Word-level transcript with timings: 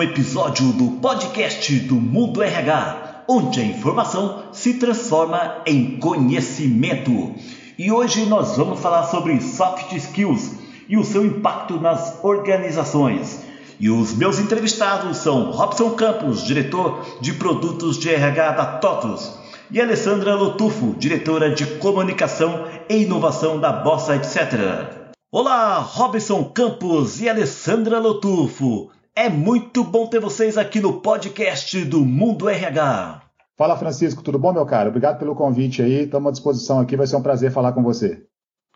um 0.00 0.02
episódio 0.02 0.72
do 0.72 0.92
podcast 0.92 1.78
do 1.80 1.96
Mundo 1.96 2.42
RH, 2.42 3.24
onde 3.28 3.60
a 3.60 3.64
informação 3.64 4.44
se 4.50 4.78
transforma 4.78 5.60
em 5.66 5.98
conhecimento. 5.98 7.34
E 7.78 7.92
hoje 7.92 8.24
nós 8.24 8.56
vamos 8.56 8.80
falar 8.80 9.02
sobre 9.04 9.38
soft 9.42 9.92
skills 9.92 10.54
e 10.88 10.96
o 10.96 11.04
seu 11.04 11.22
impacto 11.22 11.78
nas 11.78 12.18
organizações. 12.24 13.44
E 13.78 13.90
os 13.90 14.14
meus 14.14 14.38
entrevistados 14.38 15.18
são 15.18 15.50
Robson 15.50 15.90
Campos, 15.90 16.46
diretor 16.46 17.04
de 17.20 17.34
produtos 17.34 17.98
de 17.98 18.08
RH 18.08 18.52
da 18.52 18.66
TOTUS, 18.78 19.38
e 19.70 19.82
Alessandra 19.82 20.34
Lotufo, 20.34 20.94
diretora 20.96 21.54
de 21.54 21.66
comunicação 21.76 22.64
e 22.88 23.02
inovação 23.02 23.60
da 23.60 23.70
Bossa 23.70 24.16
Etc. 24.16 25.10
Olá, 25.30 25.78
Robson 25.78 26.44
Campos 26.44 27.20
e 27.20 27.28
Alessandra 27.28 27.98
Lotufo. 27.98 28.88
É 29.14 29.28
muito 29.28 29.82
bom 29.82 30.06
ter 30.06 30.20
vocês 30.20 30.56
aqui 30.56 30.80
no 30.80 31.00
podcast 31.00 31.84
do 31.84 32.04
Mundo 32.04 32.48
RH. 32.48 33.22
Fala, 33.56 33.76
Francisco, 33.76 34.22
tudo 34.22 34.38
bom, 34.38 34.52
meu 34.52 34.64
caro? 34.64 34.88
Obrigado 34.88 35.18
pelo 35.18 35.34
convite 35.34 35.82
aí. 35.82 36.04
Estamos 36.04 36.28
à 36.28 36.32
disposição 36.32 36.78
aqui, 36.78 36.96
vai 36.96 37.06
ser 37.06 37.16
um 37.16 37.22
prazer 37.22 37.50
falar 37.50 37.72
com 37.72 37.82
você. 37.82 38.22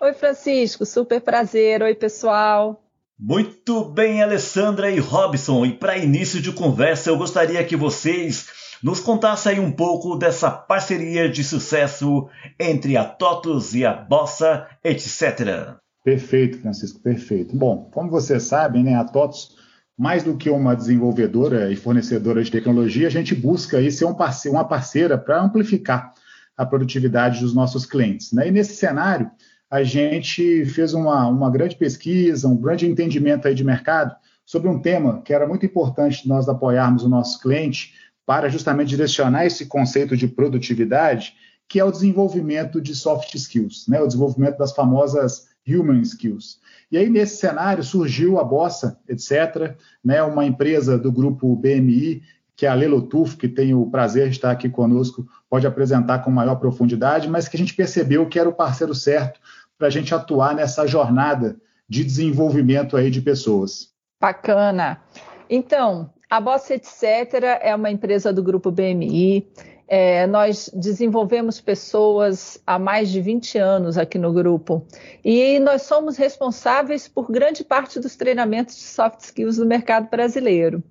Oi, 0.02 0.12
Francisco, 0.12 0.84
super 0.84 1.20
prazer. 1.20 1.82
Oi, 1.82 1.94
pessoal. 1.94 2.82
Muito 3.18 3.84
bem, 3.84 4.22
Alessandra 4.22 4.90
e 4.90 4.98
Robson. 4.98 5.64
E 5.64 5.72
para 5.72 5.96
início 5.96 6.42
de 6.42 6.52
conversa, 6.52 7.10
eu 7.10 7.16
gostaria 7.16 7.64
que 7.64 7.76
vocês 7.76 8.48
nos 8.82 8.98
contassem 8.98 9.60
um 9.60 9.70
pouco 9.70 10.16
dessa 10.16 10.50
parceria 10.50 11.28
de 11.30 11.44
sucesso 11.44 12.28
entre 12.58 12.96
a 12.96 13.04
TOTUS 13.04 13.74
e 13.74 13.86
a 13.86 13.94
Bossa, 13.94 14.66
etc. 14.82 15.76
Perfeito, 16.04 16.58
Francisco, 16.58 17.00
perfeito. 17.00 17.56
Bom, 17.56 17.88
como 17.92 18.10
vocês 18.10 18.42
sabem, 18.42 18.82
né, 18.82 18.96
a 18.96 19.04
TOTS, 19.04 19.54
mais 19.96 20.22
do 20.22 20.36
que 20.36 20.50
uma 20.50 20.74
desenvolvedora 20.74 21.70
e 21.70 21.76
fornecedora 21.76 22.42
de 22.42 22.50
tecnologia, 22.50 23.06
a 23.06 23.10
gente 23.10 23.34
busca 23.34 23.78
aí 23.78 23.90
ser 23.92 24.04
um 24.04 24.14
parceiro, 24.14 24.56
uma 24.56 24.66
parceira 24.66 25.16
para 25.16 25.40
amplificar 25.40 26.12
a 26.56 26.66
produtividade 26.66 27.40
dos 27.40 27.54
nossos 27.54 27.86
clientes. 27.86 28.32
Né? 28.32 28.48
E 28.48 28.50
nesse 28.50 28.74
cenário, 28.74 29.30
a 29.70 29.82
gente 29.82 30.64
fez 30.66 30.94
uma, 30.94 31.26
uma 31.28 31.50
grande 31.50 31.76
pesquisa, 31.76 32.48
um 32.48 32.56
grande 32.56 32.86
entendimento 32.86 33.48
aí 33.48 33.54
de 33.54 33.64
mercado 33.64 34.14
sobre 34.44 34.68
um 34.68 34.80
tema 34.80 35.22
que 35.22 35.32
era 35.32 35.46
muito 35.46 35.64
importante 35.64 36.28
nós 36.28 36.48
apoiarmos 36.48 37.02
o 37.02 37.08
nosso 37.08 37.40
cliente 37.40 37.94
para 38.26 38.48
justamente 38.48 38.88
direcionar 38.88 39.46
esse 39.46 39.66
conceito 39.66 40.16
de 40.16 40.28
produtividade, 40.28 41.34
que 41.68 41.80
é 41.80 41.84
o 41.84 41.90
desenvolvimento 41.90 42.80
de 42.80 42.94
soft 42.94 43.34
skills, 43.34 43.86
né? 43.88 44.00
o 44.00 44.06
desenvolvimento 44.06 44.58
das 44.58 44.72
famosas 44.72 45.48
Human 45.66 46.00
Skills. 46.02 46.58
E 46.90 46.98
aí, 46.98 47.08
nesse 47.08 47.36
cenário, 47.36 47.82
surgiu 47.82 48.38
a 48.38 48.44
Bossa, 48.44 48.98
etc., 49.08 49.76
né, 50.04 50.22
uma 50.22 50.44
empresa 50.44 50.98
do 50.98 51.10
grupo 51.10 51.56
BMI, 51.56 52.22
que 52.56 52.66
é 52.66 52.68
a 52.68 52.74
Lelotuf, 52.74 53.36
que 53.36 53.48
tem 53.48 53.74
o 53.74 53.86
prazer 53.90 54.28
de 54.28 54.36
estar 54.36 54.50
aqui 54.50 54.68
conosco, 54.68 55.26
pode 55.50 55.66
apresentar 55.66 56.20
com 56.20 56.30
maior 56.30 56.56
profundidade, 56.56 57.28
mas 57.28 57.48
que 57.48 57.56
a 57.56 57.58
gente 57.58 57.74
percebeu 57.74 58.26
que 58.26 58.38
era 58.38 58.48
o 58.48 58.54
parceiro 58.54 58.94
certo 58.94 59.40
para 59.76 59.88
a 59.88 59.90
gente 59.90 60.14
atuar 60.14 60.54
nessa 60.54 60.86
jornada 60.86 61.56
de 61.88 62.04
desenvolvimento 62.04 62.96
aí 62.96 63.10
de 63.10 63.20
pessoas. 63.20 63.88
Bacana. 64.20 65.00
Então, 65.50 66.10
a 66.30 66.40
Bossa 66.40 66.74
Etc. 66.74 67.02
é 67.60 67.74
uma 67.74 67.90
empresa 67.90 68.32
do 68.32 68.42
grupo 68.42 68.70
BMI, 68.70 69.46
é, 69.86 70.26
nós 70.26 70.70
desenvolvemos 70.72 71.60
pessoas 71.60 72.60
há 72.66 72.78
mais 72.78 73.10
de 73.10 73.20
20 73.20 73.58
anos 73.58 73.98
aqui 73.98 74.18
no 74.18 74.32
grupo 74.32 74.86
e 75.24 75.58
nós 75.60 75.82
somos 75.82 76.16
responsáveis 76.16 77.06
por 77.06 77.30
grande 77.30 77.62
parte 77.62 78.00
dos 78.00 78.16
treinamentos 78.16 78.76
de 78.76 78.82
soft 78.82 79.20
skills 79.20 79.58
no 79.58 79.66
mercado 79.66 80.08
brasileiro. 80.08 80.82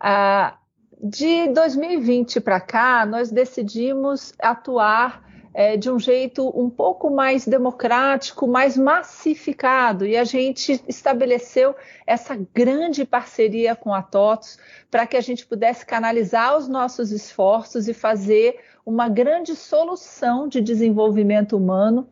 Ah, 0.00 0.58
de 1.02 1.48
2020 1.48 2.40
para 2.40 2.60
cá, 2.60 3.06
nós 3.06 3.30
decidimos 3.30 4.32
atuar 4.40 5.22
é, 5.54 5.76
de 5.76 5.88
um 5.88 6.00
jeito 6.00 6.48
um 6.60 6.68
pouco 6.68 7.08
mais 7.08 7.46
democrático, 7.46 8.48
mais 8.48 8.76
massificado, 8.76 10.04
e 10.04 10.16
a 10.16 10.24
gente 10.24 10.82
estabeleceu 10.88 11.76
essa 12.04 12.36
grande 12.52 13.04
parceria 13.04 13.76
com 13.76 13.94
a 13.94 14.02
TOTOS 14.02 14.58
para 14.90 15.06
que 15.06 15.16
a 15.16 15.20
gente 15.20 15.46
pudesse 15.46 15.86
canalizar 15.86 16.56
os 16.56 16.66
nossos 16.66 17.12
esforços 17.12 17.86
e 17.86 17.94
fazer 17.94 18.58
uma 18.84 19.08
grande 19.08 19.54
solução 19.54 20.48
de 20.48 20.60
desenvolvimento 20.60 21.56
humano 21.56 22.08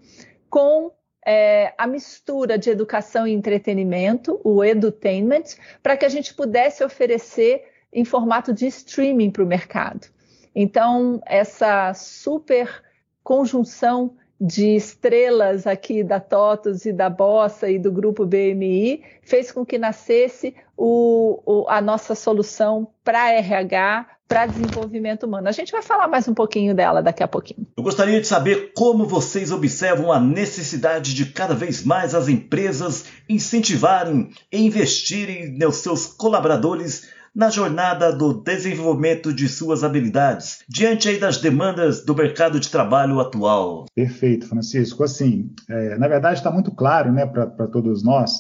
com 0.49 0.93
é, 1.27 1.75
a 1.77 1.87
mistura 1.87 2.57
de 2.57 2.71
educação 2.71 3.27
e 3.27 3.33
entretenimento, 3.33 4.41
o 4.45 4.63
edutainment, 4.63 5.57
para 5.83 5.97
que 5.97 6.05
a 6.05 6.09
gente 6.09 6.33
pudesse 6.33 6.85
oferecer 6.85 7.65
em 7.93 8.05
formato 8.05 8.53
de 8.53 8.67
streaming 8.69 9.31
para 9.31 9.43
o 9.43 9.47
mercado. 9.47 10.07
Então, 10.55 11.21
essa 11.27 11.93
super 11.95 12.83
conjunção 13.23 14.17
de 14.45 14.75
estrelas 14.75 15.69
aqui 15.69 16.03
da 16.03 16.19
TOTOS 16.19 16.87
e 16.87 16.93
da 16.93 17.09
Bossa 17.09 17.71
e 17.71 17.79
do 17.79 17.93
grupo 17.93 18.27
BMI 18.27 19.01
fez 19.23 19.53
com 19.53 19.65
que 19.65 19.79
nascesse 19.79 20.53
o, 20.77 21.41
o, 21.47 21.65
a 21.69 21.81
nossa 21.81 22.17
solução 22.17 22.89
para 23.05 23.31
RH, 23.31 24.05
para 24.27 24.47
desenvolvimento 24.47 25.27
humano. 25.27 25.49
A 25.49 25.53
gente 25.53 25.71
vai 25.71 25.81
falar 25.81 26.09
mais 26.09 26.27
um 26.27 26.35
pouquinho 26.35 26.75
dela 26.75 27.01
daqui 27.01 27.23
a 27.23 27.29
pouquinho. 27.29 27.69
Eu 27.77 27.85
gostaria 27.85 28.21
de 28.21 28.27
saber 28.27 28.73
como 28.75 29.07
vocês 29.07 29.53
observam 29.53 30.11
a 30.11 30.19
necessidade 30.19 31.15
de 31.15 31.27
cada 31.27 31.55
vez 31.55 31.85
mais 31.85 32.13
as 32.13 32.29
empresas 32.29 33.05
incentivarem 33.29 34.31
e 34.51 34.67
investirem 34.67 35.57
nos 35.57 35.77
seus 35.77 36.07
colaboradores 36.07 37.09
na 37.35 37.49
jornada 37.49 38.13
do 38.13 38.35
desenvolvimento 38.35 39.33
de 39.33 39.49
suas 39.49 39.83
habilidades, 39.83 40.59
diante 40.69 41.09
aí 41.09 41.19
das 41.19 41.39
demandas 41.39 42.05
do 42.05 42.15
mercado 42.15 42.61
de 42.61 42.69
trabalho 42.69 43.21
atual? 43.21 43.87
Perfeito, 43.95 44.47
Francisco. 44.47 45.03
Assim, 45.03 45.51
é, 45.69 45.97
na 45.99 46.09
verdade 46.09 46.39
está 46.39 46.51
muito 46.51 46.71
claro 46.71 47.11
né, 47.11 47.25
para 47.27 47.67
todos 47.67 48.03
nós 48.03 48.33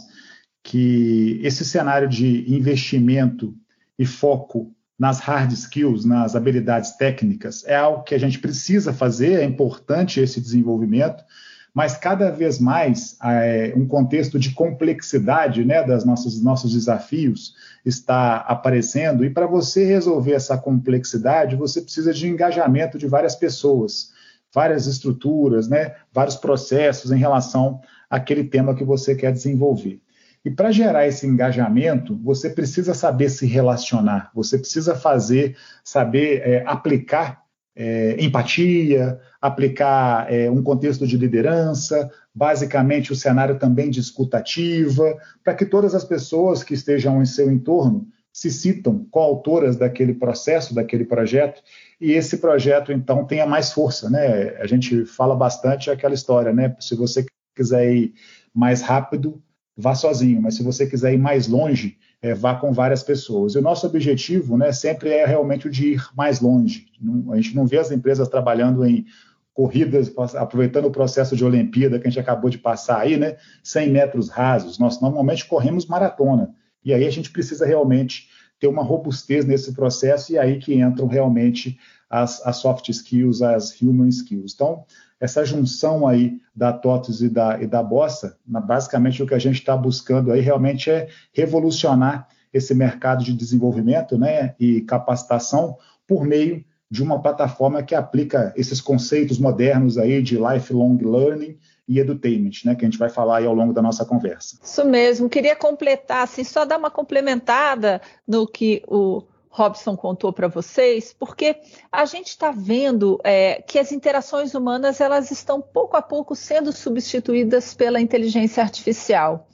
que 0.62 1.40
esse 1.42 1.64
cenário 1.64 2.08
de 2.08 2.54
investimento 2.54 3.54
e 3.98 4.06
foco 4.06 4.74
nas 4.98 5.18
hard 5.18 5.50
skills, 5.52 6.04
nas 6.04 6.36
habilidades 6.36 6.96
técnicas, 6.96 7.64
é 7.66 7.74
algo 7.74 8.04
que 8.04 8.14
a 8.14 8.18
gente 8.18 8.38
precisa 8.38 8.92
fazer, 8.92 9.40
é 9.40 9.44
importante 9.44 10.20
esse 10.20 10.40
desenvolvimento, 10.40 11.24
mas 11.74 11.96
cada 11.96 12.30
vez 12.30 12.58
mais 12.58 13.16
é, 13.22 13.72
um 13.74 13.86
contexto 13.86 14.38
de 14.38 14.50
complexidade 14.50 15.64
né, 15.64 15.82
das 15.82 16.04
nossas 16.04 16.42
nossos 16.42 16.72
desafios 16.72 17.54
está 17.84 18.36
aparecendo, 18.36 19.24
e 19.24 19.30
para 19.30 19.46
você 19.46 19.84
resolver 19.84 20.32
essa 20.32 20.58
complexidade, 20.58 21.56
você 21.56 21.80
precisa 21.80 22.12
de 22.12 22.28
engajamento 22.28 22.98
de 22.98 23.06
várias 23.06 23.34
pessoas, 23.34 24.12
várias 24.52 24.86
estruturas, 24.86 25.66
né, 25.66 25.94
vários 26.12 26.36
processos 26.36 27.10
em 27.10 27.18
relação 27.18 27.80
àquele 28.10 28.44
tema 28.44 28.74
que 28.74 28.84
você 28.84 29.14
quer 29.14 29.32
desenvolver. 29.32 30.00
E 30.44 30.50
para 30.50 30.72
gerar 30.72 31.06
esse 31.06 31.26
engajamento, 31.26 32.18
você 32.22 32.50
precisa 32.50 32.94
saber 32.94 33.30
se 33.30 33.46
relacionar, 33.46 34.30
você 34.34 34.58
precisa 34.58 34.94
fazer, 34.94 35.56
saber 35.84 36.42
é, 36.44 36.64
aplicar 36.66 37.41
é, 37.74 38.16
empatia, 38.22 39.18
aplicar 39.40 40.32
é, 40.32 40.50
um 40.50 40.62
contexto 40.62 41.06
de 41.06 41.16
liderança, 41.16 42.10
basicamente 42.34 43.12
o 43.12 43.16
cenário 43.16 43.58
também 43.58 43.90
de 43.90 44.00
escutativa, 44.00 45.16
para 45.42 45.54
que 45.54 45.66
todas 45.66 45.94
as 45.94 46.04
pessoas 46.04 46.62
que 46.62 46.74
estejam 46.74 47.20
em 47.20 47.26
seu 47.26 47.50
entorno 47.50 48.06
se 48.32 48.50
citam 48.50 49.06
coautoras 49.10 49.76
daquele 49.76 50.14
processo, 50.14 50.74
daquele 50.74 51.04
projeto, 51.04 51.62
e 52.00 52.12
esse 52.12 52.38
projeto 52.38 52.90
então 52.90 53.26
tenha 53.26 53.46
mais 53.46 53.72
força, 53.72 54.08
né? 54.08 54.56
A 54.58 54.66
gente 54.66 55.04
fala 55.04 55.36
bastante 55.36 55.90
aquela 55.90 56.14
história, 56.14 56.52
né? 56.52 56.74
Se 56.80 56.94
você 56.94 57.26
quiser 57.54 57.94
ir 57.94 58.14
mais 58.54 58.80
rápido, 58.80 59.42
vá 59.76 59.94
sozinho, 59.94 60.40
mas 60.40 60.56
se 60.56 60.62
você 60.62 60.86
quiser 60.86 61.12
ir 61.12 61.18
mais 61.18 61.46
longe, 61.46 61.98
é, 62.22 62.32
vá 62.32 62.54
com 62.54 62.72
várias 62.72 63.02
pessoas. 63.02 63.54
E 63.54 63.58
o 63.58 63.62
nosso 63.62 63.84
objetivo 63.84 64.56
né, 64.56 64.72
sempre 64.72 65.10
é 65.10 65.26
realmente 65.26 65.66
o 65.66 65.70
de 65.70 65.94
ir 65.94 66.06
mais 66.16 66.40
longe. 66.40 66.86
Não, 67.00 67.32
a 67.32 67.36
gente 67.36 67.56
não 67.56 67.66
vê 67.66 67.78
as 67.78 67.90
empresas 67.90 68.28
trabalhando 68.28 68.86
em 68.86 69.04
corridas, 69.52 70.10
aproveitando 70.36 70.86
o 70.86 70.90
processo 70.90 71.36
de 71.36 71.44
Olimpíada 71.44 71.98
que 71.98 72.06
a 72.06 72.10
gente 72.10 72.20
acabou 72.20 72.48
de 72.48 72.56
passar 72.56 73.00
aí, 73.00 73.18
né, 73.18 73.36
100 73.62 73.90
metros 73.90 74.28
rasos. 74.30 74.78
Nós 74.78 75.00
normalmente 75.00 75.44
corremos 75.46 75.84
maratona. 75.84 76.54
E 76.84 76.94
aí 76.94 77.04
a 77.04 77.10
gente 77.10 77.30
precisa 77.30 77.66
realmente 77.66 78.28
ter 78.58 78.68
uma 78.68 78.82
robustez 78.82 79.44
nesse 79.44 79.74
processo 79.74 80.32
e 80.32 80.38
aí 80.38 80.58
que 80.58 80.80
entram 80.80 81.08
realmente 81.08 81.76
as, 82.08 82.44
as 82.46 82.56
soft 82.58 82.88
skills, 82.88 83.42
as 83.42 83.80
human 83.82 84.08
skills. 84.08 84.52
Então, 84.54 84.84
essa 85.22 85.44
junção 85.44 86.04
aí 86.04 86.40
da 86.52 86.72
TOTUS 86.72 87.22
e 87.22 87.28
da, 87.28 87.62
e 87.62 87.66
da 87.68 87.80
Bossa, 87.80 88.36
basicamente 88.44 89.22
o 89.22 89.26
que 89.26 89.34
a 89.34 89.38
gente 89.38 89.60
está 89.60 89.76
buscando 89.76 90.32
aí 90.32 90.40
realmente 90.40 90.90
é 90.90 91.06
revolucionar 91.32 92.26
esse 92.52 92.74
mercado 92.74 93.22
de 93.22 93.32
desenvolvimento 93.32 94.18
né, 94.18 94.56
e 94.58 94.80
capacitação 94.80 95.76
por 96.08 96.24
meio 96.24 96.64
de 96.90 97.04
uma 97.04 97.22
plataforma 97.22 97.84
que 97.84 97.94
aplica 97.94 98.52
esses 98.56 98.80
conceitos 98.80 99.38
modernos 99.38 99.96
aí 99.96 100.20
de 100.20 100.36
lifelong 100.36 100.98
learning 100.98 101.56
e 101.86 102.00
edutainment, 102.00 102.64
né, 102.64 102.74
que 102.74 102.84
a 102.84 102.88
gente 102.88 102.98
vai 102.98 103.08
falar 103.08 103.38
aí 103.38 103.46
ao 103.46 103.54
longo 103.54 103.72
da 103.72 103.80
nossa 103.80 104.04
conversa. 104.04 104.58
Isso 104.60 104.84
mesmo. 104.84 105.28
Queria 105.28 105.54
completar, 105.54 106.24
assim, 106.24 106.42
só 106.42 106.64
dar 106.64 106.78
uma 106.78 106.90
complementada 106.90 108.00
no 108.26 108.44
que 108.44 108.82
o 108.88 109.22
Robson 109.52 109.94
contou 109.94 110.32
para 110.32 110.48
vocês, 110.48 111.14
porque 111.16 111.60
a 111.92 112.06
gente 112.06 112.28
está 112.28 112.50
vendo 112.50 113.20
é, 113.22 113.60
que 113.60 113.78
as 113.78 113.92
interações 113.92 114.54
humanas 114.54 114.98
elas 114.98 115.30
estão 115.30 115.60
pouco 115.60 115.94
a 115.94 116.00
pouco 116.00 116.34
sendo 116.34 116.72
substituídas 116.72 117.74
pela 117.74 118.00
inteligência 118.00 118.62
artificial. 118.62 119.46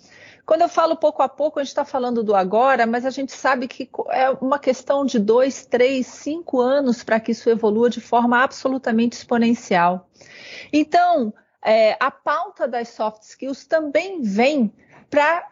Quando 0.47 0.63
eu 0.63 0.69
falo 0.69 0.97
pouco 0.97 1.21
a 1.21 1.29
pouco, 1.29 1.59
a 1.59 1.63
gente 1.63 1.71
está 1.71 1.85
falando 1.85 2.23
do 2.23 2.35
agora, 2.35 2.87
mas 2.87 3.05
a 3.05 3.11
gente 3.11 3.33
sabe 3.33 3.67
que 3.67 3.91
é 4.11 4.31
uma 4.31 4.59
questão 4.59 5.05
de 5.05 5.19
dois, 5.19 5.67
três, 5.67 6.07
cinco 6.07 6.61
anos 6.61 7.03
para 7.03 7.19
que 7.19 7.33
isso 7.33 7.51
evolua 7.51 7.91
de 7.91 8.01
forma 8.01 8.43
absolutamente 8.43 9.17
exponencial. 9.17 10.09
Então, 10.73 11.35
é, 11.63 11.97
a 11.99 12.11
pauta 12.11 12.69
das 12.69 12.91
soft 12.91 13.25
skills 13.25 13.67
também 13.67 14.23
vem 14.23 14.73
para 15.11 15.45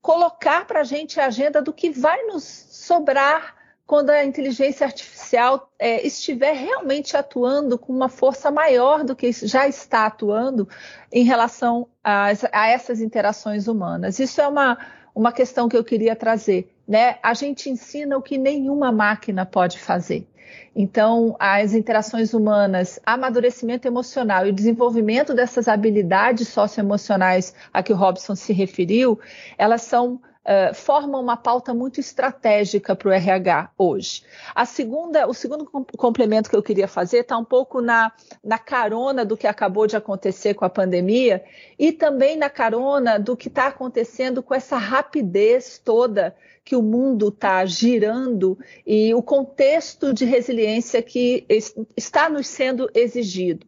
colocar 0.00 0.66
para 0.66 0.80
a 0.80 0.84
gente 0.84 1.20
a 1.20 1.26
agenda 1.26 1.60
do 1.60 1.72
que 1.72 1.90
vai 1.90 2.24
nos 2.24 2.42
sobrar 2.44 3.59
quando 3.90 4.10
a 4.10 4.24
inteligência 4.24 4.86
artificial 4.86 5.68
é, 5.76 6.06
estiver 6.06 6.52
realmente 6.52 7.16
atuando 7.16 7.76
com 7.76 7.92
uma 7.92 8.08
força 8.08 8.48
maior 8.48 9.02
do 9.02 9.16
que 9.16 9.32
já 9.32 9.66
está 9.66 10.06
atuando 10.06 10.68
em 11.12 11.24
relação 11.24 11.88
a, 12.04 12.26
a 12.52 12.68
essas 12.68 13.00
interações 13.00 13.66
humanas. 13.66 14.20
Isso 14.20 14.40
é 14.40 14.46
uma, 14.46 14.78
uma 15.12 15.32
questão 15.32 15.68
que 15.68 15.76
eu 15.76 15.82
queria 15.82 16.14
trazer. 16.14 16.72
Né? 16.86 17.16
A 17.20 17.34
gente 17.34 17.68
ensina 17.68 18.16
o 18.16 18.22
que 18.22 18.38
nenhuma 18.38 18.92
máquina 18.92 19.44
pode 19.44 19.80
fazer. 19.80 20.24
Então, 20.72 21.34
as 21.36 21.74
interações 21.74 22.32
humanas, 22.32 23.00
amadurecimento 23.04 23.88
emocional 23.88 24.46
e 24.46 24.52
desenvolvimento 24.52 25.34
dessas 25.34 25.66
habilidades 25.66 26.46
socioemocionais 26.46 27.52
a 27.72 27.82
que 27.82 27.92
o 27.92 27.96
Robson 27.96 28.36
se 28.36 28.52
referiu, 28.52 29.18
elas 29.58 29.82
são 29.82 30.20
formam 30.74 31.20
uma 31.20 31.36
pauta 31.36 31.72
muito 31.74 32.00
estratégica 32.00 32.96
para 32.96 33.08
o 33.08 33.12
RH 33.12 33.70
hoje. 33.76 34.24
A 34.54 34.64
segunda, 34.64 35.28
o 35.28 35.34
segundo 35.34 35.66
complemento 35.96 36.48
que 36.48 36.56
eu 36.56 36.62
queria 36.62 36.88
fazer 36.88 37.18
está 37.18 37.36
um 37.36 37.44
pouco 37.44 37.80
na, 37.80 38.12
na 38.42 38.58
carona 38.58 39.24
do 39.24 39.36
que 39.36 39.46
acabou 39.46 39.86
de 39.86 39.96
acontecer 39.96 40.54
com 40.54 40.64
a 40.64 40.70
pandemia 40.70 41.44
e 41.78 41.92
também 41.92 42.36
na 42.36 42.50
carona 42.50 43.18
do 43.18 43.36
que 43.36 43.48
está 43.48 43.66
acontecendo 43.66 44.42
com 44.42 44.54
essa 44.54 44.76
rapidez 44.76 45.78
toda 45.78 46.34
que 46.64 46.76
o 46.76 46.82
mundo 46.82 47.28
está 47.28 47.64
girando 47.64 48.58
e 48.86 49.12
o 49.14 49.22
contexto 49.22 50.12
de 50.12 50.24
resiliência 50.24 51.02
que 51.02 51.46
está 51.96 52.28
nos 52.28 52.46
sendo 52.46 52.88
exigido. 52.94 53.66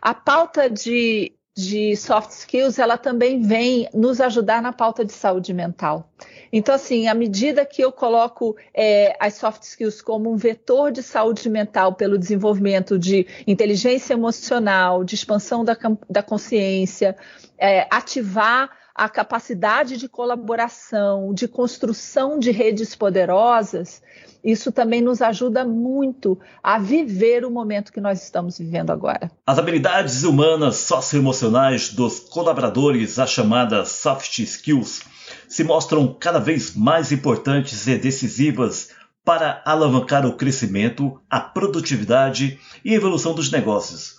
A 0.00 0.12
pauta 0.14 0.68
de 0.68 1.32
de 1.54 1.94
soft 1.96 2.30
skills, 2.30 2.78
ela 2.78 2.96
também 2.96 3.40
vem 3.42 3.88
nos 3.92 4.20
ajudar 4.20 4.62
na 4.62 4.72
pauta 4.72 5.04
de 5.04 5.12
saúde 5.12 5.52
mental. 5.52 6.10
Então, 6.52 6.74
assim, 6.74 7.08
à 7.08 7.14
medida 7.14 7.64
que 7.64 7.82
eu 7.82 7.90
coloco 7.90 8.56
é, 8.74 9.16
as 9.18 9.34
soft 9.34 9.62
skills 9.62 10.02
como 10.02 10.30
um 10.30 10.36
vetor 10.36 10.90
de 10.90 11.02
saúde 11.02 11.48
mental 11.48 11.94
pelo 11.94 12.18
desenvolvimento 12.18 12.98
de 12.98 13.26
inteligência 13.46 14.14
emocional, 14.14 15.04
de 15.04 15.14
expansão 15.14 15.64
da, 15.64 15.76
da 16.08 16.22
consciência, 16.22 17.16
é, 17.58 17.86
ativar 17.90 18.70
a 18.94 19.08
capacidade 19.08 19.96
de 19.96 20.08
colaboração, 20.08 21.32
de 21.32 21.48
construção 21.48 22.38
de 22.38 22.50
redes 22.50 22.94
poderosas, 22.94 24.02
isso 24.44 24.72
também 24.72 25.00
nos 25.00 25.22
ajuda 25.22 25.64
muito 25.64 26.38
a 26.62 26.78
viver 26.78 27.44
o 27.44 27.50
momento 27.50 27.92
que 27.92 28.00
nós 28.00 28.22
estamos 28.22 28.58
vivendo 28.58 28.90
agora. 28.90 29.30
As 29.46 29.58
habilidades 29.58 30.24
humanas 30.24 30.76
socioemocionais 30.76 31.90
dos 31.90 32.20
colaboradores, 32.20 33.18
as 33.18 33.30
chamadas 33.30 33.90
soft 33.90 34.38
skills, 34.40 35.02
se 35.48 35.62
mostram 35.62 36.14
cada 36.18 36.40
vez 36.40 36.74
mais 36.74 37.12
importantes 37.12 37.86
e 37.86 37.96
decisivas 37.96 38.90
para 39.24 39.62
alavancar 39.64 40.26
o 40.26 40.36
crescimento, 40.36 41.20
a 41.30 41.38
produtividade 41.38 42.58
e 42.84 42.92
a 42.92 42.96
evolução 42.96 43.34
dos 43.34 43.50
negócios. 43.50 44.16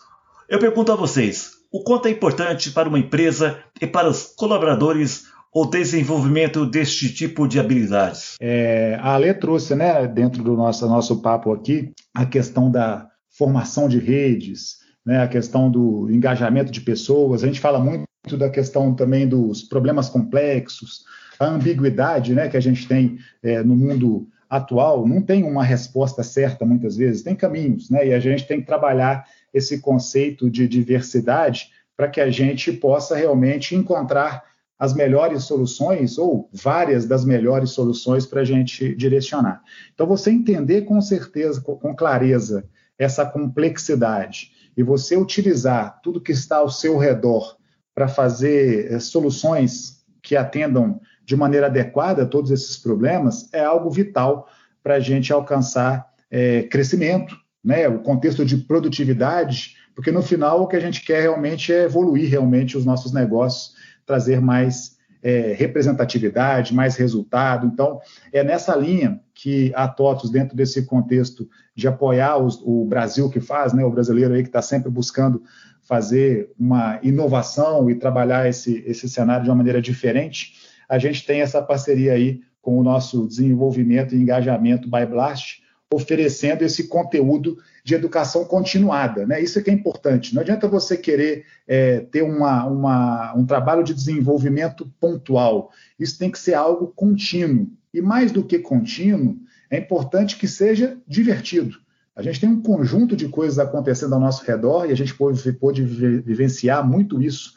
Eu 0.47 0.59
pergunto 0.59 0.91
a 0.91 0.95
vocês, 0.95 1.62
o 1.73 1.83
quanto 1.83 2.07
é 2.07 2.11
importante 2.11 2.69
para 2.69 2.87
uma 2.87 2.99
empresa 2.99 3.57
e 3.81 3.87
para 3.87 4.07
os 4.07 4.27
colaboradores 4.27 5.25
o 5.51 5.65
desenvolvimento 5.65 6.67
deste 6.67 7.11
tipo 7.11 7.47
de 7.47 7.59
habilidades? 7.59 8.35
É, 8.39 8.95
a 9.01 9.15
Ale 9.15 9.33
trouxe, 9.33 9.73
né, 9.73 10.07
dentro 10.07 10.43
do 10.43 10.55
nosso, 10.55 10.87
nosso 10.87 11.19
papo 11.19 11.51
aqui, 11.51 11.91
a 12.13 12.27
questão 12.27 12.69
da 12.69 13.07
formação 13.27 13.87
de 13.87 13.97
redes, 13.97 14.77
né, 15.03 15.23
a 15.23 15.27
questão 15.27 15.69
do 15.69 16.11
engajamento 16.11 16.71
de 16.71 16.79
pessoas. 16.79 17.43
A 17.43 17.47
gente 17.47 17.59
fala 17.59 17.79
muito 17.79 18.05
da 18.37 18.51
questão 18.51 18.93
também 18.93 19.27
dos 19.27 19.63
problemas 19.63 20.09
complexos, 20.09 21.03
a 21.39 21.47
ambiguidade 21.47 22.35
né, 22.35 22.49
que 22.49 22.57
a 22.57 22.61
gente 22.61 22.87
tem 22.87 23.17
é, 23.41 23.63
no 23.63 23.75
mundo 23.75 24.27
atual. 24.47 25.07
Não 25.07 25.23
tem 25.23 25.43
uma 25.43 25.63
resposta 25.63 26.21
certa 26.21 26.65
muitas 26.65 26.95
vezes, 26.95 27.23
tem 27.23 27.35
caminhos, 27.35 27.89
né, 27.89 28.07
e 28.07 28.13
a 28.13 28.19
gente 28.19 28.45
tem 28.45 28.59
que 28.59 28.67
trabalhar 28.67 29.25
esse 29.53 29.79
conceito 29.79 30.49
de 30.49 30.67
diversidade 30.67 31.71
para 31.95 32.07
que 32.07 32.19
a 32.19 32.29
gente 32.31 32.71
possa 32.71 33.15
realmente 33.15 33.75
encontrar 33.75 34.43
as 34.79 34.93
melhores 34.93 35.43
soluções 35.43 36.17
ou 36.17 36.49
várias 36.51 37.05
das 37.05 37.23
melhores 37.23 37.69
soluções 37.69 38.25
para 38.25 38.41
a 38.41 38.45
gente 38.45 38.95
direcionar. 38.95 39.61
Então, 39.93 40.07
você 40.07 40.31
entender 40.31 40.81
com 40.81 40.99
certeza, 40.99 41.61
com 41.61 41.95
clareza, 41.95 42.67
essa 42.97 43.25
complexidade 43.25 44.51
e 44.75 44.83
você 44.83 45.15
utilizar 45.15 46.01
tudo 46.01 46.21
que 46.21 46.31
está 46.31 46.57
ao 46.57 46.69
seu 46.69 46.97
redor 46.97 47.57
para 47.93 48.07
fazer 48.07 48.91
é, 48.91 48.99
soluções 48.99 50.03
que 50.21 50.35
atendam 50.35 50.99
de 51.25 51.35
maneira 51.35 51.67
adequada 51.67 52.25
todos 52.25 52.51
esses 52.51 52.77
problemas 52.77 53.49
é 53.53 53.63
algo 53.63 53.89
vital 53.89 54.47
para 54.81 54.95
a 54.95 54.99
gente 54.99 55.31
alcançar 55.31 56.11
é, 56.29 56.63
crescimento, 56.63 57.37
né? 57.63 57.87
o 57.87 57.99
contexto 57.99 58.45
de 58.45 58.57
produtividade, 58.57 59.75
porque 59.95 60.11
no 60.11 60.21
final 60.21 60.61
o 60.61 60.67
que 60.67 60.75
a 60.75 60.79
gente 60.79 61.03
quer 61.03 61.21
realmente 61.21 61.71
é 61.71 61.83
evoluir 61.83 62.29
realmente 62.29 62.77
os 62.77 62.85
nossos 62.85 63.11
negócios 63.11 63.75
trazer 64.05 64.41
mais 64.41 64.97
é, 65.21 65.53
representatividade, 65.57 66.73
mais 66.73 66.97
resultado. 66.97 67.65
Então, 67.65 67.99
é 68.31 68.43
nessa 68.43 68.75
linha 68.75 69.21
que 69.33 69.71
a 69.73 69.87
TOTOS, 69.87 70.29
dentro 70.29 70.55
desse 70.55 70.85
contexto 70.85 71.47
de 71.73 71.87
apoiar 71.87 72.37
os, 72.37 72.61
o 72.61 72.85
Brasil 72.85 73.29
que 73.29 73.39
faz, 73.39 73.71
né, 73.73 73.85
o 73.85 73.89
brasileiro 73.89 74.33
aí 74.33 74.43
que 74.43 74.49
está 74.49 74.61
sempre 74.61 74.91
buscando 74.91 75.41
fazer 75.81 76.51
uma 76.59 76.99
inovação 77.01 77.89
e 77.89 77.95
trabalhar 77.95 78.47
esse, 78.47 78.83
esse 78.85 79.09
cenário 79.09 79.43
de 79.43 79.49
uma 79.49 79.55
maneira 79.55 79.81
diferente, 79.81 80.53
a 80.87 80.97
gente 80.97 81.25
tem 81.25 81.41
essa 81.41 81.61
parceria 81.61 82.13
aí 82.13 82.41
com 82.61 82.77
o 82.77 82.83
nosso 82.83 83.27
desenvolvimento 83.27 84.15
e 84.15 84.21
engajamento 84.21 84.89
by 84.89 85.05
Blast, 85.05 85.61
oferecendo 85.91 86.63
esse 86.63 86.87
conteúdo 86.87 87.57
de 87.83 87.93
educação 87.95 88.45
continuada. 88.45 89.25
Né? 89.25 89.41
Isso 89.41 89.59
é 89.59 89.61
que 89.61 89.69
é 89.69 89.73
importante. 89.73 90.33
Não 90.33 90.41
adianta 90.41 90.67
você 90.67 90.97
querer 90.97 91.45
é, 91.67 91.99
ter 91.99 92.23
uma, 92.23 92.65
uma, 92.65 93.33
um 93.35 93.45
trabalho 93.45 93.83
de 93.83 93.93
desenvolvimento 93.93 94.91
pontual. 94.99 95.71
Isso 95.99 96.17
tem 96.17 96.31
que 96.31 96.39
ser 96.39 96.53
algo 96.53 96.87
contínuo. 96.95 97.69
E 97.93 98.01
mais 98.01 98.31
do 98.31 98.43
que 98.43 98.59
contínuo, 98.59 99.37
é 99.69 99.77
importante 99.77 100.37
que 100.37 100.47
seja 100.47 100.97
divertido. 101.07 101.77
A 102.15 102.21
gente 102.21 102.39
tem 102.39 102.49
um 102.49 102.61
conjunto 102.61 103.15
de 103.15 103.27
coisas 103.27 103.57
acontecendo 103.57 104.13
ao 104.13 104.19
nosso 104.19 104.45
redor 104.45 104.87
e 104.87 104.91
a 104.91 104.95
gente 104.95 105.13
pôde, 105.15 105.51
pôde 105.53 105.83
vivenciar 105.83 106.87
muito 106.87 107.21
isso 107.21 107.53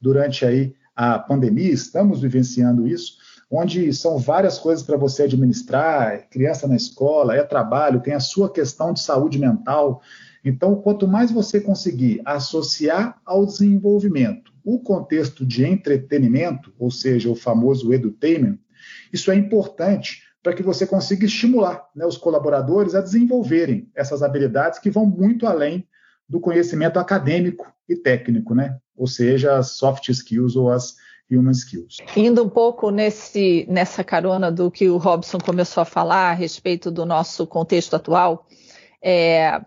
durante 0.00 0.44
aí 0.44 0.74
a 0.96 1.18
pandemia, 1.18 1.70
estamos 1.70 2.22
vivenciando 2.22 2.86
isso 2.86 3.18
onde 3.50 3.92
são 3.92 4.18
várias 4.18 4.58
coisas 4.58 4.84
para 4.84 4.96
você 4.96 5.22
administrar, 5.22 6.12
é 6.12 6.18
criança 6.18 6.68
na 6.68 6.76
escola, 6.76 7.34
é 7.34 7.42
trabalho, 7.42 8.00
tem 8.00 8.14
a 8.14 8.20
sua 8.20 8.52
questão 8.52 8.92
de 8.92 9.00
saúde 9.00 9.38
mental. 9.38 10.02
Então, 10.44 10.76
quanto 10.76 11.08
mais 11.08 11.30
você 11.30 11.60
conseguir 11.60 12.20
associar 12.24 13.18
ao 13.24 13.46
desenvolvimento 13.46 14.52
o 14.64 14.78
contexto 14.78 15.46
de 15.46 15.64
entretenimento, 15.64 16.72
ou 16.78 16.90
seja, 16.90 17.30
o 17.30 17.34
famoso 17.34 17.92
edutainment, 17.92 18.58
isso 19.12 19.30
é 19.30 19.34
importante 19.34 20.22
para 20.42 20.52
que 20.52 20.62
você 20.62 20.86
consiga 20.86 21.24
estimular 21.24 21.86
né, 21.94 22.04
os 22.06 22.16
colaboradores 22.16 22.94
a 22.94 23.00
desenvolverem 23.00 23.90
essas 23.94 24.22
habilidades 24.22 24.78
que 24.78 24.90
vão 24.90 25.06
muito 25.06 25.46
além 25.46 25.86
do 26.28 26.38
conhecimento 26.38 26.98
acadêmico 26.98 27.66
e 27.88 27.96
técnico, 27.96 28.54
né? 28.54 28.78
ou 28.98 29.06
seja, 29.06 29.56
as 29.56 29.70
soft 29.70 30.08
skills 30.08 30.56
ou 30.56 30.70
as 30.70 30.96
human 31.30 31.52
skills. 31.52 31.98
Indo 32.16 32.42
um 32.42 32.48
pouco 32.48 32.90
nesse, 32.90 33.66
nessa 33.68 34.02
carona 34.02 34.50
do 34.50 34.70
que 34.70 34.88
o 34.88 34.96
Robson 34.96 35.38
começou 35.38 35.82
a 35.82 35.84
falar 35.84 36.30
a 36.30 36.34
respeito 36.34 36.90
do 36.90 37.04
nosso 37.04 37.46
contexto 37.46 37.94
atual, 37.94 38.46
é, 39.02 39.60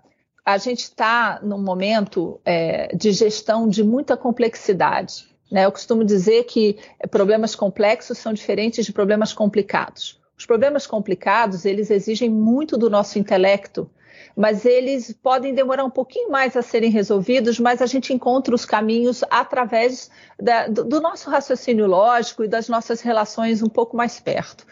a 0.45 0.57
gente 0.57 0.79
está 0.79 1.39
num 1.43 1.61
momento 1.61 2.39
é, 2.43 2.95
de 2.95 3.11
gestão 3.11 3.67
de 3.67 3.83
muita 3.83 4.17
complexidade. 4.17 5.27
Né? 5.51 5.65
Eu 5.65 5.71
costumo 5.71 6.03
dizer 6.03 6.45
que 6.45 6.77
problemas 7.09 7.55
complexos 7.55 8.17
são 8.17 8.33
diferentes 8.33 8.85
de 8.85 8.91
problemas 8.91 9.33
complicados. 9.33 10.19
Os 10.37 10.45
problemas 10.45 10.87
complicados, 10.87 11.65
eles 11.65 11.91
exigem 11.91 12.29
muito 12.29 12.77
do 12.77 12.89
nosso 12.89 13.19
intelecto 13.19 13.89
mas 14.35 14.65
eles 14.65 15.11
podem 15.11 15.53
demorar 15.53 15.83
um 15.83 15.89
pouquinho 15.89 16.29
mais 16.29 16.55
a 16.55 16.61
serem 16.61 16.89
resolvidos, 16.89 17.59
mas 17.59 17.81
a 17.81 17.85
gente 17.85 18.13
encontra 18.13 18.53
os 18.53 18.65
caminhos 18.65 19.23
através 19.29 20.09
da, 20.39 20.67
do, 20.67 21.01
nosso 21.01 21.29
raciocínio 21.29 21.87
lógico 21.87 22.43
e 22.43 22.47
das 22.47 22.69
nossas 22.69 23.01
relações 23.01 23.61
um 23.61 23.69
pouco 23.69 23.95
mais 23.95 24.19
perto. 24.19 24.65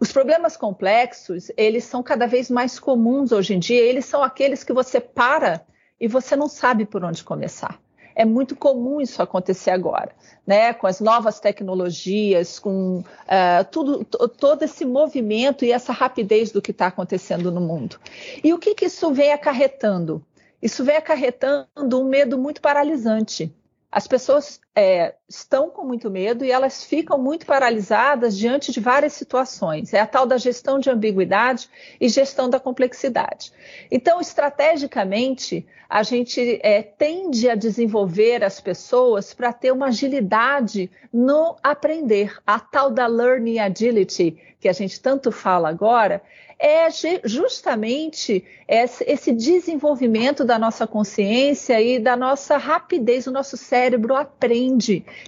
Os 0.00 0.12
problemas 0.12 0.56
complexos, 0.56 1.50
eles 1.56 1.84
são 1.84 2.02
cada 2.02 2.26
vez 2.26 2.50
mais 2.50 2.78
comuns 2.78 3.32
hoje 3.32 3.54
em 3.54 3.58
dia, 3.58 3.80
eles 3.80 4.04
são 4.04 4.22
aqueles 4.22 4.64
que 4.64 4.72
você 4.72 5.00
para 5.00 5.64
e 6.00 6.08
você 6.08 6.36
não 6.36 6.48
sabe 6.48 6.84
por 6.84 7.04
onde 7.04 7.22
começar. 7.22 7.83
É 8.14 8.24
muito 8.24 8.54
comum 8.54 9.00
isso 9.00 9.22
acontecer 9.22 9.70
agora, 9.70 10.12
né? 10.46 10.72
Com 10.72 10.86
as 10.86 11.00
novas 11.00 11.40
tecnologias, 11.40 12.58
com 12.58 12.98
uh, 12.98 13.64
tudo, 13.70 14.04
todo 14.04 14.62
esse 14.62 14.84
movimento 14.84 15.64
e 15.64 15.72
essa 15.72 15.92
rapidez 15.92 16.52
do 16.52 16.62
que 16.62 16.70
está 16.70 16.86
acontecendo 16.86 17.50
no 17.50 17.60
mundo. 17.60 17.98
E 18.42 18.52
o 18.52 18.58
que, 18.58 18.74
que 18.74 18.86
isso 18.86 19.12
vem 19.12 19.32
acarretando? 19.32 20.24
Isso 20.62 20.84
vem 20.84 20.96
acarretando 20.96 22.00
um 22.00 22.04
medo 22.04 22.38
muito 22.38 22.60
paralisante. 22.60 23.54
As 23.90 24.06
pessoas 24.06 24.60
é, 24.76 25.14
estão 25.28 25.70
com 25.70 25.84
muito 25.84 26.10
medo 26.10 26.44
e 26.44 26.50
elas 26.50 26.82
ficam 26.82 27.16
muito 27.16 27.46
paralisadas 27.46 28.36
diante 28.36 28.72
de 28.72 28.80
várias 28.80 29.12
situações. 29.12 29.94
É 29.94 30.00
a 30.00 30.06
tal 30.06 30.26
da 30.26 30.36
gestão 30.36 30.78
de 30.80 30.90
ambiguidade 30.90 31.68
e 32.00 32.08
gestão 32.08 32.50
da 32.50 32.58
complexidade. 32.58 33.52
Então, 33.90 34.20
estrategicamente, 34.20 35.64
a 35.88 36.02
gente 36.02 36.58
é, 36.62 36.82
tende 36.82 37.48
a 37.48 37.54
desenvolver 37.54 38.42
as 38.42 38.60
pessoas 38.60 39.32
para 39.32 39.52
ter 39.52 39.72
uma 39.72 39.86
agilidade 39.86 40.90
no 41.12 41.56
aprender. 41.62 42.36
A 42.44 42.58
tal 42.58 42.90
da 42.90 43.06
learning 43.06 43.60
agility, 43.60 44.36
que 44.58 44.68
a 44.68 44.72
gente 44.72 45.00
tanto 45.00 45.30
fala 45.30 45.68
agora, 45.68 46.20
é 46.58 46.88
justamente 47.24 48.44
esse 48.66 49.32
desenvolvimento 49.32 50.44
da 50.44 50.58
nossa 50.58 50.86
consciência 50.86 51.80
e 51.80 51.98
da 51.98 52.16
nossa 52.16 52.56
rapidez. 52.56 53.26
O 53.26 53.32
nosso 53.32 53.56
cérebro 53.56 54.14
aprende, 54.14 54.63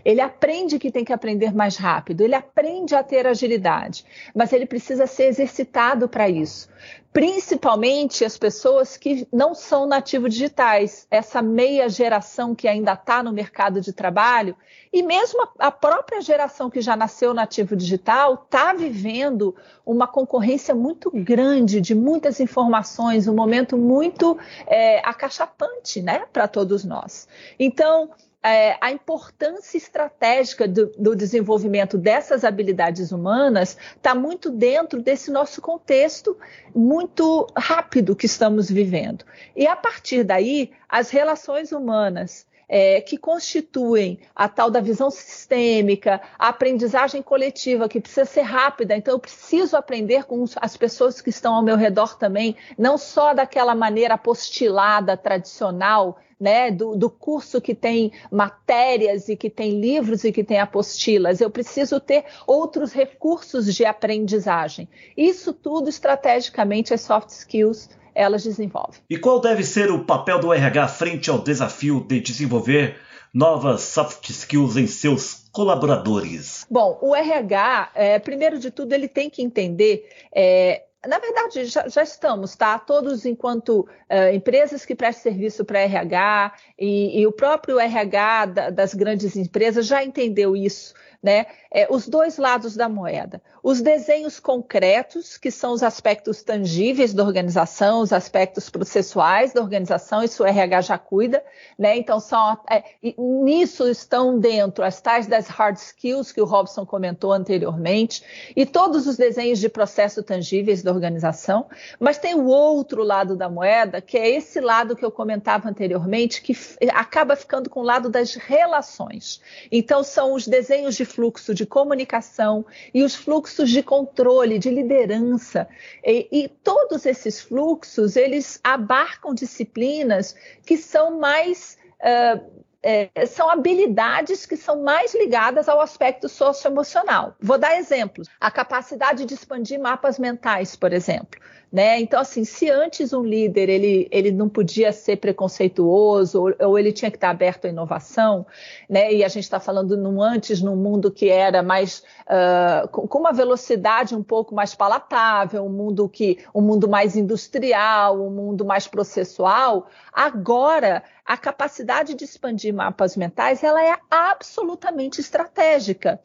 ele 0.05 0.21
aprende 0.21 0.79
que 0.79 0.91
tem 0.91 1.05
que 1.05 1.13
aprender 1.13 1.55
mais 1.55 1.77
rápido, 1.77 2.23
ele 2.23 2.35
aprende 2.35 2.95
a 2.95 3.03
ter 3.03 3.27
agilidade, 3.27 4.05
mas 4.35 4.53
ele 4.53 4.67
precisa 4.67 5.07
ser 5.07 5.25
exercitado 5.25 6.09
para 6.09 6.29
isso. 6.29 6.69
Principalmente 7.13 8.25
as 8.27 8.37
pessoas 8.37 8.97
que 8.97 9.27
não 9.33 9.55
são 9.55 9.87
nativos 9.87 10.35
digitais, 10.35 11.07
essa 11.11 11.41
meia 11.41 11.89
geração 11.89 12.55
que 12.55 12.69
ainda 12.69 12.93
está 12.93 13.23
no 13.23 13.33
mercado 13.33 13.81
de 13.81 13.93
trabalho, 13.93 14.55
e 14.93 15.03
mesmo 15.03 15.49
a 15.59 15.71
própria 15.71 16.21
geração 16.21 16.69
que 16.69 16.81
já 16.81 16.95
nasceu 16.95 17.33
nativo 17.33 17.75
digital 17.75 18.35
está 18.45 18.75
vivendo 18.75 19.55
uma 19.85 20.07
concorrência 20.07 20.75
muito 20.75 21.11
grande 21.11 21.81
de 21.81 21.95
muitas 21.95 22.39
informações, 22.39 23.27
um 23.27 23.35
momento 23.35 23.77
muito 23.77 24.39
é, 24.67 24.99
acachapante 24.99 26.03
né, 26.03 26.27
para 26.33 26.47
todos 26.47 26.85
nós. 26.85 27.29
Então, 27.59 28.11
é, 28.47 28.79
a 28.81 28.93
importância 28.93 29.77
estratégica 29.77 30.69
do, 30.69 30.87
do, 30.97 31.17
desenvolvimento 31.17 31.99
dessas 31.99 32.45
habilidades 32.45 33.11
humanas 33.11 33.77
está 33.97 34.15
muito 34.15 34.51
dentro 34.51 35.03
desse 35.03 35.33
nosso 35.33 35.61
contexto 35.61 36.37
muito 36.73 37.49
rápido 37.57 38.15
que 38.15 38.27
estamos 38.27 38.71
vivendo. 38.71 39.25
E 39.57 39.67
a 39.67 39.75
partir 39.75 40.23
daí, 40.23 40.71
as 40.89 41.11
relações 41.11 41.73
humanas 41.73 42.47
é, 42.69 43.01
que 43.01 43.17
constituem 43.17 44.19
a 44.35 44.49
tal 44.49 44.71
da 44.71 44.81
visão 44.81 45.11
sistêmica, 45.11 46.21
a 46.39 46.49
aprendizagem 46.49 47.23
coletiva, 47.23 47.89
que 47.89 48.01
precisa 48.01 48.25
ser 48.25 48.43
rápida. 48.43 48.97
Então, 48.97 49.15
eu 49.15 49.19
preciso 49.19 49.77
aprender 49.77 50.25
com 50.25 50.45
as 50.57 50.77
pessoas 50.77 51.21
que 51.21 51.31
estão 51.31 51.55
ao 51.55 51.63
meu 51.63 51.77
redor 51.77 52.17
também, 52.17 52.57
não 52.77 52.99
só 52.99 53.33
daquela 53.33 53.75
maneira 53.75 54.15
apostilada, 54.15 55.17
tradicional, 55.17 56.19
né, 56.39 56.71
do, 56.71 56.95
do, 56.97 57.09
curso 57.09 57.63
que 57.63 57.75
tem 57.75 58.13
matérias 58.31 59.29
e 59.29 59.37
que 59.37 59.49
tem 59.49 59.81
livros 59.81 60.23
e 60.23 60.31
que 60.31 60.45
tem 60.45 60.59
apostilas. 60.59 61.41
Eu 61.41 61.51
preciso 61.51 61.99
ter 61.99 62.27
outros 62.47 62.93
recursos 62.93 63.75
de 63.75 63.87
aprendizagem. 63.87 64.87
Isso 65.17 65.55
tudo 65.55 65.89
estrategicamente 65.89 66.93
é 66.93 66.99
soft 66.99 67.31
skills 67.31 67.89
elas 68.17 68.43
desenvolvem. 68.43 69.01
E 69.09 69.19
qual 69.19 69.41
deve 69.41 69.63
ser 69.63 69.91
o 69.91 70.05
papel 70.05 70.41
do 70.41 70.53
RH 70.53 70.89
frente 70.89 71.31
ao 71.31 71.39
desafio 71.39 72.01
de 72.01 72.21
desenvolver 72.21 72.97
novas 73.33 73.83
soft 73.83 74.31
skills 74.31 74.77
em 74.77 74.87
seus 74.87 75.47
colaboradores? 75.53 76.67
Bom, 76.71 76.99
o 77.03 77.15
RH, 77.15 77.91
é, 77.95 78.19
primeiro 78.19 78.59
de 78.59 78.71
tudo, 78.71 78.95
ele 78.95 79.07
tem 79.07 79.29
que 79.29 79.43
entender 79.43 80.09
é, 80.35 80.83
na 81.07 81.19
verdade, 81.19 81.67
já, 81.67 81.87
já, 81.89 82.03
estamos, 82.03 82.57
tá? 82.57 82.79
Todos 82.79 83.25
enquanto 83.25 83.81
uh, 83.81 84.35
empresas 84.35 84.85
que 84.85 84.95
prestam 84.95 85.31
serviço 85.33 85.65
para 85.65 85.81
RH 85.81 86.53
e, 86.79 87.21
e, 87.21 87.27
o 87.27 87.33
próprio 87.33 87.79
RH 87.79 88.47
da, 88.47 88.71
das 88.71 88.93
grandes 88.93 89.37
empresas 89.37 89.87
já 89.87 90.03
entendeu 90.03 90.57
isso 90.57 90.95
né? 91.27 91.47
É, 91.73 91.89
os 91.91 92.07
dois 92.07 92.39
lados 92.39 92.77
da 92.77 92.89
moeda. 92.89 93.43
Os 93.61 93.81
desenhos 93.81 94.39
concretos, 94.39 95.37
que 95.37 95.51
são 95.51 95.73
os 95.73 95.83
aspectos 95.83 96.41
tangíveis 96.41 97.13
da 97.13 97.25
organização, 97.25 97.99
os 97.99 98.13
aspectos 98.13 98.71
processuais 98.71 99.53
da 99.53 99.61
organização, 99.61 100.23
isso 100.23 100.45
o 100.45 100.47
RH 100.47 100.83
já 100.83 100.97
cuida, 100.97 101.43
né? 101.77 101.97
Então, 101.97 102.21
são, 102.21 102.57
é, 102.71 102.85
nisso 103.19 103.89
estão 103.89 104.39
dentro 104.39 104.85
as 104.85 105.01
tais 105.01 105.27
das 105.27 105.49
hard 105.49 105.77
skills 105.77 106.31
que 106.31 106.41
o 106.41 106.45
Robson 106.45 106.87
comentou 106.87 107.33
anteriormente, 107.33 108.23
e 108.55 108.65
todos 108.65 109.09
os 109.09 109.17
desenhos 109.17 109.59
de 109.59 109.69
processo 109.69 110.23
tangíveis 110.23 110.81
da 110.81 110.93
organização, 110.93 111.67
mas 111.99 112.19
tem 112.19 112.37
o 112.37 112.47
outro 112.47 113.03
lado 113.03 113.35
da 113.35 113.49
moeda, 113.49 114.01
que 114.01 114.17
é 114.17 114.31
esse 114.31 114.61
lado 114.61 114.95
que 114.95 115.05
eu 115.05 115.11
comentava 115.11 115.69
anteriormente, 115.69 116.41
que 116.41 116.57
acaba 116.95 117.35
ficando 117.35 117.69
com 117.69 117.81
o 117.81 117.85
lado 117.85 118.09
das 118.09 118.37
relações. 118.37 119.41
Então, 119.73 120.05
são 120.05 120.33
os 120.33 120.47
desenhos 120.47 120.95
de 120.95 121.05
fluxo 121.17 121.55
de 121.55 121.65
comunicação 121.65 122.65
e 122.93 123.03
os 123.03 123.15
fluxos 123.15 123.71
de 123.71 123.83
controle, 123.83 124.59
de 124.59 124.71
liderança. 124.71 125.67
E, 126.05 126.29
e 126.31 126.49
todos 126.49 127.07
esses 127.07 127.41
fluxos, 127.41 128.17
eles 128.17 128.61
abarcam 128.63 129.35
disciplinas 129.35 130.37
que 130.65 130.77
são 130.77 131.19
mais 131.19 131.79
uh, 132.01 132.67
é, 132.83 133.27
são 133.27 133.51
habilidades 133.51 134.47
que 134.47 134.57
são 134.57 134.85
mais 134.85 135.13
ligadas 135.13 135.69
ao 135.69 135.81
aspecto 135.81 136.29
socioemocional. 136.29 137.35
Vou 137.41 137.59
dar 137.59 137.77
exemplos. 137.77 138.29
A 138.41 138.49
capacidade 138.49 139.25
de 139.25 139.35
expandir 139.35 139.81
mapas 139.81 140.21
mentais, 140.21 140.77
por 140.77 140.93
exemplo. 140.93 141.41
Né? 141.73 142.01
Então, 142.01 142.21
assim, 142.21 142.45
se 142.45 142.71
antes 142.71 143.13
um 143.13 143.25
líder 143.25 143.69
ele, 143.69 144.09
ele 144.13 144.31
não 144.31 144.49
podia 144.49 144.93
ser 144.93 145.17
preconceituoso 145.17 146.41
ou, 146.41 146.55
ou 146.61 146.79
ele 146.79 146.93
tinha 146.93 147.11
que 147.11 147.17
estar 147.17 147.29
aberto 147.29 147.65
à 147.65 147.69
inovação, 147.69 148.47
né? 148.89 149.13
e 149.13 149.25
a 149.25 149.29
gente 149.29 149.43
está 149.43 149.59
falando 149.59 149.97
num 149.97 150.23
antes 150.23 150.63
num 150.63 150.77
mundo 150.77 151.11
que 151.11 151.29
era 151.29 151.65
mais 151.65 152.05
uh, 152.29 152.87
com, 152.89 153.09
com, 153.09 153.19
uma 153.19 153.33
velocidade 153.33 154.15
um 154.15 154.23
pouco 154.23 154.55
mais 154.55 154.77
palatável, 154.77 155.65
um 155.65 155.69
mundo 155.69 156.09
que 156.09 156.39
um 156.55 156.63
mundo 156.63 156.89
mais 156.89 157.17
industrial, 157.17 158.23
um 158.23 158.31
mundo 158.31 158.65
mais 158.65 158.87
processual, 158.87 159.89
agora 160.13 161.03
a 161.27 161.37
capacidade 161.37 162.15
de 162.15 162.25
expandir 162.25 162.73
mapas 162.73 163.17
mentais 163.17 163.65
ela 163.65 163.85
é 163.85 163.97
absolutamente 164.09 165.21
estratégica. 165.21 166.21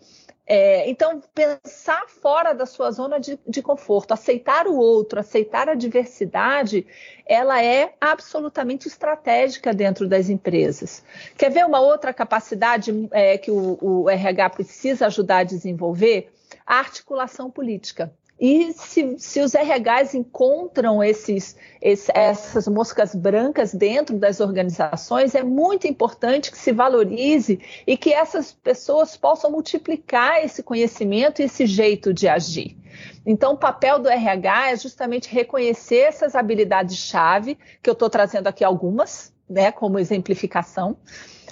É, 0.46 0.90
então, 0.90 1.22
pensar 1.34 2.08
fora 2.08 2.54
da 2.54 2.66
sua 2.66 2.92
zona 2.92 3.20
de, 3.20 3.40
de, 3.48 3.62
conforto, 3.62 4.14
aceitar 4.14 4.68
o 4.68 4.76
outro, 4.76 5.20
aceitar 5.20 5.70
a 5.70 5.76
diversidade, 5.76 6.86
ela 7.26 7.64
é 7.64 7.94
absolutamente 8.02 8.88
estratégica 8.88 9.74
dentro 9.74 10.08
das 10.08 10.30
empresas. 10.30 11.04
Quer 11.38 11.52
ver 11.52 11.66
uma 11.66 11.80
outra 11.80 12.14
capacidade 12.14 12.92
é, 13.12 13.38
que 13.38 13.52
o, 13.52 13.78
o 13.82 14.10
RH 14.10 14.50
precisa 14.50 15.06
ajudar 15.06 15.38
a 15.38 15.44
desenvolver? 15.44 16.34
A 16.66 16.80
articulação 16.80 17.50
política. 17.50 18.14
E 18.42 18.74
se, 18.74 19.20
se 19.20 19.40
os 19.40 19.54
RHs 19.54 20.16
encontram 20.16 21.04
esses, 21.04 21.56
esse, 21.80 22.12
essas 22.16 22.68
moscas 22.68 23.14
brancas 23.14 23.72
dentro 23.72 24.18
das 24.18 24.40
organizações, 24.40 25.36
é 25.36 25.44
muito 25.44 25.86
importante 25.86 26.50
que 26.50 26.58
se 26.58 26.72
valorize 26.72 27.60
e 27.86 27.96
que 27.96 28.12
essas 28.12 28.52
pessoas 28.52 29.16
possam 29.16 29.52
multiplicar 29.52 30.44
esse 30.44 30.64
conhecimento 30.64 31.40
e 31.40 31.46
esse 31.46 31.68
jeito 31.68 32.12
de 32.12 32.28
agir. 32.28 32.76
Então, 33.24 33.54
o 33.54 33.58
papel 33.58 34.00
do 34.00 34.10
RH 34.10 34.72
é 34.72 34.76
justamente 34.76 35.30
reconhecer 35.30 36.00
essas 36.00 36.34
habilidades-chave, 36.34 37.60
que 37.80 37.88
eu 37.88 37.94
estou 37.94 38.10
trazendo 38.10 38.48
aqui 38.48 38.64
algumas, 38.64 39.32
né, 39.48 39.72
como 39.72 40.00
exemplificação, 40.00 40.98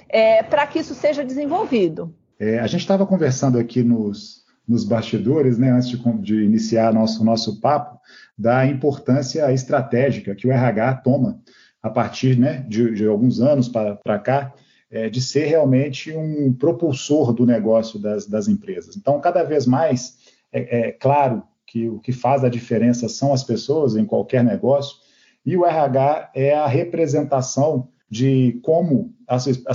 é, 0.09 0.41
para 0.41 0.65
que 0.65 0.79
isso 0.79 0.95
seja 0.95 1.23
desenvolvido. 1.23 2.11
É, 2.39 2.57
a 2.57 2.65
gente 2.65 2.81
estava 2.81 3.05
conversando 3.05 3.59
aqui 3.59 3.83
nos, 3.83 4.38
nos 4.69 4.85
bastidores, 4.85 5.57
né, 5.57 5.71
antes 5.71 5.89
de, 5.89 5.97
de 6.21 6.43
iniciar 6.43 6.93
nosso 6.93 7.25
nosso 7.25 7.59
papo, 7.59 7.99
da 8.37 8.67
importância 8.67 9.51
estratégica 9.51 10.35
que 10.35 10.47
o 10.47 10.51
RH 10.51 10.97
toma 10.97 11.41
a 11.81 11.89
partir 11.89 12.37
né, 12.37 12.63
de, 12.69 12.93
de 12.93 13.07
alguns 13.07 13.41
anos 13.41 13.67
para 13.67 14.19
cá, 14.19 14.53
é, 14.91 15.09
de 15.09 15.21
ser 15.21 15.45
realmente 15.45 16.15
um 16.15 16.53
propulsor 16.53 17.33
do 17.33 17.45
negócio 17.45 17.99
das, 17.99 18.27
das 18.27 18.47
empresas. 18.47 18.95
Então, 18.95 19.19
cada 19.19 19.43
vez 19.43 19.65
mais 19.65 20.17
é, 20.51 20.89
é 20.89 20.91
claro 20.91 21.43
que 21.65 21.87
o 21.87 21.99
que 21.99 22.11
faz 22.11 22.43
a 22.43 22.49
diferença 22.49 23.07
são 23.09 23.33
as 23.33 23.43
pessoas 23.43 23.95
em 23.95 24.05
qualquer 24.05 24.43
negócio, 24.43 24.97
e 25.45 25.55
o 25.57 25.65
RH 25.65 26.31
é 26.35 26.53
a 26.53 26.67
representação 26.67 27.87
de 28.09 28.59
como 28.63 29.13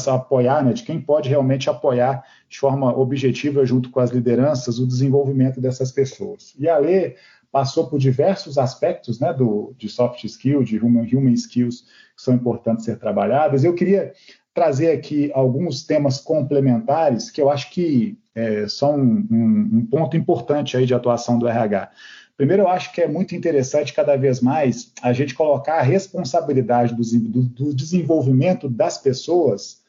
apoiar, 0.09 0.65
né, 0.65 0.73
de 0.73 0.83
quem 0.83 1.01
pode 1.01 1.29
realmente 1.29 1.71
apoiar 1.71 2.25
de 2.55 2.61
forma 2.61 2.97
objetiva 2.97 3.67
junto 3.67 3.91
com 3.91 3.99
as 3.99 4.13
lideranças 4.13 4.79
o 4.79 4.87
desenvolvimento 4.87 5.61
dessas 5.61 5.91
pessoas. 5.91 6.55
E 6.57 6.69
a 6.69 6.79
lei 6.79 7.17
passou 7.51 7.89
por 7.89 7.99
diversos 7.99 8.59
aspectos 8.59 9.19
né, 9.19 9.33
do, 9.33 9.75
de 9.77 9.89
soft 9.89 10.23
skills, 10.23 10.69
de 10.69 10.79
human, 10.79 11.05
human 11.13 11.33
skills 11.33 11.81
que 12.17 12.23
são 12.23 12.33
importantes 12.33 12.85
ser 12.85 12.97
trabalhadas. 12.97 13.65
Eu 13.65 13.75
queria 13.75 14.13
trazer 14.55 14.93
aqui 14.93 15.33
alguns 15.35 15.85
temas 15.85 16.21
complementares 16.21 17.29
que 17.29 17.43
eu 17.43 17.51
acho 17.51 17.73
que 17.73 18.17
é, 18.37 18.69
são 18.69 19.01
um, 19.01 19.71
um, 19.73 19.87
ponto 19.87 20.17
importante 20.17 20.77
aí 20.77 20.87
de 20.87 20.95
atuação 20.95 21.41
do 21.41 21.49
RH. 21.49 21.91
Primeiro, 22.37 22.63
eu 22.63 22.69
acho 22.69 22.93
que 22.93 23.01
é 23.01 23.09
muito 23.09 23.35
interessante 23.35 23.93
cada 23.93 24.15
vez 24.15 24.41
mais 24.41 24.93
a 25.03 25.13
gente 25.13 25.35
colocar 25.35 25.81
a 25.81 25.83
responsabilidade 25.83 26.95
do, 26.95 27.03
do, 27.03 27.43
do 27.43 27.75
desenvolvimento 27.75 28.69
das 28.69 28.97
pessoas 28.97 29.83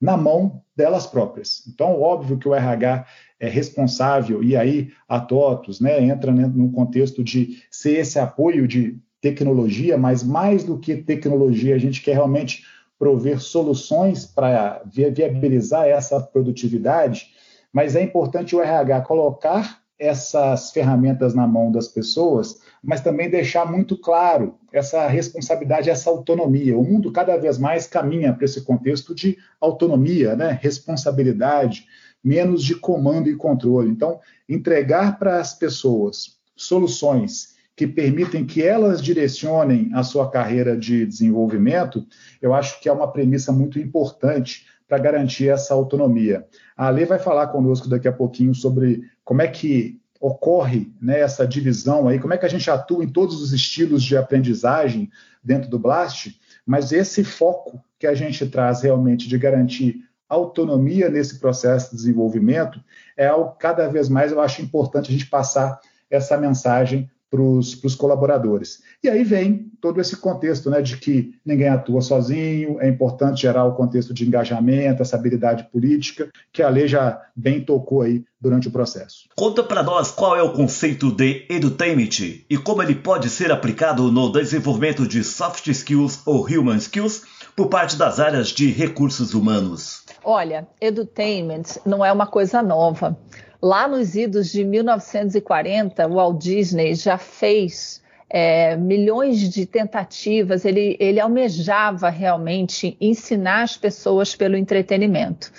na 0.00 0.16
mão 0.16 0.62
delas 0.76 1.06
próprias. 1.06 1.62
Então, 1.66 2.00
óbvio 2.00 2.38
que 2.38 2.48
o 2.48 2.54
RH 2.54 3.06
é 3.40 3.48
responsável, 3.48 4.42
e 4.42 4.56
aí 4.56 4.90
a 5.08 5.20
TOTUS 5.20 5.80
né, 5.80 6.02
entra 6.02 6.32
no 6.32 6.70
contexto 6.70 7.22
de 7.24 7.62
ser 7.70 7.98
esse 7.98 8.18
apoio 8.18 8.66
de 8.66 8.98
tecnologia, 9.20 9.96
mas 9.96 10.22
mais 10.22 10.64
do 10.64 10.78
que 10.78 10.96
tecnologia, 10.96 11.74
a 11.74 11.78
gente 11.78 12.02
quer 12.02 12.12
realmente 12.14 12.64
prover 12.98 13.40
soluções 13.40 14.24
para 14.24 14.82
viabilizar 14.86 15.86
essa 15.86 16.20
produtividade, 16.20 17.28
mas 17.72 17.94
é 17.94 18.02
importante 18.02 18.56
o 18.56 18.60
RH 18.60 19.02
colocar 19.02 19.82
essas 19.98 20.70
ferramentas 20.70 21.34
na 21.34 21.46
mão 21.46 21.70
das 21.70 21.88
pessoas, 21.88 22.60
mas 22.86 23.00
também 23.00 23.28
deixar 23.28 23.70
muito 23.70 23.98
claro 23.98 24.54
essa 24.72 25.08
responsabilidade, 25.08 25.90
essa 25.90 26.08
autonomia. 26.08 26.78
O 26.78 26.84
mundo 26.84 27.10
cada 27.10 27.36
vez 27.36 27.58
mais 27.58 27.88
caminha 27.88 28.32
para 28.32 28.44
esse 28.44 28.62
contexto 28.62 29.12
de 29.12 29.36
autonomia, 29.60 30.36
né? 30.36 30.56
responsabilidade, 30.62 31.84
menos 32.22 32.62
de 32.62 32.76
comando 32.76 33.28
e 33.28 33.34
controle. 33.34 33.90
Então, 33.90 34.20
entregar 34.48 35.18
para 35.18 35.40
as 35.40 35.52
pessoas 35.52 36.38
soluções 36.54 37.56
que 37.74 37.88
permitem 37.88 38.46
que 38.46 38.62
elas 38.62 39.02
direcionem 39.02 39.90
a 39.92 40.04
sua 40.04 40.30
carreira 40.30 40.76
de 40.76 41.04
desenvolvimento, 41.04 42.06
eu 42.40 42.54
acho 42.54 42.80
que 42.80 42.88
é 42.88 42.92
uma 42.92 43.10
premissa 43.10 43.50
muito 43.50 43.80
importante 43.80 44.64
para 44.86 44.96
garantir 44.96 45.48
essa 45.48 45.74
autonomia. 45.74 46.46
A 46.76 46.88
Lê 46.88 47.04
vai 47.04 47.18
falar 47.18 47.48
conosco 47.48 47.88
daqui 47.88 48.06
a 48.06 48.12
pouquinho 48.12 48.54
sobre 48.54 49.02
como 49.24 49.42
é 49.42 49.48
que 49.48 50.00
ocorre 50.20 50.92
né, 51.00 51.20
essa 51.20 51.46
divisão 51.46 52.08
aí, 52.08 52.18
como 52.18 52.34
é 52.34 52.38
que 52.38 52.46
a 52.46 52.50
gente 52.50 52.70
atua 52.70 53.04
em 53.04 53.08
todos 53.08 53.40
os 53.40 53.52
estilos 53.52 54.02
de 54.02 54.16
aprendizagem 54.16 55.10
dentro 55.42 55.70
do 55.70 55.78
Blast, 55.78 56.38
mas 56.64 56.92
esse 56.92 57.22
foco 57.22 57.82
que 57.98 58.06
a 58.06 58.14
gente 58.14 58.46
traz 58.46 58.82
realmente 58.82 59.28
de 59.28 59.38
garantir 59.38 60.04
autonomia 60.28 61.08
nesse 61.08 61.38
processo 61.38 61.90
de 61.90 61.96
desenvolvimento 61.96 62.80
é 63.16 63.28
algo 63.28 63.52
cada 63.58 63.88
vez 63.88 64.08
mais 64.08 64.32
eu 64.32 64.40
acho 64.40 64.60
importante 64.60 65.08
a 65.08 65.12
gente 65.12 65.26
passar 65.26 65.80
essa 66.10 66.36
mensagem 66.36 67.08
para 67.36 67.86
os 67.88 67.94
colaboradores. 67.94 68.82
E 69.02 69.08
aí 69.08 69.22
vem 69.22 69.70
todo 69.80 70.00
esse 70.00 70.16
contexto 70.16 70.70
né, 70.70 70.80
de 70.80 70.96
que 70.96 71.34
ninguém 71.44 71.68
atua 71.68 72.00
sozinho, 72.00 72.80
é 72.80 72.88
importante 72.88 73.42
gerar 73.42 73.64
o 73.64 73.74
contexto 73.74 74.14
de 74.14 74.26
engajamento, 74.26 75.02
essa 75.02 75.16
habilidade 75.16 75.68
política, 75.70 76.30
que 76.52 76.62
a 76.62 76.68
lei 76.68 76.88
já 76.88 77.20
bem 77.34 77.60
tocou 77.60 78.02
aí 78.02 78.24
durante 78.40 78.68
o 78.68 78.70
processo. 78.70 79.28
Conta 79.36 79.62
para 79.62 79.82
nós 79.82 80.10
qual 80.10 80.36
é 80.36 80.42
o 80.42 80.52
conceito 80.52 81.12
de 81.12 81.46
edutainment 81.48 82.44
e 82.48 82.56
como 82.56 82.82
ele 82.82 82.94
pode 82.94 83.28
ser 83.28 83.52
aplicado 83.52 84.10
no 84.10 84.30
desenvolvimento 84.32 85.06
de 85.06 85.22
soft 85.22 85.66
skills 85.68 86.22
ou 86.24 86.46
human 86.46 86.76
skills 86.76 87.22
por 87.56 87.68
parte 87.68 87.96
das 87.96 88.20
áreas 88.20 88.48
de 88.48 88.70
recursos 88.70 89.32
humanos. 89.32 90.04
Olha, 90.22 90.68
edutainment 90.78 91.78
não 91.86 92.04
é 92.04 92.12
uma 92.12 92.26
coisa 92.26 92.62
nova. 92.62 93.18
Lá 93.62 93.88
nos 93.88 94.14
idos 94.14 94.52
de 94.52 94.62
1940, 94.62 96.06
o 96.06 96.14
Walt 96.14 96.38
Disney 96.38 96.94
já 96.94 97.16
fez 97.16 98.02
é, 98.28 98.76
milhões 98.76 99.38
de 99.38 99.64
tentativas, 99.64 100.66
ele, 100.66 100.96
ele 101.00 101.18
almejava 101.18 102.10
realmente 102.10 102.96
ensinar 103.00 103.62
as 103.62 103.76
pessoas 103.76 104.36
pelo 104.36 104.56
entretenimento. 104.56 105.50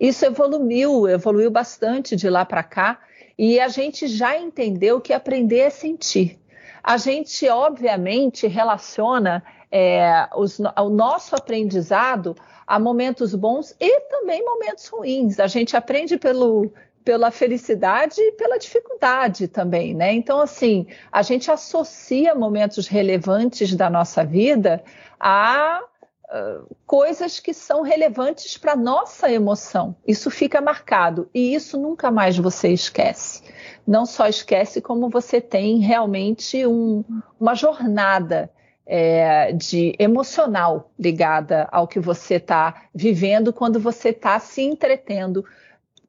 Isso 0.00 0.24
evoluiu, 0.24 1.06
evoluiu 1.06 1.50
bastante 1.50 2.16
de 2.16 2.30
lá 2.30 2.44
para 2.44 2.62
cá, 2.62 2.98
e 3.38 3.60
a 3.60 3.68
gente 3.68 4.06
já 4.06 4.38
entendeu 4.38 5.00
que 5.00 5.12
aprender 5.12 5.58
é 5.58 5.70
sentir. 5.70 6.38
A 6.82 6.96
gente, 6.96 7.48
obviamente, 7.48 8.46
relaciona 8.46 9.42
é, 9.72 10.28
os, 10.36 10.58
o 10.58 10.90
nosso 10.90 11.34
aprendizado 11.34 12.36
a 12.66 12.78
momentos 12.78 13.34
bons 13.34 13.74
e 13.80 14.00
também 14.02 14.44
momentos 14.44 14.86
ruins. 14.88 15.40
A 15.40 15.46
gente 15.46 15.74
aprende 15.74 16.18
pelo, 16.18 16.70
pela 17.02 17.30
felicidade 17.30 18.20
e 18.20 18.32
pela 18.32 18.58
dificuldade 18.58 19.48
também, 19.48 19.94
né? 19.94 20.12
Então, 20.12 20.40
assim, 20.40 20.86
a 21.10 21.22
gente 21.22 21.50
associa 21.50 22.34
momentos 22.34 22.86
relevantes 22.86 23.74
da 23.74 23.88
nossa 23.88 24.22
vida 24.22 24.84
a 25.18 25.82
uh, 25.82 26.76
coisas 26.86 27.40
que 27.40 27.54
são 27.54 27.80
relevantes 27.80 28.58
para 28.58 28.76
nossa 28.76 29.32
emoção. 29.32 29.96
Isso 30.06 30.30
fica 30.30 30.60
marcado 30.60 31.30
e 31.34 31.54
isso 31.54 31.78
nunca 31.80 32.10
mais 32.10 32.36
você 32.36 32.68
esquece. 32.68 33.42
Não 33.86 34.04
só 34.04 34.28
esquece, 34.28 34.82
como 34.82 35.08
você 35.08 35.40
tem 35.40 35.78
realmente 35.78 36.66
um, 36.66 37.02
uma 37.40 37.54
jornada 37.54 38.50
é, 38.94 39.52
de 39.52 39.96
emocional 39.98 40.90
ligada 40.98 41.66
ao 41.72 41.88
que 41.88 41.98
você 41.98 42.34
está 42.34 42.82
vivendo 42.94 43.50
quando 43.50 43.80
você 43.80 44.10
está 44.10 44.38
se 44.38 44.60
entretendo 44.60 45.42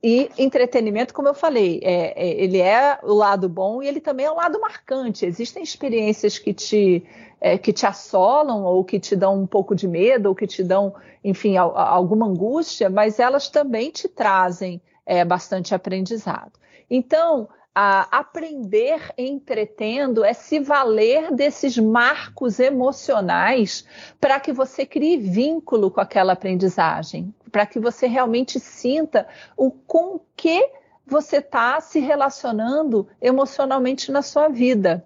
e 0.03 0.29
entretenimento, 0.37 1.13
como 1.13 1.29
eu 1.29 1.33
falei, 1.33 1.79
é, 1.81 2.13
é, 2.21 2.43
ele 2.43 2.59
é 2.59 2.99
o 3.01 3.13
lado 3.13 3.47
bom 3.47 3.81
e 3.81 3.87
ele 3.87 4.01
também 4.01 4.25
é 4.25 4.31
o 4.31 4.35
lado 4.35 4.59
marcante. 4.59 5.25
Existem 5.25 5.63
experiências 5.63 6.37
que 6.37 6.53
te, 6.53 7.05
é, 7.39 7.57
que 7.57 7.71
te 7.71 7.85
assolam 7.85 8.65
ou 8.65 8.83
que 8.83 8.99
te 8.99 9.15
dão 9.15 9.41
um 9.41 9.47
pouco 9.47 9.73
de 9.73 9.87
medo 9.87 10.27
ou 10.27 10.35
que 10.35 10.45
te 10.45 10.61
dão, 10.61 10.93
enfim, 11.23 11.55
a, 11.55 11.63
a, 11.63 11.89
alguma 11.89 12.25
angústia, 12.27 12.89
mas 12.89 13.17
elas 13.17 13.47
também 13.47 13.91
te 13.91 14.09
trazem 14.09 14.81
é, 15.05 15.23
bastante 15.23 15.73
aprendizado. 15.73 16.51
Então, 16.89 17.47
a 17.75 18.19
aprender 18.19 19.11
entretendo 19.17 20.23
é 20.23 20.33
se 20.33 20.59
valer 20.59 21.31
desses 21.31 21.77
marcos 21.77 22.59
emocionais 22.59 23.85
para 24.19 24.39
que 24.39 24.51
você 24.51 24.85
crie 24.85 25.17
vínculo 25.17 25.89
com 25.89 25.99
aquela 25.99 26.33
aprendizagem, 26.33 27.33
para 27.51 27.65
que 27.65 27.79
você 27.79 28.05
realmente 28.05 28.59
sinta 28.59 29.27
o 29.57 29.71
com 29.71 30.19
que 30.35 30.69
você 31.05 31.37
está 31.37 31.81
se 31.81 31.99
relacionando 31.99 33.07
emocionalmente 33.21 34.11
na 34.11 34.21
sua 34.21 34.47
vida. 34.47 35.05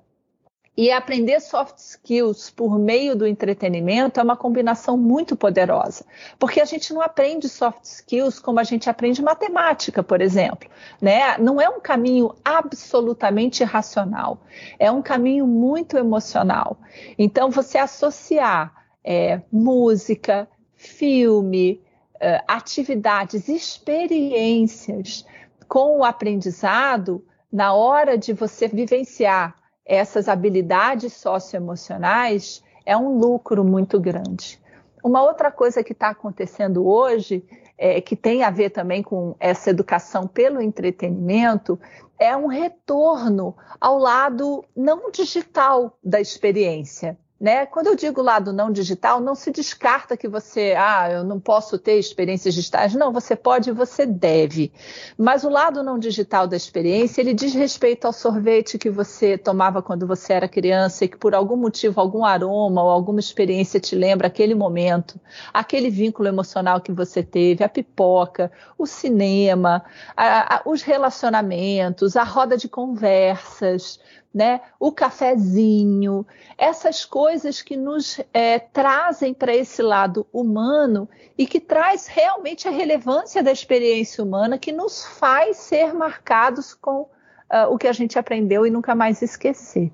E 0.77 0.91
aprender 0.91 1.39
soft 1.39 1.79
skills 1.79 2.51
por 2.51 2.77
meio 2.77 3.15
do 3.15 3.25
entretenimento 3.25 4.19
é 4.19 4.23
uma 4.23 4.37
combinação 4.37 4.95
muito 4.95 5.35
poderosa, 5.35 6.05
porque 6.37 6.61
a 6.61 6.65
gente 6.65 6.93
não 6.93 7.01
aprende 7.01 7.49
soft 7.49 7.83
skills 7.83 8.39
como 8.39 8.59
a 8.59 8.63
gente 8.63 8.87
aprende 8.87 9.23
matemática, 9.23 10.03
por 10.03 10.21
exemplo. 10.21 10.69
Né? 11.01 11.35
Não 11.39 11.59
é 11.59 11.67
um 11.67 11.79
caminho 11.79 12.35
absolutamente 12.45 13.63
racional, 13.63 14.39
é 14.77 14.91
um 14.91 15.01
caminho 15.01 15.47
muito 15.47 15.97
emocional. 15.97 16.77
Então, 17.17 17.49
você 17.49 17.79
associar 17.79 18.71
é, 19.03 19.41
música, 19.51 20.47
filme, 20.75 21.81
é, 22.19 22.43
atividades, 22.47 23.49
experiências 23.49 25.25
com 25.67 25.97
o 25.97 26.03
aprendizado, 26.03 27.25
na 27.51 27.73
hora 27.73 28.15
de 28.15 28.31
você 28.31 28.67
vivenciar 28.67 29.55
essas 29.87 30.27
habilidades 30.27 31.13
socioemocionais 31.13 32.63
é 32.85 32.95
um 32.95 33.17
lucro 33.17 33.63
muito 33.63 33.99
grande. 33.99 34.59
Uma 35.03 35.23
outra 35.23 35.49
coisa 35.49 35.83
que 35.83 35.93
está 35.93 36.09
acontecendo 36.09 36.85
hoje, 36.85 37.43
é, 37.77 38.01
que 38.01 38.15
tem 38.15 38.43
a 38.43 38.49
ver 38.49 38.71
também 38.71 39.01
com 39.01 39.35
essa 39.39 39.69
educação 39.69 40.27
pelo 40.27 40.61
entretenimento, 40.61 41.79
é 42.19 42.35
um 42.35 42.47
retorno 42.47 43.55
ao 43.79 43.97
lado 43.97 44.65
não 44.75 45.09
digital 45.11 45.97
da 46.03 46.19
experiência. 46.19 47.17
Né? 47.39 47.67
Quando 47.67 47.87
eu 47.87 47.95
digo 47.95 48.19
lado 48.19 48.51
não 48.51 48.71
digital, 48.71 49.21
não 49.21 49.35
se 49.35 49.51
descarta 49.51 50.17
que 50.17 50.27
você, 50.27 50.73
ah, 50.75 51.07
eu 51.11 51.23
não 51.23 51.39
posso 51.39 51.77
ter 51.77 51.99
experiências 51.99 52.55
digitais. 52.55 52.95
Não, 52.95 53.13
você 53.13 53.35
pode 53.35 53.69
e 53.69 53.73
você 53.73 54.07
deve. 54.07 54.71
Mas 55.15 55.43
o 55.43 55.49
lado 55.49 55.83
não 55.83 55.99
digital 55.99 56.47
da 56.47 56.57
experiência, 56.57 57.21
ele 57.21 57.35
diz 57.35 57.53
respeito 57.53 58.05
ao 58.05 58.13
sorvete 58.13 58.79
que 58.79 58.89
você 58.89 59.37
tomava 59.37 59.83
quando 59.83 60.07
você 60.07 60.33
era 60.33 60.47
criança 60.47 61.05
e 61.05 61.07
que 61.07 61.17
por 61.17 61.35
algum 61.35 61.55
motivo, 61.55 62.01
algum 62.01 62.25
aroma 62.25 62.81
ou 62.83 62.89
alguma 62.89 63.19
experiência 63.19 63.79
te 63.79 63.95
lembra 63.95 64.25
aquele 64.25 64.55
momento, 64.55 65.19
aquele 65.53 65.91
vínculo 65.91 66.27
emocional 66.27 66.81
que 66.81 66.91
você 66.91 67.21
teve, 67.21 67.63
a 67.63 67.69
pipoca, 67.69 68.51
o 68.79 68.87
cinema, 68.87 69.83
a, 70.15 70.55
a, 70.55 70.61
os 70.65 70.81
relacionamentos, 70.81 72.15
a 72.15 72.23
roda 72.23 72.57
de 72.57 72.67
conversas, 72.67 73.99
né? 74.37 74.61
O 74.79 74.91
cafezinho, 74.91 76.23
essas 76.59 77.03
coisas 77.03 77.59
que 77.63 77.75
nos 77.75 78.21
é, 78.31 78.59
trazem 78.59 79.33
para 79.33 79.55
esse 79.55 79.81
lado 79.81 80.27
humano 80.31 81.09
e 81.35 81.47
que 81.47 81.59
traz 81.59 82.05
realmente 82.05 82.67
a 82.67 82.71
relevância 82.71 83.41
da 83.41 83.51
experiência 83.51 84.23
humana, 84.23 84.59
que 84.59 84.71
nos 84.71 85.03
faz 85.03 85.57
ser 85.57 85.91
marcados 85.91 86.75
com 86.75 87.01
uh, 87.01 87.67
o 87.71 87.79
que 87.79 87.87
a 87.87 87.93
gente 87.93 88.19
aprendeu 88.19 88.63
e 88.63 88.69
nunca 88.69 88.93
mais 88.93 89.23
esquecer. 89.23 89.91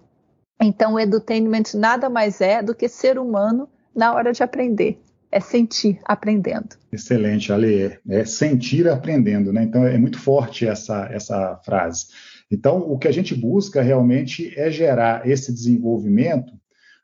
Então, 0.61 0.95
o 0.95 0.99
edutainment 0.99 1.73
nada 1.73 2.09
mais 2.09 2.41
é 2.41 2.61
do 2.61 2.75
que 2.75 2.89
ser 2.89 3.17
humano 3.17 3.69
na 3.95 4.13
hora 4.13 4.33
de 4.33 4.43
aprender. 4.43 5.01
É 5.31 5.39
sentir 5.39 5.99
aprendendo. 6.03 6.75
Excelente, 6.91 7.51
Ale. 7.51 7.97
É 8.09 8.25
sentir 8.25 8.89
aprendendo, 8.89 9.53
né? 9.53 9.63
Então 9.63 9.83
é 9.83 9.97
muito 9.97 10.19
forte 10.19 10.67
essa, 10.67 11.07
essa 11.11 11.59
frase. 11.65 12.05
Então, 12.53 12.77
o 12.77 12.99
que 12.99 13.07
a 13.07 13.11
gente 13.11 13.33
busca 13.33 13.81
realmente 13.81 14.53
é 14.55 14.69
gerar 14.69 15.27
esse 15.27 15.51
desenvolvimento, 15.51 16.53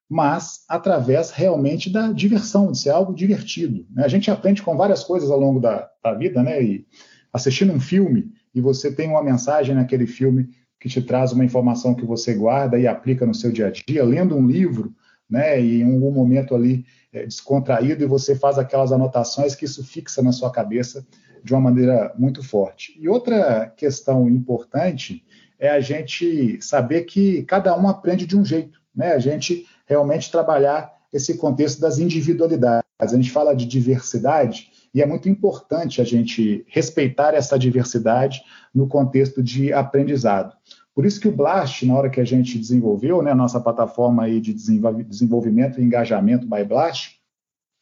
mas 0.07 0.63
através 0.69 1.31
realmente 1.31 1.89
da 1.89 2.12
diversão, 2.12 2.71
de 2.71 2.79
ser 2.79 2.91
algo 2.91 3.15
divertido. 3.15 3.85
Né? 3.91 4.03
A 4.05 4.07
gente 4.07 4.29
aprende 4.29 4.62
com 4.62 4.77
várias 4.77 5.03
coisas 5.03 5.31
ao 5.31 5.39
longo 5.39 5.59
da, 5.59 5.89
da 6.03 6.13
vida, 6.13 6.43
né? 6.43 6.62
E 6.63 6.85
assistindo 7.33 7.73
um 7.73 7.79
filme 7.79 8.31
e 8.53 8.62
você 8.62 8.91
tem 8.91 9.09
uma 9.09 9.23
mensagem 9.23 9.73
naquele 9.73 10.05
filme 10.05 10.49
que 10.79 10.88
te 10.88 11.01
traz 11.01 11.31
uma 11.31 11.45
informação 11.45 11.95
que 11.95 12.05
você 12.05 12.33
guarda 12.33 12.77
e 12.77 12.88
aplica 12.88 13.25
no 13.25 13.33
seu 13.33 13.51
dia 13.51 13.67
a 13.67 13.71
dia, 13.71 14.03
lendo 14.03 14.35
um 14.35 14.45
livro, 14.45 14.93
né, 15.29 15.62
e 15.62 15.81
em 15.81 15.93
algum 15.93 16.12
momento 16.12 16.55
ali 16.55 16.85
é, 17.12 17.25
descontraído, 17.25 18.03
e 18.03 18.07
você 18.07 18.35
faz 18.35 18.57
aquelas 18.57 18.91
anotações 18.91 19.53
que 19.53 19.65
isso 19.65 19.83
fixa 19.83 20.21
na 20.23 20.31
sua 20.31 20.51
cabeça 20.51 21.05
de 21.43 21.54
uma 21.54 21.62
maneira 21.62 22.13
muito 22.17 22.43
forte. 22.43 22.97
E 22.99 23.08
outra 23.08 23.67
questão 23.75 24.30
importante 24.30 25.23
é 25.58 25.69
a 25.69 25.80
gente 25.80 26.58
saber 26.62 27.04
que 27.04 27.43
cada 27.43 27.78
um 27.78 27.88
aprende 27.88 28.25
de 28.25 28.38
um 28.38 28.45
jeito, 28.45 28.80
né? 28.95 29.13
A 29.13 29.19
gente 29.19 29.67
realmente 29.86 30.32
trabalhar 30.32 30.91
esse 31.12 31.38
contexto 31.38 31.82
das 31.82 31.99
individualidades. 31.99 32.88
A 32.99 33.08
gente 33.08 33.32
fala 33.32 33.56
de 33.56 33.65
diversidade 33.65 34.69
e 34.93 35.02
é 35.02 35.06
muito 35.06 35.28
importante 35.30 36.02
a 36.02 36.04
gente 36.04 36.65
respeitar 36.67 37.34
essa 37.34 37.58
diversidade 37.58 38.41
no 38.73 38.88
contexto 38.88 39.41
de 39.41 39.73
aprendizado. 39.73 40.56
Por 40.93 41.06
isso 41.06 41.19
que 41.19 41.28
o 41.28 41.32
Blast, 41.32 41.86
na 41.86 41.95
hora 41.95 42.10
que 42.10 42.19
a 42.19 42.25
gente 42.25 42.58
desenvolveu, 42.58 43.21
né, 43.21 43.32
a 43.32 43.36
nossa 43.36 43.60
plataforma 43.60 44.23
aí 44.23 44.41
de 44.41 44.54
desenvolvimento 44.54 45.80
e 45.80 45.84
engajamento 45.84 46.47
by 46.47 46.63
Blast, 46.63 47.19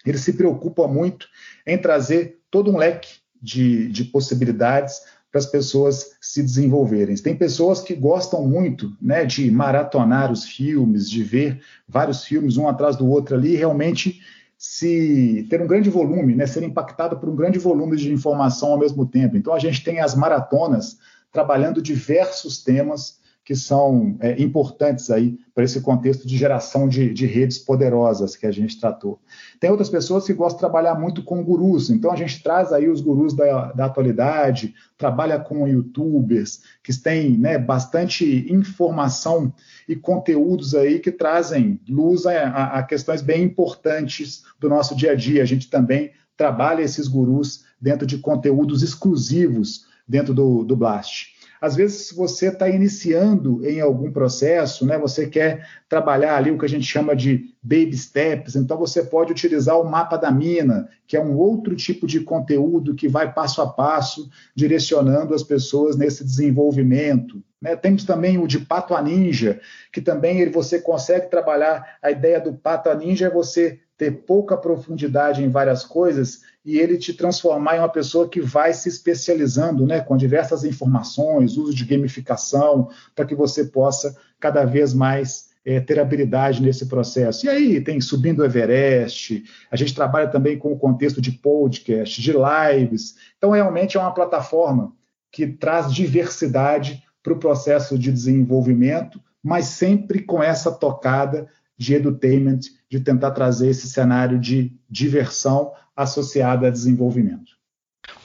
ele 0.06 0.18
se 0.18 0.34
preocupa 0.34 0.88
muito 0.88 1.28
em 1.66 1.78
trazer 1.78 2.40
todo 2.50 2.72
um 2.72 2.78
leque 2.78 3.20
de, 3.42 3.88
de 3.90 4.06
possibilidades 4.06 5.02
para 5.32 5.40
as 5.40 5.46
pessoas 5.46 6.18
se 6.22 6.42
desenvolverem. 6.42 7.16
Tem 7.16 7.36
pessoas 7.36 7.82
que 7.82 7.94
gostam 7.94 8.48
muito 8.48 8.96
né, 9.02 9.26
de 9.26 9.52
maratonar 9.52 10.32
os 10.32 10.46
filmes, 10.46 11.10
de 11.10 11.24
ver 11.24 11.62
vários 11.88 12.24
filmes 12.24 12.58
um 12.58 12.68
atrás 12.68 12.96
do 12.96 13.08
outro 13.08 13.36
ali, 13.36 13.56
realmente 13.56 14.22
se 14.58 15.46
ter 15.50 15.62
um 15.62 15.68
grande 15.68 15.90
volume, 15.90 16.34
né, 16.34 16.48
ser 16.48 16.64
impactado 16.64 17.18
por 17.20 17.30
um 17.30 17.36
grande 17.36 17.60
volume 17.60 17.96
de 17.96 18.12
informação 18.12 18.72
ao 18.72 18.80
mesmo 18.80 19.06
tempo. 19.06 19.38
Então 19.38 19.54
a 19.54 19.60
gente 19.60 19.84
tem 19.84 20.00
as 20.00 20.16
maratonas 20.16 20.98
trabalhando 21.32 21.82
diversos 21.82 22.64
temas 22.64 23.20
que 23.48 23.56
são 23.56 24.18
é, 24.20 24.42
importantes 24.42 25.10
aí 25.10 25.40
para 25.56 25.64
esse 25.64 25.80
contexto 25.80 26.28
de 26.28 26.36
geração 26.36 26.86
de, 26.86 27.14
de, 27.14 27.26
redes 27.26 27.58
poderosas 27.58 28.36
que 28.36 28.46
a 28.46 28.52
gente 28.52 28.78
tratou. 28.78 29.22
Tem 29.58 29.70
outras 29.70 29.90
pessoas 29.90 30.26
que 30.26 30.34
gostam 30.34 30.58
de 30.58 30.60
trabalhar 30.60 30.96
muito 30.96 31.24
com 31.24 31.42
gurus, 31.42 31.90
então 31.90 32.12
a 32.12 32.16
gente 32.18 32.44
traz 32.44 32.74
aí 32.74 32.90
os 32.90 33.00
gurus 33.00 33.34
da, 33.34 33.72
da 33.72 33.86
atualidade, 33.86 34.76
trabalha 34.98 35.40
com 35.40 35.66
youtubers, 35.66 36.60
que 36.84 36.94
têm 36.94 37.38
né, 37.38 37.58
bastante 37.58 38.46
informação 38.52 39.54
e 39.88 39.96
conteúdos 39.96 40.76
aí 40.76 41.00
que 41.00 41.10
trazem 41.10 41.80
luz 41.88 42.26
a, 42.26 42.34
a, 42.50 42.80
a 42.80 42.84
questões 42.84 43.22
bem 43.22 43.44
importantes 43.44 44.44
do 44.60 44.68
nosso 44.68 44.94
dia 44.94 45.14
a 45.14 45.16
dia. 45.16 45.42
A 45.42 45.46
gente 45.46 45.70
também 45.70 46.12
trabalha 46.36 46.82
esses 46.82 47.08
gurus 47.08 47.64
dentro 47.80 48.06
de 48.06 48.18
conteúdos 48.18 48.84
exclusivos 48.84 49.86
dentro 50.06 50.34
do, 50.34 50.66
do 50.66 50.76
Blast. 50.76 51.37
Às 51.62 51.76
vezes, 51.76 52.12
você 52.12 52.50
está 52.50 52.70
iniciando 52.70 53.66
em 53.66 53.82
algum 53.82 54.12
processo, 54.12 54.86
né, 54.86 54.98
você 54.98 55.28
quer 55.28 55.68
trabalhar 55.90 56.38
ali 56.38 56.52
o 56.52 56.58
que 56.58 56.66
a 56.66 56.70
gente 56.70 56.86
chama 56.86 57.16
de 57.16 57.54
baby 57.62 57.98
steps, 57.98 58.56
então 58.56 58.78
você 58.78 59.04
pode 59.04 59.32
utilizar 59.32 59.80
o 59.80 59.90
mapa 59.90 60.18
da 60.18 60.32
mina, 60.32 60.88
que 61.08 61.18
é 61.18 61.22
um 61.22 61.36
outro 61.38 61.76
tipo 61.76 62.06
de 62.06 62.20
conteúdo 62.22 62.96
que 62.96 63.08
vai 63.08 63.34
passo 63.34 63.62
a 63.62 63.68
passo 63.68 64.30
direcionando 64.56 65.34
as 65.34 65.44
pessoas 65.44 65.98
nesse 65.98 66.24
desenvolvimento. 66.24 67.44
Né? 67.62 67.76
Temos 67.76 68.04
também 68.04 68.38
o 68.38 68.48
de 68.48 68.60
Pato 68.60 68.94
a 68.94 69.02
Ninja, 69.02 69.60
que 69.92 70.02
também 70.02 70.50
você 70.52 70.80
consegue 70.80 71.30
trabalhar 71.30 71.98
a 72.02 72.12
ideia 72.12 72.40
do 72.40 72.54
Pato 72.54 72.90
a 72.90 72.96
Ninja 72.96 73.28
é 73.28 73.30
você 73.30 73.80
ter 73.98 74.12
pouca 74.12 74.56
profundidade 74.56 75.44
em 75.44 75.50
várias 75.50 75.84
coisas 75.84 76.42
e 76.64 76.78
ele 76.78 76.98
te 76.98 77.14
transformar 77.14 77.78
em 77.78 77.80
uma 77.80 77.90
pessoa 77.90 78.30
que 78.30 78.40
vai 78.40 78.74
se 78.74 78.88
especializando, 78.88 79.88
né, 79.88 80.02
com 80.02 80.16
diversas 80.16 80.64
informações, 80.64 81.58
uso 81.58 81.74
de 81.74 81.84
gamificação, 81.84 82.90
para 83.16 83.26
que 83.26 83.34
você 83.34 83.66
possa 83.66 84.16
cada 84.40 84.66
vez 84.66 84.94
mais 84.94 85.48
é, 85.66 85.80
ter 85.80 86.00
habilidade 86.00 86.62
nesse 86.62 86.86
processo. 86.86 87.46
E 87.46 87.50
aí 87.50 87.82
tem 87.82 88.00
Subindo 88.00 88.40
o 88.40 88.46
Everest, 88.46 89.44
a 89.72 89.76
gente 89.76 89.96
trabalha 89.96 90.28
também 90.28 90.58
com 90.58 90.72
o 90.72 90.78
contexto 90.78 91.20
de 91.20 91.32
podcast, 91.32 92.22
de 92.22 92.32
lives. 92.32 93.16
Então, 93.38 93.52
realmente 93.52 93.98
é 93.98 94.00
uma 94.00 94.14
plataforma 94.14 94.94
que 95.32 95.48
traz 95.48 95.94
diversidade 95.94 97.04
para 97.28 97.34
o 97.34 97.40
processo 97.40 97.98
de 97.98 98.10
desenvolvimento, 98.10 99.22
mas 99.44 99.66
sempre 99.66 100.24
com 100.24 100.42
essa 100.42 100.72
tocada 100.72 101.50
de 101.78 101.94
edutainment, 101.94 102.62
de 102.90 103.02
tentar 103.02 103.32
trazer 103.32 103.70
esse 103.70 103.90
cenário 103.90 104.40
de 104.40 104.72
diversão 104.90 105.74
associada 105.94 106.68
a 106.68 106.72
desenvolvimento. 106.72 107.52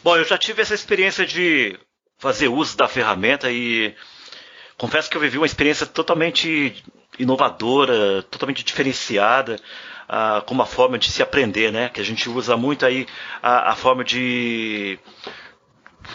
Bom, 0.04 0.16
eu 0.16 0.24
já 0.24 0.38
tive 0.38 0.62
essa 0.62 0.74
experiência 0.74 1.26
de 1.26 1.76
fazer 2.16 2.46
uso 2.46 2.76
da 2.76 2.86
ferramenta 2.86 3.50
e 3.50 3.92
confesso 4.78 5.10
que 5.10 5.16
eu 5.16 5.20
vivi 5.20 5.36
uma 5.36 5.46
experiência 5.46 5.84
totalmente 5.84 6.80
inovadora, 7.18 8.22
totalmente 8.30 8.64
diferenciada, 8.64 9.56
uh, 10.08 10.42
com 10.42 10.54
uma 10.54 10.66
forma 10.66 10.96
de 10.96 11.10
se 11.10 11.22
aprender, 11.22 11.72
né? 11.72 11.88
Que 11.88 12.00
a 12.00 12.04
gente 12.04 12.28
usa 12.28 12.56
muito 12.56 12.86
aí 12.86 13.06
a, 13.42 13.72
a 13.72 13.74
forma 13.74 14.04
de 14.04 14.96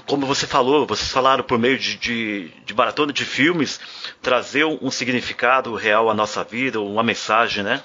como 0.05 0.25
você 0.25 0.45
falou, 0.47 0.85
vocês 0.85 1.09
falaram 1.09 1.43
por 1.43 1.57
meio 1.57 1.77
de, 1.77 1.97
de, 1.97 2.51
de 2.65 2.73
maratona 2.73 3.11
de 3.11 3.25
filmes, 3.25 3.79
trazer 4.21 4.65
um, 4.65 4.91
significado 4.91 5.73
real 5.75 6.09
à 6.09 6.13
nossa 6.13 6.43
vida, 6.43 6.79
uma 6.79 7.03
mensagem, 7.03 7.63
né? 7.63 7.81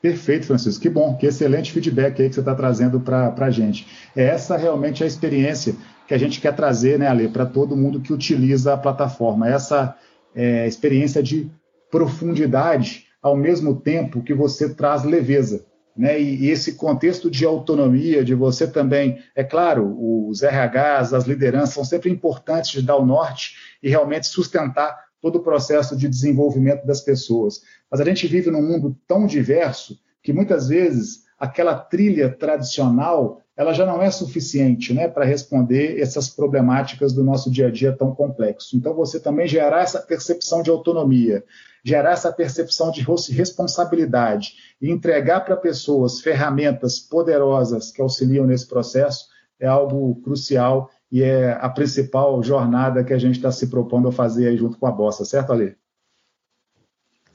Perfeito, 0.00 0.46
Francisco. 0.46 0.82
Que 0.82 0.90
bom, 0.90 1.16
que 1.16 1.26
excelente 1.26 1.70
feedback 1.70 2.20
aí 2.20 2.28
que 2.28 2.34
você 2.34 2.40
está 2.40 2.54
trazendo 2.54 2.98
para 2.98 3.32
a 3.38 3.50
gente. 3.50 3.86
É 4.16 4.24
essa 4.24 4.56
realmente 4.56 5.04
a 5.04 5.06
experiência 5.06 5.76
que 6.08 6.14
a 6.14 6.18
gente 6.18 6.40
quer 6.40 6.54
trazer, 6.56 6.98
né, 6.98 7.06
Ale, 7.06 7.28
para 7.28 7.46
todo 7.46 7.76
mundo 7.76 8.00
que 8.00 8.12
utiliza 8.12 8.74
a 8.74 8.76
plataforma. 8.76 9.48
Essa 9.48 9.96
é, 10.34 10.66
experiência 10.66 11.22
de 11.22 11.48
profundidade, 11.90 13.06
ao 13.22 13.36
mesmo 13.36 13.76
tempo 13.76 14.22
que 14.22 14.34
você 14.34 14.74
traz 14.74 15.04
leveza 15.04 15.64
né? 15.96 16.20
E, 16.20 16.48
esse 16.48 16.74
contexto 16.74 17.30
de 17.30 17.44
autonomia, 17.44 18.24
de 18.24 18.34
você 18.34 18.66
também, 18.66 19.22
é 19.34 19.44
claro, 19.44 19.96
os 20.28 20.42
RHs, 20.42 21.12
as 21.12 21.24
lideranças 21.24 21.74
são 21.74 21.84
sempre 21.84 22.10
importantes 22.10 22.70
de 22.70 22.82
dar 22.82 22.96
o 22.96 23.06
norte 23.06 23.56
e 23.82 23.88
realmente 23.88 24.26
sustentar 24.26 24.96
todo 25.20 25.36
o 25.36 25.42
processo 25.42 25.96
de 25.96 26.08
desenvolvimento 26.08 26.86
das 26.86 27.00
pessoas. 27.00 27.60
Mas 27.90 28.00
a 28.00 28.04
gente 28.04 28.26
vive 28.26 28.50
num 28.50 28.62
mundo 28.62 28.96
tão 29.06 29.26
diverso 29.26 29.98
que 30.22 30.32
muitas 30.32 30.68
vezes 30.68 31.22
aquela 31.38 31.74
trilha 31.74 32.30
tradicional 32.30 33.42
ela 33.56 33.72
já 33.72 33.84
não 33.84 34.00
é 34.00 34.10
suficiente 34.10 34.94
né, 34.94 35.08
para 35.08 35.24
responder 35.24 36.00
essas 36.00 36.28
problemáticas 36.28 37.12
do 37.12 37.22
nosso 37.22 37.50
dia 37.50 37.66
a 37.66 37.70
dia 37.70 37.92
tão 37.92 38.14
complexo. 38.14 38.76
Então, 38.76 38.94
você 38.94 39.20
também 39.20 39.46
gerar 39.46 39.82
essa 39.82 40.00
percepção 40.00 40.62
de 40.62 40.70
autonomia, 40.70 41.44
gerar 41.84 42.12
essa 42.12 42.32
percepção 42.32 42.90
de 42.90 43.00
responsabilidade 43.00 44.54
e 44.80 44.90
entregar 44.90 45.40
para 45.40 45.56
pessoas 45.56 46.20
ferramentas 46.20 47.00
poderosas 47.00 47.90
que 47.90 48.00
auxiliam 48.00 48.46
nesse 48.46 48.68
processo 48.68 49.26
é 49.58 49.66
algo 49.66 50.20
crucial 50.22 50.90
e 51.10 51.22
é 51.22 51.52
a 51.52 51.68
principal 51.68 52.42
jornada 52.42 53.04
que 53.04 53.12
a 53.12 53.18
gente 53.18 53.36
está 53.36 53.50
se 53.50 53.66
propondo 53.68 54.08
a 54.08 54.12
fazer 54.12 54.48
aí 54.48 54.56
junto 54.56 54.78
com 54.78 54.86
a 54.86 54.90
Bossa, 54.90 55.24
certo, 55.24 55.52
Ale? 55.52 55.76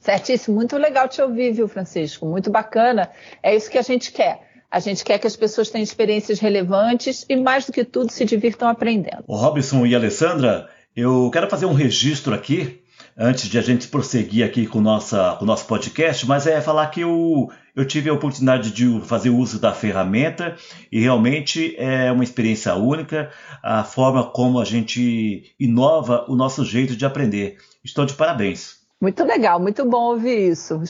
Certíssimo, 0.00 0.56
muito 0.56 0.76
legal 0.76 1.08
te 1.08 1.20
ouvir, 1.20 1.52
viu, 1.52 1.68
Francisco? 1.68 2.26
Muito 2.26 2.50
bacana. 2.50 3.10
É 3.42 3.54
isso 3.54 3.70
que 3.70 3.78
a 3.78 3.82
gente 3.82 4.12
quer. 4.12 4.48
A 4.70 4.80
gente 4.80 5.04
quer 5.04 5.18
que 5.18 5.26
as 5.26 5.36
pessoas 5.36 5.70
tenham 5.70 5.82
experiências 5.82 6.38
relevantes 6.38 7.24
e, 7.28 7.36
mais 7.36 7.66
do 7.66 7.72
que 7.72 7.84
tudo, 7.84 8.12
se 8.12 8.24
divirtam 8.24 8.68
aprendendo. 8.68 9.24
O 9.26 9.36
Robson 9.36 9.86
e 9.86 9.94
a 9.94 9.98
Alessandra, 9.98 10.68
eu 10.94 11.30
quero 11.32 11.48
fazer 11.48 11.66
um 11.66 11.72
registro 11.72 12.34
aqui 12.34 12.82
antes 13.18 13.48
de 13.48 13.58
a 13.58 13.62
gente 13.62 13.88
prosseguir 13.88 14.46
aqui 14.46 14.66
com, 14.66 14.80
nossa, 14.80 15.34
com 15.38 15.44
o 15.44 15.46
nosso 15.46 15.66
podcast, 15.66 16.26
mas 16.26 16.46
é 16.46 16.60
falar 16.60 16.86
que 16.86 17.00
eu, 17.00 17.50
Eu 17.78 17.86
tive 17.86 18.10
a 18.10 18.12
oportunidade 18.12 18.72
de 18.72 19.00
fazer 19.02 19.30
uso 19.30 19.60
da 19.60 19.72
ferramenta 19.72 20.56
e 20.90 21.00
realmente 21.00 21.76
é 21.78 22.10
uma 22.10 22.24
experiência 22.24 22.74
única 22.74 23.30
a 23.62 23.84
forma 23.84 24.24
como 24.30 24.58
a 24.58 24.64
gente 24.64 25.54
inova 25.60 26.24
o 26.28 26.34
nosso 26.34 26.64
jeito 26.64 26.96
de 26.96 27.06
aprender. 27.06 27.56
Estou 27.84 28.04
de 28.04 28.14
parabéns. 28.14 28.78
Muito 29.00 29.22
legal, 29.22 29.60
muito 29.60 29.84
bom 29.88 30.10
ouvir 30.10 30.50
isso. 30.50 30.80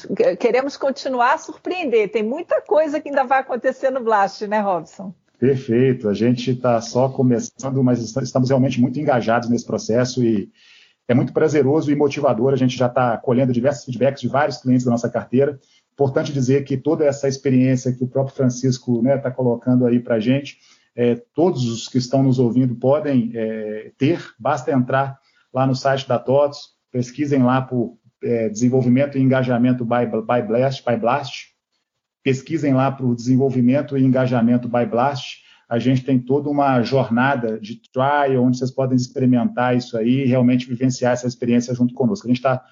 Queremos 0.40 0.78
continuar 0.78 1.34
a 1.34 1.38
surpreender. 1.38 2.10
Tem 2.10 2.22
muita 2.22 2.62
coisa 2.62 2.98
que 2.98 3.10
ainda 3.10 3.24
vai 3.24 3.40
acontecer 3.40 3.90
no 3.90 4.02
Blast, 4.02 4.46
né, 4.46 4.58
Robson? 4.58 5.14
Perfeito. 5.38 6.08
A 6.08 6.14
gente 6.14 6.52
está 6.52 6.80
só 6.80 7.10
começando, 7.10 7.84
mas 7.84 8.00
estamos 8.00 8.48
realmente 8.48 8.80
muito 8.80 8.98
engajados 8.98 9.50
nesse 9.50 9.66
processo 9.66 10.24
e 10.24 10.50
é 11.08 11.14
muito 11.14 11.32
prazeroso 11.32 11.90
e 11.90 11.96
motivador. 11.96 12.52
A 12.52 12.56
gente 12.56 12.76
já 12.76 12.86
está 12.86 13.16
colhendo 13.16 13.52
diversos 13.52 13.84
feedbacks 13.84 14.20
de 14.20 14.28
vários 14.28 14.58
clientes 14.58 14.84
da 14.84 14.90
nossa 14.90 15.08
carteira. 15.08 15.58
Importante 15.92 16.32
dizer 16.32 16.64
que 16.64 16.76
toda 16.76 17.04
essa 17.04 17.26
experiência 17.26 17.92
que 17.92 18.04
o 18.04 18.08
próprio 18.08 18.36
Francisco 18.36 18.98
está 18.98 19.08
né, 19.08 19.18
tá 19.18 19.30
colocando 19.30 19.86
aí 19.86 19.98
para 19.98 20.16
a 20.16 20.20
gente, 20.20 20.58
é, 20.94 21.14
todos 21.34 21.64
os 21.64 21.88
que 21.88 21.96
estão 21.96 22.22
nos 22.22 22.38
ouvindo 22.38 22.74
podem 22.74 23.32
é, 23.34 23.92
ter, 23.96 24.22
basta 24.38 24.70
entrar 24.70 25.18
lá 25.52 25.66
no 25.66 25.74
site 25.74 26.06
da 26.06 26.18
TOTS, 26.18 26.74
pesquisem 26.92 27.42
lá 27.42 27.62
por 27.62 27.96
é, 28.22 28.48
desenvolvimento 28.48 29.16
e 29.16 29.20
engajamento 29.22 29.84
by, 29.84 30.06
by, 30.06 30.46
Blast, 30.46 30.84
by 30.84 30.96
Blast, 30.96 31.54
pesquisem 32.22 32.74
lá 32.74 32.90
para 32.90 33.06
o 33.06 33.14
desenvolvimento 33.14 33.96
e 33.96 34.04
engajamento 34.04 34.68
by 34.68 34.84
Blast, 34.84 35.42
a 35.68 35.78
gente 35.78 36.02
tem 36.02 36.18
toda 36.18 36.48
uma 36.48 36.82
jornada 36.82 37.60
de 37.60 37.80
trial, 37.92 38.44
onde 38.44 38.56
vocês 38.56 38.70
podem 38.70 38.96
experimentar 38.96 39.76
isso 39.76 39.98
aí 39.98 40.22
e 40.22 40.26
realmente 40.26 40.66
vivenciar 40.66 41.12
essa 41.12 41.26
experiência 41.26 41.74
junto 41.74 41.92
conosco. 41.92 42.26
A 42.26 42.30
gente 42.30 42.38
está 42.38 42.64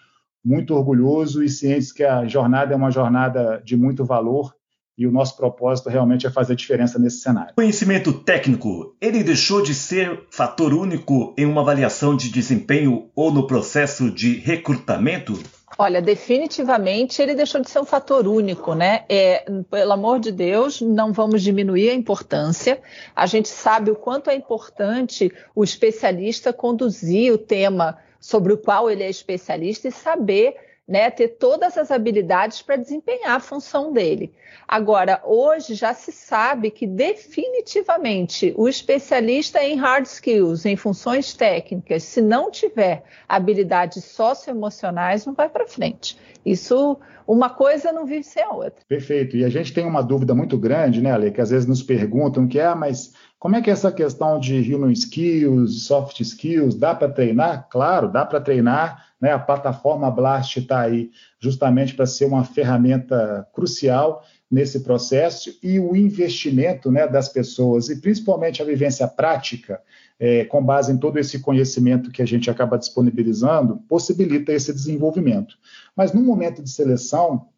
muito 0.43 0.75
orgulhoso 0.75 1.43
e 1.43 1.49
cientes 1.49 1.93
que 1.93 2.05
a 2.05 2.27
jornada 2.27 2.73
é 2.73 2.77
uma 2.77 2.91
jornada 2.91 3.61
de 3.65 3.77
muito 3.77 4.05
valor 4.05 4.55
e 4.97 5.07
o 5.07 5.13
nosso 5.13 5.37
propósito 5.37 5.91
realmente 5.91 6.27
é 6.27 6.31
fazer 6.31 6.57
diferença 6.57 6.99
nesse 6.99 7.19
cenário. 7.19 7.55
Conhecimento 7.55 8.13
técnico, 8.13 8.97
ele 8.99 9.23
deixou 9.23 9.63
de 9.63 9.75
ser 9.75 10.23
fator 10.31 10.73
único 10.73 11.35
em 11.37 11.45
uma 11.45 11.61
avaliação 11.61 12.17
de 12.17 12.31
desempenho 12.31 13.11
ou 13.15 13.31
no 13.31 13.47
processo 13.47 14.11
de 14.11 14.37
recrutamento? 14.37 15.39
Olha, 15.79 16.01
definitivamente 16.01 17.21
ele 17.21 17.35
deixou 17.35 17.61
de 17.61 17.69
ser 17.69 17.81
um 17.81 17.85
fator 17.85 18.27
único, 18.27 18.75
né? 18.75 19.05
É, 19.11 19.45
pelo 19.71 19.93
amor 19.93 20.19
de 20.19 20.33
Deus, 20.33 20.81
não 20.81 21.13
vamos 21.13 21.43
diminuir 21.43 21.91
a 21.91 21.95
importância. 21.95 22.81
A 23.15 23.27
gente 23.27 23.49
sabe 23.49 23.91
o 23.91 23.95
quanto 23.95 24.31
é 24.31 24.35
importante 24.35 25.31
o 25.55 25.63
especialista 25.63 26.51
conduzir 26.51 27.31
o 27.31 27.37
tema 27.37 27.99
sobre 28.19 28.55
o 28.55 28.59
qual 28.59 28.91
ele 28.91 29.03
é 29.03 29.11
especialista 29.11 29.89
e 29.89 29.93
saber 29.93 30.57
né, 30.87 31.11
ter 31.11 31.29
todas 31.29 31.77
as 31.77 31.91
habilidades 31.91 32.63
para 32.63 32.77
desempenhar 32.77 33.37
a 33.37 33.41
função 33.41 33.93
dele. 33.93 34.33
Agora, 34.69 35.21
hoje 35.25 35.75
já 35.75 35.93
se 35.95 36.13
sabe 36.13 36.71
que 36.71 36.87
definitivamente 36.87 38.55
o 38.57 38.69
especialista 38.69 39.63
em 39.63 39.77
hard 39.77 40.07
skills, 40.07 40.65
em 40.65 40.77
funções 40.77 41.35
técnicas, 41.35 42.03
se 42.05 42.21
não 42.21 42.51
tiver 42.51 43.03
habilidades 43.29 44.05
socioemocionais, 44.05 45.27
não 45.27 45.35
vai 45.35 45.49
para 45.49 45.67
frente. 45.67 46.19
Isso, 46.45 46.99
uma 47.27 47.51
coisa 47.51 47.93
não 47.93 48.07
vive 48.07 48.23
sem 48.23 48.43
a 48.43 48.51
outra. 48.51 48.85
Perfeito. 48.89 49.37
E 49.37 49.45
a 49.45 49.49
gente 49.49 49.73
tem 49.73 49.85
uma 49.85 50.03
dúvida 50.03 50.35
muito 50.35 50.57
grande, 50.57 51.01
né, 51.01 51.11
Ale, 51.11 51.33
que 51.33 51.41
às 51.41 51.51
vezes 51.51 51.67
nos 51.67 51.83
perguntam 51.83 52.47
que, 52.47 52.61
ah, 52.61 52.75
mas 52.75 53.13
como 53.39 53.57
é 53.57 53.63
que 53.63 53.71
é 53.71 53.73
essa 53.73 53.93
questão 53.93 54.39
de 54.39 54.75
human 54.75 54.93
skills, 54.93 55.87
soft 55.87 56.21
skills, 56.21 56.77
dá 56.77 56.95
para 56.95 57.09
treinar? 57.09 57.69
Claro, 57.71 58.09
dá 58.09 58.25
para 58.25 58.41
treinar 58.41 59.06
né? 59.21 59.33
A 59.33 59.39
plataforma 59.39 60.11
Blast 60.11 60.59
está 60.59 60.81
aí 60.81 61.11
justamente 61.41 61.95
para 61.95 62.07
ser 62.07 62.27
uma 62.27 62.45
ferramenta 62.45 63.47
crucial 63.53 64.23
nesse 64.51 64.81
processo 64.81 65.53
e 65.63 65.81
o 65.81 65.97
investimento 65.97 66.91
né, 66.91 67.07
das 67.07 67.29
pessoas 67.29 67.89
e 67.89 68.01
principalmente 68.01 68.63
a 68.63 68.65
vivência 68.65 69.07
prática, 69.09 69.81
é, 70.19 70.45
com 70.45 70.65
base 70.65 70.93
em 70.93 70.99
todo 70.99 71.19
esse 71.19 71.41
conhecimento 71.41 72.11
que 72.13 72.23
a 72.23 72.27
gente 72.27 72.49
acaba 72.49 72.79
disponibilizando, 72.79 73.79
possibilita 73.89 74.53
esse 74.53 74.73
desenvolvimento. 74.73 75.57
Mas 75.97 76.13
no 76.13 76.23
momento 76.23 76.63
de 76.63 76.71
seleção, 76.71 77.49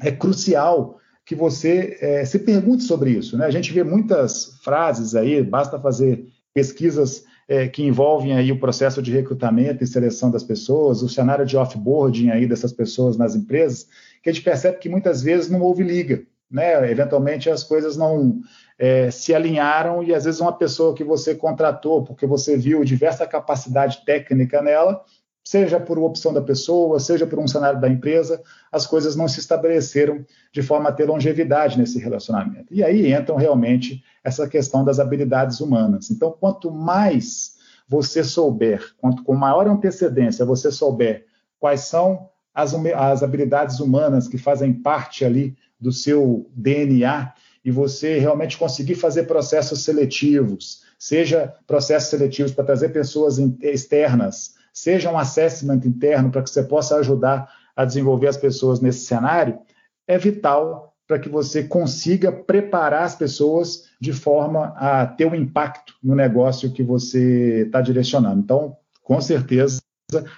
é 0.00 0.12
crucial 0.12 0.98
que 1.24 1.34
você 1.34 1.98
é, 2.00 2.24
se 2.24 2.38
pergunte 2.38 2.84
sobre 2.84 3.10
isso. 3.10 3.36
Né? 3.36 3.46
A 3.46 3.50
gente 3.50 3.72
vê 3.72 3.82
muitas 3.82 4.58
frases 4.62 5.14
aí, 5.14 5.42
basta 5.42 5.78
fazer 5.78 6.26
pesquisas 6.54 7.24
é, 7.48 7.66
que 7.66 7.82
envolvem 7.82 8.36
aí 8.36 8.52
o 8.52 8.60
processo 8.60 9.00
de 9.00 9.10
recrutamento 9.10 9.82
e 9.82 9.86
seleção 9.86 10.30
das 10.30 10.44
pessoas, 10.44 11.02
o 11.02 11.08
cenário 11.08 11.46
de 11.46 11.56
offboarding 11.56 12.28
aí 12.28 12.46
dessas 12.46 12.72
pessoas 12.72 13.16
nas 13.16 13.34
empresas, 13.34 13.88
que 14.22 14.28
a 14.28 14.32
gente 14.32 14.44
percebe 14.44 14.76
que 14.76 14.88
muitas 14.88 15.22
vezes 15.22 15.48
não 15.48 15.62
houve 15.62 15.82
liga, 15.82 16.22
né? 16.50 16.90
Eventualmente 16.90 17.48
as 17.48 17.64
coisas 17.64 17.96
não 17.96 18.40
é, 18.78 19.10
se 19.10 19.34
alinharam 19.34 20.02
e 20.02 20.14
às 20.14 20.24
vezes 20.24 20.40
uma 20.40 20.52
pessoa 20.52 20.94
que 20.94 21.02
você 21.02 21.34
contratou 21.34 22.04
porque 22.04 22.26
você 22.26 22.56
viu 22.56 22.84
diversa 22.84 23.26
capacidade 23.26 24.04
técnica 24.04 24.60
nela 24.60 25.02
seja 25.44 25.80
por 25.80 25.98
opção 25.98 26.32
da 26.32 26.42
pessoa, 26.42 27.00
seja 27.00 27.26
por 27.26 27.38
um 27.38 27.48
cenário 27.48 27.80
da 27.80 27.88
empresa, 27.88 28.42
as 28.70 28.86
coisas 28.86 29.16
não 29.16 29.26
se 29.26 29.40
estabeleceram 29.40 30.24
de 30.52 30.62
forma 30.62 30.90
a 30.90 30.92
ter 30.92 31.06
longevidade 31.06 31.78
nesse 31.78 31.98
relacionamento. 31.98 32.66
E 32.72 32.84
aí 32.84 33.12
entram 33.12 33.36
realmente 33.36 34.04
essa 34.22 34.46
questão 34.46 34.84
das 34.84 35.00
habilidades 35.00 35.60
humanas. 35.60 36.10
Então, 36.10 36.36
quanto 36.38 36.70
mais 36.70 37.56
você 37.88 38.22
souber, 38.22 38.82
quanto 38.98 39.24
com 39.24 39.34
maior 39.34 39.66
antecedência 39.66 40.44
você 40.44 40.70
souber 40.70 41.24
quais 41.58 41.80
são 41.80 42.28
as, 42.54 42.74
as 42.74 43.22
habilidades 43.22 43.80
humanas 43.80 44.28
que 44.28 44.36
fazem 44.36 44.72
parte 44.72 45.24
ali 45.24 45.56
do 45.80 45.92
seu 45.92 46.50
DNA 46.54 47.32
e 47.64 47.70
você 47.70 48.18
realmente 48.18 48.58
conseguir 48.58 48.96
fazer 48.96 49.24
processos 49.24 49.82
seletivos, 49.82 50.82
seja 50.98 51.54
processos 51.66 52.10
seletivos 52.10 52.52
para 52.52 52.64
trazer 52.64 52.90
pessoas 52.90 53.38
externas 53.60 54.57
seja 54.82 55.10
um 55.10 55.18
assessment 55.18 55.80
interno 55.84 56.30
para 56.30 56.42
que 56.42 56.50
você 56.50 56.62
possa 56.62 56.96
ajudar 56.96 57.48
a 57.74 57.84
desenvolver 57.84 58.28
as 58.28 58.36
pessoas 58.36 58.80
nesse 58.80 59.06
cenário, 59.06 59.58
é 60.06 60.16
vital 60.16 60.94
para 61.06 61.18
que 61.18 61.28
você 61.28 61.64
consiga 61.64 62.30
preparar 62.30 63.02
as 63.02 63.14
pessoas 63.14 63.84
de 64.00 64.12
forma 64.12 64.74
a 64.76 65.06
ter 65.06 65.26
um 65.26 65.34
impacto 65.34 65.94
no 66.02 66.14
negócio 66.14 66.72
que 66.72 66.82
você 66.82 67.64
está 67.66 67.80
direcionando. 67.80 68.40
Então, 68.40 68.76
com 69.02 69.20
certeza, 69.20 69.80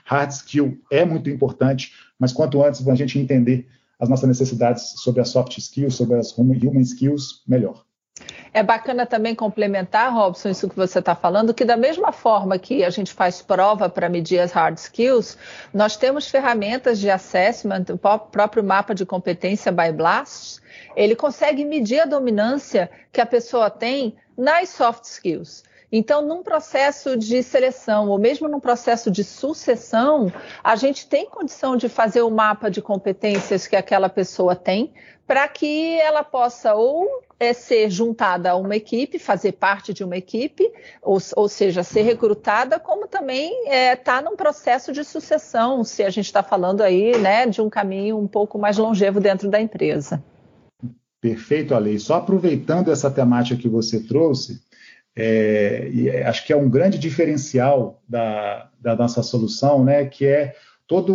hard 0.04 0.30
skill 0.30 0.78
é 0.90 1.04
muito 1.04 1.28
importante, 1.28 1.92
mas 2.18 2.32
quanto 2.32 2.64
antes 2.64 2.86
a 2.86 2.94
gente 2.94 3.18
entender 3.18 3.68
as 3.98 4.08
nossas 4.08 4.28
necessidades 4.28 4.94
sobre 4.96 5.20
as 5.20 5.28
soft 5.28 5.58
skills, 5.58 5.94
sobre 5.94 6.16
as 6.16 6.36
human 6.36 6.80
skills, 6.80 7.42
melhor. 7.46 7.84
É 8.52 8.62
bacana 8.62 9.06
também 9.06 9.34
complementar, 9.34 10.12
Robson, 10.12 10.48
isso 10.48 10.68
que 10.68 10.76
você 10.76 10.98
está 10.98 11.14
falando, 11.14 11.54
que 11.54 11.64
da 11.64 11.76
mesma 11.76 12.10
forma 12.10 12.58
que 12.58 12.82
a 12.82 12.90
gente 12.90 13.12
faz 13.12 13.40
prova 13.40 13.88
para 13.88 14.08
medir 14.08 14.40
as 14.40 14.50
hard 14.50 14.76
skills, 14.76 15.38
nós 15.72 15.96
temos 15.96 16.28
ferramentas 16.28 16.98
de 16.98 17.08
assessment, 17.08 17.84
o 17.90 17.98
próprio 17.98 18.64
mapa 18.64 18.94
de 18.94 19.06
competência 19.06 19.70
by 19.70 19.92
Blast, 19.92 20.60
ele 20.96 21.14
consegue 21.14 21.64
medir 21.64 22.00
a 22.00 22.06
dominância 22.06 22.90
que 23.12 23.20
a 23.20 23.26
pessoa 23.26 23.70
tem 23.70 24.16
nas 24.36 24.70
soft 24.70 25.04
skills. 25.04 25.62
Então, 25.92 26.22
num 26.22 26.42
processo 26.42 27.16
de 27.16 27.42
seleção, 27.42 28.08
ou 28.08 28.18
mesmo 28.18 28.48
num 28.48 28.60
processo 28.60 29.10
de 29.10 29.24
sucessão, 29.24 30.32
a 30.62 30.76
gente 30.76 31.08
tem 31.08 31.26
condição 31.26 31.76
de 31.76 31.88
fazer 31.88 32.22
o 32.22 32.30
mapa 32.30 32.70
de 32.70 32.80
competências 32.80 33.66
que 33.66 33.74
aquela 33.74 34.08
pessoa 34.08 34.54
tem, 34.54 34.92
para 35.26 35.48
que 35.48 35.98
ela 36.00 36.22
possa 36.22 36.74
ou 36.74 37.08
é, 37.40 37.54
ser 37.54 37.88
juntada 37.88 38.50
a 38.50 38.56
uma 38.56 38.76
equipe, 38.76 39.18
fazer 39.18 39.52
parte 39.52 39.94
de 39.94 40.04
uma 40.04 40.16
equipe, 40.16 40.70
ou, 41.00 41.18
ou 41.34 41.48
seja, 41.48 41.82
ser 41.82 42.02
recrutada, 42.02 42.78
como 42.78 43.08
também 43.08 43.64
está 43.64 43.74
é, 43.74 43.96
tá 43.96 44.20
num 44.20 44.36
processo 44.36 44.92
de 44.92 45.02
sucessão, 45.02 45.82
se 45.82 46.02
a 46.02 46.10
gente 46.10 46.26
está 46.26 46.42
falando 46.42 46.82
aí 46.82 47.16
né, 47.16 47.46
de 47.46 47.62
um 47.62 47.70
caminho 47.70 48.18
um 48.18 48.28
pouco 48.28 48.58
mais 48.58 48.76
longevo 48.76 49.18
dentro 49.18 49.48
da 49.48 49.58
empresa. 49.58 50.22
Perfeito, 51.18 51.74
Ale. 51.74 51.98
Só 51.98 52.16
aproveitando 52.16 52.92
essa 52.92 53.10
temática 53.10 53.60
que 53.60 53.68
você 53.68 54.00
trouxe, 54.00 54.60
é, 55.16 55.90
é, 56.08 56.26
acho 56.26 56.46
que 56.46 56.52
é 56.52 56.56
um 56.56 56.68
grande 56.68 56.98
diferencial 56.98 58.02
da, 58.06 58.68
da 58.78 58.94
nossa 58.94 59.22
solução, 59.22 59.82
né, 59.82 60.04
que 60.04 60.26
é 60.26 60.54
toda 60.86 61.12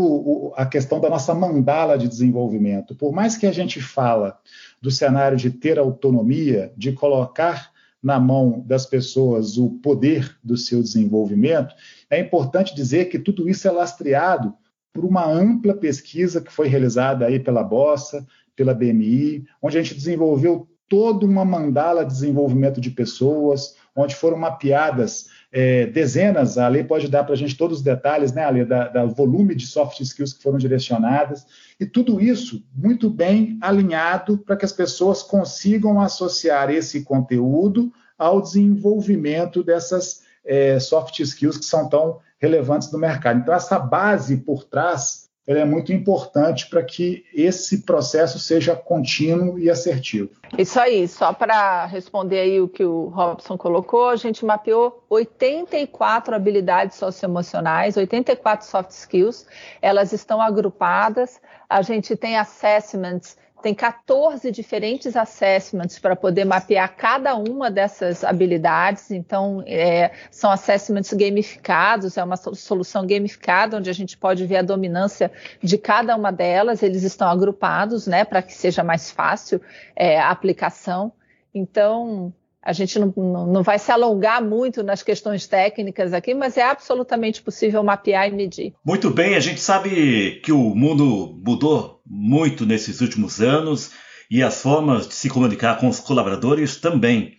a 0.55 0.65
questão 0.65 1.01
da 1.01 1.09
nossa 1.09 1.35
mandala 1.35 1.97
de 1.97 2.07
desenvolvimento. 2.07 2.95
Por 2.95 3.11
mais 3.11 3.37
que 3.37 3.45
a 3.45 3.51
gente 3.51 3.81
fala 3.81 4.39
do 4.85 4.91
cenário 4.91 5.35
de 5.35 5.49
ter 5.49 5.79
autonomia, 5.79 6.71
de 6.77 6.91
colocar 6.91 7.71
na 8.03 8.19
mão 8.19 8.63
das 8.67 8.85
pessoas 8.85 9.57
o 9.57 9.71
poder 9.79 10.37
do 10.43 10.55
seu 10.55 10.79
desenvolvimento, 10.79 11.73
é 12.07 12.19
importante 12.19 12.75
dizer 12.75 13.05
que 13.05 13.17
tudo 13.17 13.49
isso 13.49 13.67
é 13.67 13.71
lastreado 13.71 14.53
por 14.93 15.03
uma 15.03 15.25
ampla 15.27 15.73
pesquisa 15.73 16.39
que 16.39 16.53
foi 16.53 16.67
realizada 16.67 17.25
aí 17.25 17.39
pela 17.39 17.63
Bossa, 17.63 18.23
pela 18.55 18.75
BMI, 18.75 19.47
onde 19.59 19.75
a 19.75 19.81
gente 19.81 19.95
desenvolveu 19.95 20.69
toda 20.87 21.25
uma 21.25 21.43
mandala 21.43 22.05
de 22.05 22.13
desenvolvimento 22.13 22.79
de 22.79 22.91
pessoas, 22.91 23.75
onde 23.95 24.13
foram 24.13 24.37
mapeadas 24.37 25.29
é, 25.57 25.85
dezenas, 25.85 26.57
a 26.57 26.67
lei 26.67 26.83
pode 26.83 27.07
dar 27.07 27.23
para 27.23 27.33
a 27.33 27.37
gente 27.37 27.55
todos 27.55 27.77
os 27.77 27.83
detalhes, 27.83 28.33
né, 28.33 28.43
Ale, 28.43 28.65
da, 28.65 28.89
da 28.89 29.05
volume 29.05 29.55
de 29.55 29.65
soft 29.65 30.01
skills 30.01 30.33
que 30.33 30.43
foram 30.43 30.57
direcionadas, 30.57 31.47
e 31.79 31.85
tudo 31.85 32.19
isso 32.19 32.61
muito 32.75 33.09
bem 33.09 33.57
alinhado 33.61 34.37
para 34.37 34.57
que 34.57 34.65
as 34.65 34.73
pessoas 34.73 35.23
consigam 35.23 36.01
associar 36.01 36.69
esse 36.69 37.05
conteúdo 37.05 37.89
ao 38.17 38.41
desenvolvimento 38.41 39.63
dessas 39.63 40.23
é, 40.43 40.77
soft 40.77 41.21
skills 41.21 41.57
que 41.57 41.65
são 41.65 41.87
tão 41.87 42.19
relevantes 42.37 42.91
no 42.91 42.99
mercado. 42.99 43.39
Então, 43.39 43.53
essa 43.53 43.79
base 43.79 44.35
por 44.35 44.65
trás 44.65 45.24
é 45.47 45.63
muito 45.63 45.93
importante 45.93 46.67
para 46.67 46.83
que 46.83 47.23
esse 47.33 47.83
processo 47.83 48.39
seja 48.39 48.75
contínuo 48.75 49.59
e 49.59 49.69
assertivo. 49.69 50.31
Isso 50.57 50.79
aí, 50.79 51.07
só 51.07 51.33
para 51.33 51.85
responder 51.85 52.39
aí 52.39 52.59
o 52.59 52.67
que 52.67 52.83
o 52.83 53.07
Robson 53.09 53.57
colocou, 53.57 54.09
a 54.09 54.15
gente 54.15 54.43
mapeou 54.43 55.03
84 55.09 56.35
habilidades 56.35 56.97
socioemocionais, 56.97 57.95
84 57.95 58.65
soft 58.65 58.89
skills, 58.91 59.45
elas 59.81 60.13
estão 60.13 60.41
agrupadas, 60.41 61.39
a 61.69 61.81
gente 61.81 62.15
tem 62.15 62.37
assessments 62.37 63.37
tem 63.61 63.73
14 63.73 64.51
diferentes 64.51 65.15
assessments 65.15 65.97
para 65.97 66.15
poder 66.15 66.45
mapear 66.45 66.95
cada 66.95 67.35
uma 67.35 67.71
dessas 67.71 68.23
habilidades. 68.23 69.11
Então, 69.11 69.63
é, 69.65 70.11
são 70.29 70.51
assessments 70.51 71.11
gamificados, 71.13 72.17
é 72.17 72.23
uma 72.23 72.35
solução 72.35 73.07
gamificada, 73.07 73.77
onde 73.77 73.89
a 73.89 73.93
gente 73.93 74.17
pode 74.17 74.45
ver 74.45 74.57
a 74.57 74.61
dominância 74.61 75.31
de 75.63 75.77
cada 75.77 76.15
uma 76.15 76.31
delas. 76.31 76.83
Eles 76.83 77.03
estão 77.03 77.27
agrupados, 77.27 78.05
né, 78.05 78.23
para 78.23 78.41
que 78.41 78.53
seja 78.53 78.83
mais 78.83 79.09
fácil 79.09 79.61
é, 79.95 80.19
a 80.19 80.29
aplicação. 80.29 81.11
Então, 81.53 82.33
a 82.65 82.73
gente 82.73 82.97
não, 82.97 83.13
não, 83.45 83.61
vai 83.61 83.77
se 83.77 83.91
alongar 83.91 84.43
muito 84.43 84.81
nas 84.81 85.03
questões 85.03 85.45
técnicas 85.45 86.13
aqui, 86.13 86.33
mas 86.33 86.57
é 86.57 86.63
absolutamente 86.63 87.43
possível 87.43 87.83
mapear 87.83 88.27
e 88.27 88.31
medir. 88.31 88.73
Muito 88.83 89.11
bem, 89.11 89.35
a 89.35 89.39
gente 89.39 89.61
sabe 89.61 90.41
que 90.43 90.51
o 90.51 90.73
mundo 90.73 91.39
mudou 91.45 92.01
muito 92.03 92.65
nesses 92.65 93.01
últimos 93.01 93.39
anos 93.39 93.91
e 94.31 94.41
as 94.41 94.63
formas 94.63 95.07
de 95.07 95.13
se 95.13 95.29
comunicar 95.29 95.77
com 95.79 95.87
os 95.87 95.99
colaboradores 95.99 96.77
também. 96.77 97.33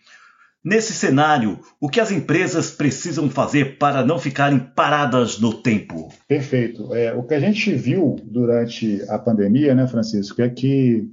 Nesse 0.65 0.93
cenário, 0.93 1.61
o 1.81 1.89
que 1.89 2.01
as 2.01 2.13
empresas 2.13 2.71
precisam 2.71 3.29
fazer 3.29 3.79
para 3.79 4.05
não 4.05 4.19
ficarem 4.21 4.59
paradas 4.59 5.39
no 5.41 5.55
tempo? 5.55 6.13
Perfeito. 6.29 6.95
É, 6.95 7.13
o 7.15 7.25
que 7.25 7.35
a 7.35 7.41
gente 7.41 7.73
viu 7.73 8.17
durante 8.25 9.03
a 9.09 9.19
pandemia, 9.19 9.75
né, 9.75 9.87
Francisco, 9.89 10.41
é 10.43 10.49
que 10.49 11.09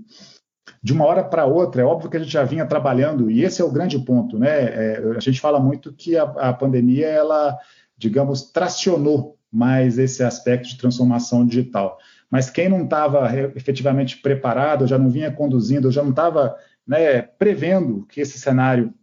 de 0.82 0.93
uma 0.93 1.06
hora 1.06 1.23
para 1.23 1.45
outra, 1.45 1.82
é 1.82 1.86
óbvio 1.86 2.10
que 2.10 2.17
a 2.17 2.19
gente 2.19 2.32
já 2.32 2.43
vinha 2.43 2.65
trabalhando, 2.65 3.30
e 3.30 3.43
esse 3.43 3.62
é 3.62 3.65
o 3.65 3.71
grande 3.71 3.97
ponto, 3.99 4.38
né? 4.38 4.49
É, 4.49 5.13
a 5.15 5.19
gente 5.19 5.39
fala 5.39 5.60
muito 5.60 5.93
que 5.93 6.17
a, 6.17 6.23
a 6.23 6.54
pandemia, 6.54 7.08
ela, 7.08 7.58
digamos, 7.97 8.52
tracionou 8.52 9.38
mais 9.52 9.97
esse 9.97 10.23
aspecto 10.23 10.67
de 10.67 10.78
transformação 10.78 11.45
digital. 11.45 11.97
Mas 12.30 12.49
quem 12.49 12.67
não 12.67 12.84
estava 12.84 13.30
efetivamente 13.56 14.17
preparado, 14.17 14.88
já 14.88 14.97
não 14.97 15.10
vinha 15.10 15.32
conduzindo, 15.32 15.91
já 15.91 16.02
não 16.02 16.10
estava 16.10 16.56
né, 16.88 17.21
prevendo 17.21 18.06
que 18.08 18.19
esse 18.19 18.39
cenário 18.39 18.93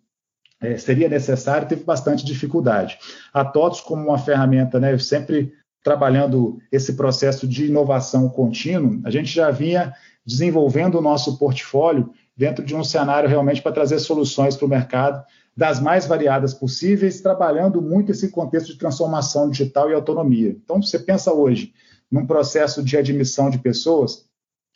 é, 0.61 0.77
seria 0.77 1.09
necessário, 1.09 1.69
teve 1.69 1.85
bastante 1.85 2.25
dificuldade. 2.25 2.99
A 3.33 3.45
TOTOS, 3.45 3.81
como 3.81 4.09
uma 4.09 4.19
ferramenta, 4.19 4.81
né, 4.81 4.99
sempre 4.99 5.53
trabalhando 5.83 6.59
esse 6.71 6.95
processo 6.95 7.47
de 7.47 7.67
inovação 7.67 8.29
contínuo, 8.29 9.01
a 9.05 9.11
gente 9.11 9.33
já 9.33 9.51
vinha 9.51 9.95
desenvolvendo 10.31 10.97
o 10.97 11.03
nosso 11.03 11.37
portfólio 11.37 12.11
dentro 12.37 12.65
de 12.65 12.75
um 12.75 12.85
cenário 12.85 13.29
realmente 13.29 13.61
para 13.61 13.73
trazer 13.73 13.99
soluções 13.99 14.57
para 14.57 14.65
o 14.65 14.69
mercado 14.69 15.25
das 15.57 15.81
mais 15.81 16.07
variadas 16.07 16.55
possíveis, 16.55 17.21
trabalhando 17.21 17.83
muito 17.83 18.13
esse 18.13 18.31
contexto 18.31 18.69
de 18.69 18.79
transformação 18.79 19.51
digital 19.51 19.91
e 19.91 19.95
autonomia. 19.95 20.57
Então, 20.65 20.81
você 20.81 20.99
pensa 20.99 21.33
hoje 21.33 21.75
num 22.11 22.25
processo 22.25 22.83
de 22.83 22.97
admissão 22.97 23.51
de 23.51 23.59
pessoas, 23.59 24.25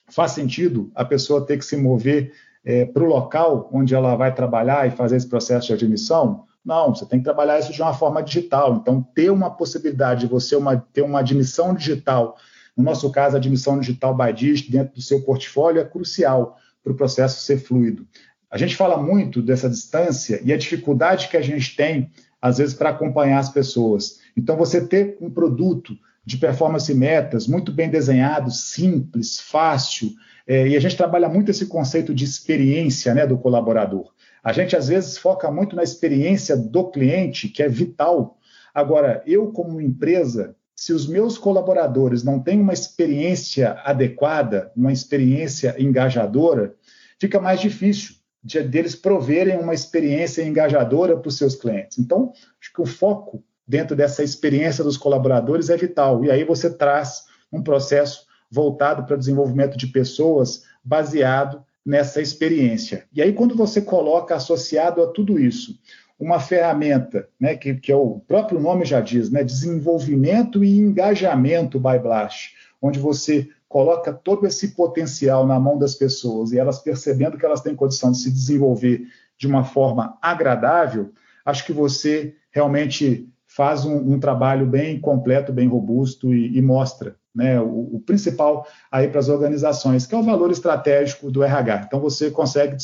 faz 0.09 0.33
sentido 0.33 0.91
a 0.95 1.05
pessoa 1.05 1.47
ter 1.47 1.57
que 1.57 1.65
se 1.65 1.77
mover 1.77 2.33
é, 2.65 2.85
para 2.85 3.03
o 3.03 3.07
local 3.07 3.71
onde 3.73 3.95
ela 3.95 4.17
vai 4.17 4.35
trabalhar 4.35 4.87
e 4.89 4.91
fazer 4.91 5.17
esse 5.17 5.29
processo 5.29 5.69
de 5.69 5.73
admissão? 5.73 6.45
Não, 6.65 6.95
você 6.95 7.07
tem 7.07 7.21
que 7.21 7.25
trabalhar 7.25 7.59
isso 7.61 7.73
de 7.73 7.81
uma 7.81 7.95
forma 7.95 8.23
digital. 8.23 8.75
Então, 8.75 9.01
ter 9.15 9.31
uma 9.31 9.51
possibilidade 9.51 10.23
de 10.23 10.27
você 10.27 10.57
uma, 10.57 10.77
ter 10.77 11.03
uma 11.03 11.21
admissão 11.21 11.75
digital 11.75 12.37
no 12.77 12.83
nosso 12.85 13.11
caso, 13.11 13.37
a 13.37 13.39
admissão 13.39 13.79
digital 13.79 14.17
Digit 14.33 14.71
dentro 14.71 14.95
do 14.95 15.03
seu 15.03 15.23
portfólio 15.23 15.81
é 15.81 15.85
crucial 15.85 16.59
para 16.83 16.93
o 16.93 16.97
processo 16.97 17.43
ser 17.43 17.59
fluido. 17.59 18.07
A 18.51 18.59
gente 18.59 18.77
fala 18.77 18.97
muito 18.97 19.43
dessa 19.43 19.69
distância 19.69 20.41
e 20.45 20.53
a 20.53 20.57
dificuldade 20.57 21.29
que 21.29 21.37
a 21.37 21.43
gente 21.43 21.77
tem, 21.77 22.11
às 22.41 22.59
vezes, 22.59 22.75
para 22.75 22.91
acompanhar 22.91 23.39
as 23.39 23.49
pessoas. 23.49 24.21
Então, 24.37 24.57
você 24.57 24.87
ter 24.87 25.17
um 25.21 25.31
produto 25.31 25.97
de 26.25 26.37
performance 26.37 26.91
e 26.91 26.95
metas 26.95 27.47
muito 27.47 27.73
bem 27.73 27.89
desenhado, 27.89 28.51
simples, 28.51 29.39
fácil, 29.41 30.13
é, 30.47 30.69
e 30.69 30.77
a 30.77 30.81
gente 30.81 30.97
trabalha 30.97 31.29
muito 31.29 31.51
esse 31.51 31.67
conceito 31.67 32.15
de 32.15 32.25
experiência 32.25 33.15
né, 33.15 33.27
do 33.27 33.39
colaborador. 33.39 34.13
A 34.43 34.53
gente, 34.53 34.77
às 34.77 34.89
vezes, 34.89 35.17
foca 35.17 35.51
muito 35.51 35.75
na 35.75 35.83
experiência 35.83 36.57
do 36.57 36.91
cliente, 36.91 37.49
que 37.49 37.63
é 37.63 37.69
vital. 37.69 38.39
Agora, 38.75 39.23
eu, 39.27 39.51
como 39.53 39.81
empresa, 39.81 40.55
se 40.77 40.93
os 40.93 41.07
meus 41.07 41.39
colaboradores 41.39 42.23
não 42.25 42.41
têm 42.41 42.61
uma 42.61 42.73
experiência 42.73 43.73
adequada, 43.85 44.73
uma 44.77 44.93
experiência 44.93 45.75
engajadora, 45.79 46.75
fica 47.19 47.41
mais 47.41 47.61
difícil 47.61 48.17
de, 48.43 48.61
deles 48.63 48.95
proverem 48.95 49.59
uma 49.59 49.73
experiência 49.73 50.43
engajadora 50.43 51.17
para 51.17 51.29
os 51.29 51.39
seus 51.39 51.55
clientes. 51.55 51.99
Então, 51.99 52.33
acho 52.61 52.73
que 52.73 52.83
o 52.83 52.87
foco 52.87 53.43
dentro 53.67 53.97
dessa 53.97 54.23
experiência 54.23 54.85
dos 54.85 54.99
colaboradores 54.99 55.71
é 55.71 55.77
vital. 55.77 56.25
E 56.25 56.31
aí 56.31 56.45
você 56.45 56.69
traz 56.69 57.25
um 57.51 57.63
processo 57.63 58.27
voltado 58.51 59.05
para 59.05 59.15
o 59.15 59.19
desenvolvimento 59.19 59.79
de 59.79 59.87
pessoas 59.87 60.65
baseado 60.85 61.65
nessa 61.85 62.21
experiência. 62.21 63.05
E 63.13 63.23
aí, 63.23 63.33
quando 63.33 63.55
você 63.55 63.81
coloca 63.81 64.35
associado 64.35 65.03
a 65.03 65.07
tudo 65.07 65.39
isso 65.39 65.79
uma 66.19 66.39
ferramenta, 66.39 67.29
né, 67.41 67.57
que, 67.57 67.75
que 67.75 67.91
é 67.91 67.97
o 67.97 68.21
próprio 68.27 68.61
nome 68.61 68.85
já 68.85 69.01
diz, 69.01 69.31
né, 69.31 69.43
desenvolvimento 69.43 70.63
e 70.63 70.79
engajamento 70.79 71.79
by 71.79 71.99
Blast, 71.99 72.55
onde 72.81 72.99
você 72.99 73.49
coloca 73.69 74.13
todo 74.13 74.47
esse 74.47 74.69
potencial 74.77 75.47
na 75.47 75.59
mão 75.59 75.77
das 75.77 75.95
pessoas 75.95 76.53
e 76.53 76.59
elas 76.59 76.79
percebendo 76.79 77.37
que 77.37 77.45
elas 77.45 77.61
têm 77.61 77.75
condição 77.75 78.13
de 78.13 78.19
se 78.19 78.31
desenvolver 78.31 79.03
de 79.37 79.47
uma 79.47 79.65
forma 79.65 80.17
agradável, 80.23 81.13
acho 81.45 81.67
que 81.67 81.73
você 81.73 82.37
realmente 82.53 83.29
faz 83.47 83.85
um, 83.85 83.97
um 83.97 84.21
trabalho 84.21 84.67
bem 84.67 85.01
completo, 85.01 85.53
bem 85.53 85.69
robusto 85.69 86.33
e, 86.33 86.57
e 86.57 86.63
mostra 86.63 87.17
né, 87.35 87.61
o, 87.61 87.97
o, 87.97 88.01
principal 88.01 88.67
aí 88.91 89.09
para 89.09 89.19
as 89.19 89.29
organizações, 89.29 90.07
que 90.07 90.15
é 90.15 90.19
o 90.19 90.23
valor 90.23 90.51
estratégico 90.51 91.31
do 91.31 91.43
RH. 91.43 91.85
Então 91.87 92.01
você 92.01 92.31
consegue, 92.31 92.77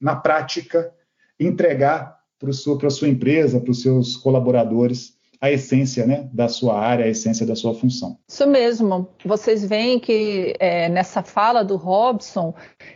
na 0.00 0.16
prática, 0.16 0.92
entregar 1.38 2.21
para 2.42 2.52
sua, 2.52 2.90
sua 2.90 3.08
empresa, 3.08 3.60
para 3.60 3.70
os 3.70 3.80
seus 3.80 4.16
colaboradores, 4.16 5.14
a 5.42 5.50
essência 5.50 6.06
né, 6.06 6.28
da 6.32 6.48
sua 6.48 6.78
área, 6.78 7.04
a 7.04 7.08
essência 7.08 7.44
da 7.44 7.56
sua 7.56 7.74
função. 7.74 8.16
Isso 8.28 8.46
mesmo. 8.46 9.08
Vocês 9.24 9.64
veem 9.64 9.98
que 9.98 10.54
é, 10.60 10.88
nessa 10.88 11.20
fala 11.20 11.64
do 11.64 11.74
Robson, 11.74 12.54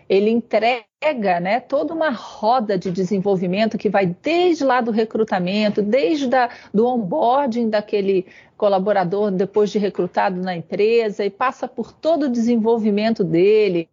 ele 0.08 0.30
entrega 0.30 1.40
né, 1.40 1.58
toda 1.58 1.92
uma 1.92 2.10
roda 2.10 2.78
de 2.78 2.92
desenvolvimento 2.92 3.76
que 3.76 3.90
vai 3.90 4.14
desde 4.22 4.62
lá 4.62 4.80
do 4.80 4.92
recrutamento, 4.92 5.82
desde 5.82 6.28
da, 6.28 6.48
do 6.72 6.86
onboarding 6.86 7.68
daquele 7.68 8.24
colaborador 8.56 9.32
depois 9.32 9.70
de 9.70 9.78
recrutado 9.80 10.40
na 10.40 10.56
empresa 10.56 11.24
e 11.24 11.30
passa 11.30 11.66
por 11.66 11.92
todo 11.92 12.26
o 12.26 12.30
desenvolvimento 12.30 13.24
dele, 13.24 13.88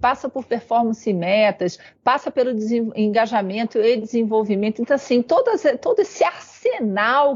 passa 0.00 0.28
por 0.28 0.44
performance 0.44 1.10
e 1.10 1.12
metas, 1.12 1.76
passa 2.04 2.30
pelo 2.30 2.52
engajamento 2.94 3.78
e 3.78 3.96
desenvolvimento. 3.96 4.80
Então, 4.80 4.94
assim, 4.94 5.22
todo, 5.22 5.50
todo 5.80 5.98
esse 5.98 6.22
arsenal 6.22 6.55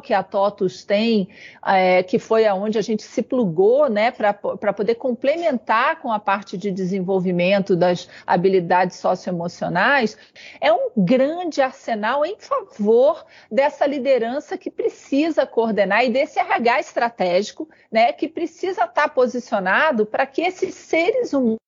que 0.02 0.14
a 0.14 0.22
TOTUS 0.22 0.84
tem, 0.84 1.28
é, 1.66 2.02
que 2.02 2.18
foi 2.18 2.46
aonde 2.46 2.78
a 2.78 2.82
gente 2.82 3.02
se 3.02 3.22
plugou 3.22 3.88
né, 3.88 4.10
para 4.10 4.32
poder 4.72 4.96
complementar 4.96 6.00
com 6.00 6.12
a 6.12 6.18
parte 6.18 6.56
de 6.56 6.70
desenvolvimento 6.70 7.76
das 7.76 8.08
habilidades 8.26 8.96
socioemocionais, 8.96 10.16
é 10.60 10.72
um 10.72 10.90
grande 10.96 11.60
arsenal 11.60 12.24
em 12.24 12.36
favor 12.38 13.24
dessa 13.50 13.86
liderança 13.86 14.56
que 14.56 14.70
precisa 14.70 15.46
coordenar 15.46 16.04
e 16.04 16.10
desse 16.10 16.38
RH 16.38 16.80
estratégico, 16.80 17.68
né, 17.90 18.12
que 18.12 18.28
precisa 18.28 18.84
estar 18.84 19.08
posicionado 19.10 20.06
para 20.06 20.26
que 20.26 20.42
esses 20.42 20.74
seres 20.74 21.32
humanos 21.32 21.60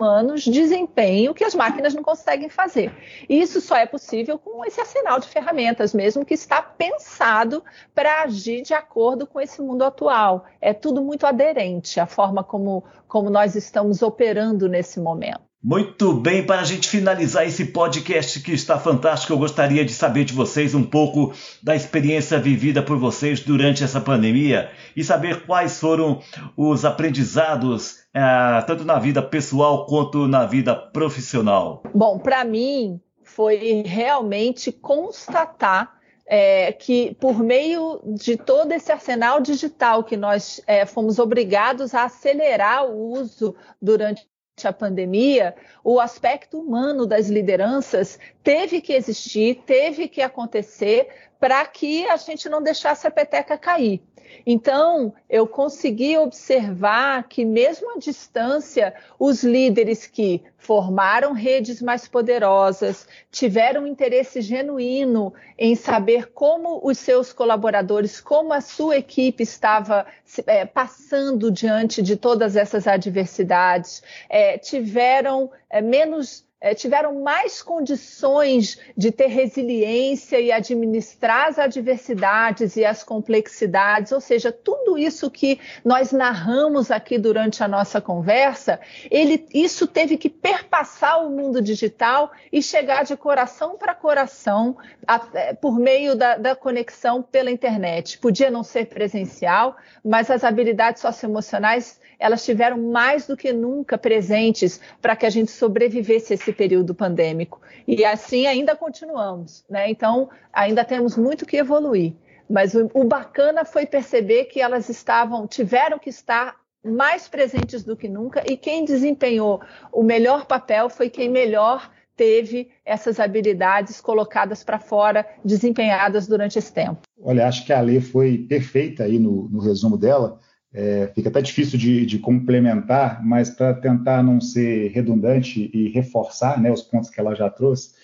humanos 0.00 0.44
desempenham 0.44 1.34
que 1.34 1.44
as 1.44 1.54
máquinas 1.54 1.92
não 1.94 2.02
conseguem 2.02 2.48
fazer. 2.48 2.92
E 3.28 3.40
isso 3.40 3.60
só 3.60 3.76
é 3.76 3.84
possível 3.84 4.38
com 4.38 4.64
esse 4.64 4.80
arsenal 4.80 5.20
de 5.20 5.28
ferramentas 5.28 5.92
mesmo 5.92 6.24
que 6.24 6.34
está 6.34 6.62
pensado 6.62 7.62
para 7.94 8.22
agir 8.22 8.62
de 8.62 8.72
acordo 8.72 9.26
com 9.26 9.40
esse 9.40 9.60
mundo 9.60 9.82
atual. 9.82 10.46
É 10.60 10.72
tudo 10.72 11.02
muito 11.02 11.26
aderente 11.26 12.00
à 12.00 12.06
forma 12.06 12.42
como, 12.42 12.82
como 13.06 13.28
nós 13.28 13.54
estamos 13.54 14.00
operando 14.00 14.68
nesse 14.68 14.98
momento. 14.98 15.49
Muito 15.62 16.14
bem, 16.14 16.46
para 16.46 16.62
a 16.62 16.64
gente 16.64 16.88
finalizar 16.88 17.46
esse 17.46 17.66
podcast 17.66 18.40
que 18.40 18.52
está 18.52 18.78
fantástico, 18.78 19.30
eu 19.30 19.38
gostaria 19.38 19.84
de 19.84 19.92
saber 19.92 20.24
de 20.24 20.32
vocês 20.32 20.74
um 20.74 20.82
pouco 20.82 21.34
da 21.62 21.76
experiência 21.76 22.38
vivida 22.38 22.82
por 22.82 22.98
vocês 22.98 23.40
durante 23.40 23.84
essa 23.84 24.00
pandemia 24.00 24.70
e 24.96 25.04
saber 25.04 25.44
quais 25.44 25.78
foram 25.78 26.22
os 26.56 26.86
aprendizados, 26.86 27.98
eh, 28.14 28.64
tanto 28.66 28.86
na 28.86 28.98
vida 28.98 29.22
pessoal 29.22 29.84
quanto 29.84 30.26
na 30.26 30.46
vida 30.46 30.74
profissional. 30.74 31.82
Bom, 31.94 32.18
para 32.18 32.42
mim 32.42 32.98
foi 33.22 33.82
realmente 33.84 34.72
constatar 34.72 36.00
é, 36.30 36.70
que 36.70 37.16
por 37.20 37.40
meio 37.40 38.00
de 38.04 38.36
todo 38.36 38.70
esse 38.70 38.92
arsenal 38.92 39.40
digital 39.40 40.04
que 40.04 40.16
nós 40.16 40.60
é, 40.64 40.86
fomos 40.86 41.18
obrigados 41.18 41.92
a 41.92 42.04
acelerar 42.04 42.86
o 42.86 43.18
uso 43.18 43.56
durante 43.82 44.29
a 44.66 44.72
pandemia, 44.72 45.54
o 45.82 46.00
aspecto 46.00 46.58
humano 46.58 47.06
das 47.06 47.28
lideranças 47.28 48.18
teve 48.42 48.80
que 48.80 48.92
existir, 48.92 49.62
teve 49.66 50.08
que 50.08 50.22
acontecer 50.22 51.08
para 51.38 51.64
que 51.66 52.06
a 52.06 52.16
gente 52.16 52.48
não 52.48 52.62
deixasse 52.62 53.06
a 53.06 53.10
peteca 53.10 53.56
cair. 53.56 54.02
Então, 54.46 55.12
eu 55.28 55.46
consegui 55.46 56.16
observar 56.16 57.28
que, 57.28 57.44
mesmo 57.44 57.96
à 57.96 57.98
distância, 57.98 58.94
os 59.18 59.42
líderes 59.42 60.06
que 60.06 60.42
formaram 60.56 61.32
redes 61.32 61.80
mais 61.80 62.06
poderosas, 62.06 63.06
tiveram 63.30 63.86
interesse 63.86 64.40
genuíno 64.40 65.32
em 65.58 65.74
saber 65.74 66.32
como 66.32 66.80
os 66.84 66.98
seus 66.98 67.32
colaboradores, 67.32 68.20
como 68.20 68.52
a 68.52 68.60
sua 68.60 68.98
equipe 68.98 69.42
estava 69.42 70.06
é, 70.46 70.64
passando 70.64 71.50
diante 71.50 72.02
de 72.02 72.16
todas 72.16 72.56
essas 72.56 72.86
adversidades, 72.86 74.02
é, 74.28 74.58
tiveram 74.58 75.50
é, 75.70 75.80
menos 75.80 76.44
é, 76.60 76.74
tiveram 76.74 77.20
mais 77.22 77.62
condições 77.62 78.78
de 78.94 79.10
ter 79.10 79.28
resiliência 79.28 80.38
e 80.38 80.52
administrar 80.52 81.48
as 81.48 81.58
adversidades 81.58 82.76
e 82.76 82.84
as 82.84 83.02
complexidades, 83.02 84.12
ou 84.12 84.20
seja, 84.20 84.52
tudo 84.52 84.98
isso 84.98 85.30
que 85.30 85.58
nós 85.82 86.12
narramos 86.12 86.90
aqui 86.90 87.16
durante 87.16 87.62
a 87.62 87.68
nossa 87.68 88.00
conversa, 88.00 88.78
ele, 89.10 89.46
isso 89.54 89.86
teve 89.86 90.18
que 90.18 90.28
perpassar 90.28 91.24
o 91.24 91.30
mundo 91.30 91.62
digital 91.62 92.30
e 92.52 92.62
chegar 92.62 93.04
de 93.04 93.16
coração 93.16 93.78
para 93.78 93.94
coração 93.94 94.76
a, 95.06 95.26
é, 95.32 95.54
por 95.54 95.78
meio 95.78 96.14
da, 96.14 96.36
da 96.36 96.54
conexão 96.54 97.22
pela 97.22 97.50
internet. 97.50 98.18
Podia 98.18 98.50
não 98.50 98.62
ser 98.62 98.86
presencial, 98.86 99.76
mas 100.04 100.30
as 100.30 100.44
habilidades 100.44 101.00
socioemocionais 101.00 101.98
elas 102.20 102.40
estiveram 102.40 102.78
mais 102.78 103.26
do 103.26 103.36
que 103.36 103.50
nunca 103.50 103.96
presentes 103.96 104.78
para 105.00 105.16
que 105.16 105.24
a 105.24 105.30
gente 105.30 105.50
sobrevivesse 105.50 106.34
a 106.34 106.36
esse 106.36 106.49
período 106.52 106.94
pandêmico. 106.94 107.60
E 107.86 108.04
assim 108.04 108.46
ainda 108.46 108.76
continuamos, 108.76 109.64
né? 109.68 109.90
Então, 109.90 110.28
ainda 110.52 110.84
temos 110.84 111.16
muito 111.16 111.46
que 111.46 111.56
evoluir. 111.56 112.14
Mas 112.48 112.74
o, 112.74 112.90
o 112.94 113.04
bacana 113.04 113.64
foi 113.64 113.86
perceber 113.86 114.46
que 114.46 114.60
elas 114.60 114.88
estavam, 114.88 115.46
tiveram 115.46 115.98
que 115.98 116.10
estar 116.10 116.56
mais 116.84 117.28
presentes 117.28 117.84
do 117.84 117.96
que 117.96 118.08
nunca, 118.08 118.42
e 118.50 118.56
quem 118.56 118.84
desempenhou 118.84 119.60
o 119.92 120.02
melhor 120.02 120.46
papel 120.46 120.88
foi 120.88 121.10
quem 121.10 121.28
melhor 121.28 121.90
teve 122.16 122.68
essas 122.84 123.18
habilidades 123.18 124.00
colocadas 124.00 124.62
para 124.62 124.78
fora, 124.78 125.26
desempenhadas 125.44 126.26
durante 126.26 126.58
esse 126.58 126.72
tempo. 126.72 127.00
Olha, 127.22 127.48
acho 127.48 127.64
que 127.64 127.72
a 127.72 127.80
lei 127.80 128.00
foi 128.00 128.38
perfeita 128.38 129.04
aí 129.04 129.18
no, 129.18 129.48
no 129.48 129.60
resumo 129.60 129.96
dela. 129.96 130.38
É, 130.72 131.10
fica 131.14 131.28
até 131.28 131.42
difícil 131.42 131.78
de, 131.78 132.06
de 132.06 132.18
complementar, 132.18 133.24
mas 133.24 133.50
para 133.50 133.74
tentar 133.74 134.22
não 134.22 134.40
ser 134.40 134.92
redundante 134.92 135.70
e 135.74 135.88
reforçar 135.88 136.60
né, 136.60 136.70
os 136.70 136.82
pontos 136.82 137.10
que 137.10 137.18
ela 137.18 137.34
já 137.34 137.50
trouxe, 137.50 137.94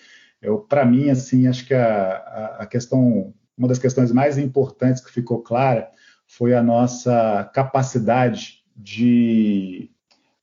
para 0.69 0.85
mim, 0.85 1.09
assim, 1.09 1.47
acho 1.47 1.65
que 1.65 1.73
a, 1.73 2.57
a, 2.59 2.65
questão, 2.65 3.33
uma 3.57 3.67
das 3.67 3.79
questões 3.79 4.11
mais 4.11 4.37
importantes 4.37 5.03
que 5.03 5.11
ficou 5.11 5.41
clara 5.41 5.89
foi 6.27 6.53
a 6.53 6.61
nossa 6.61 7.49
capacidade 7.53 8.63
de 8.75 9.89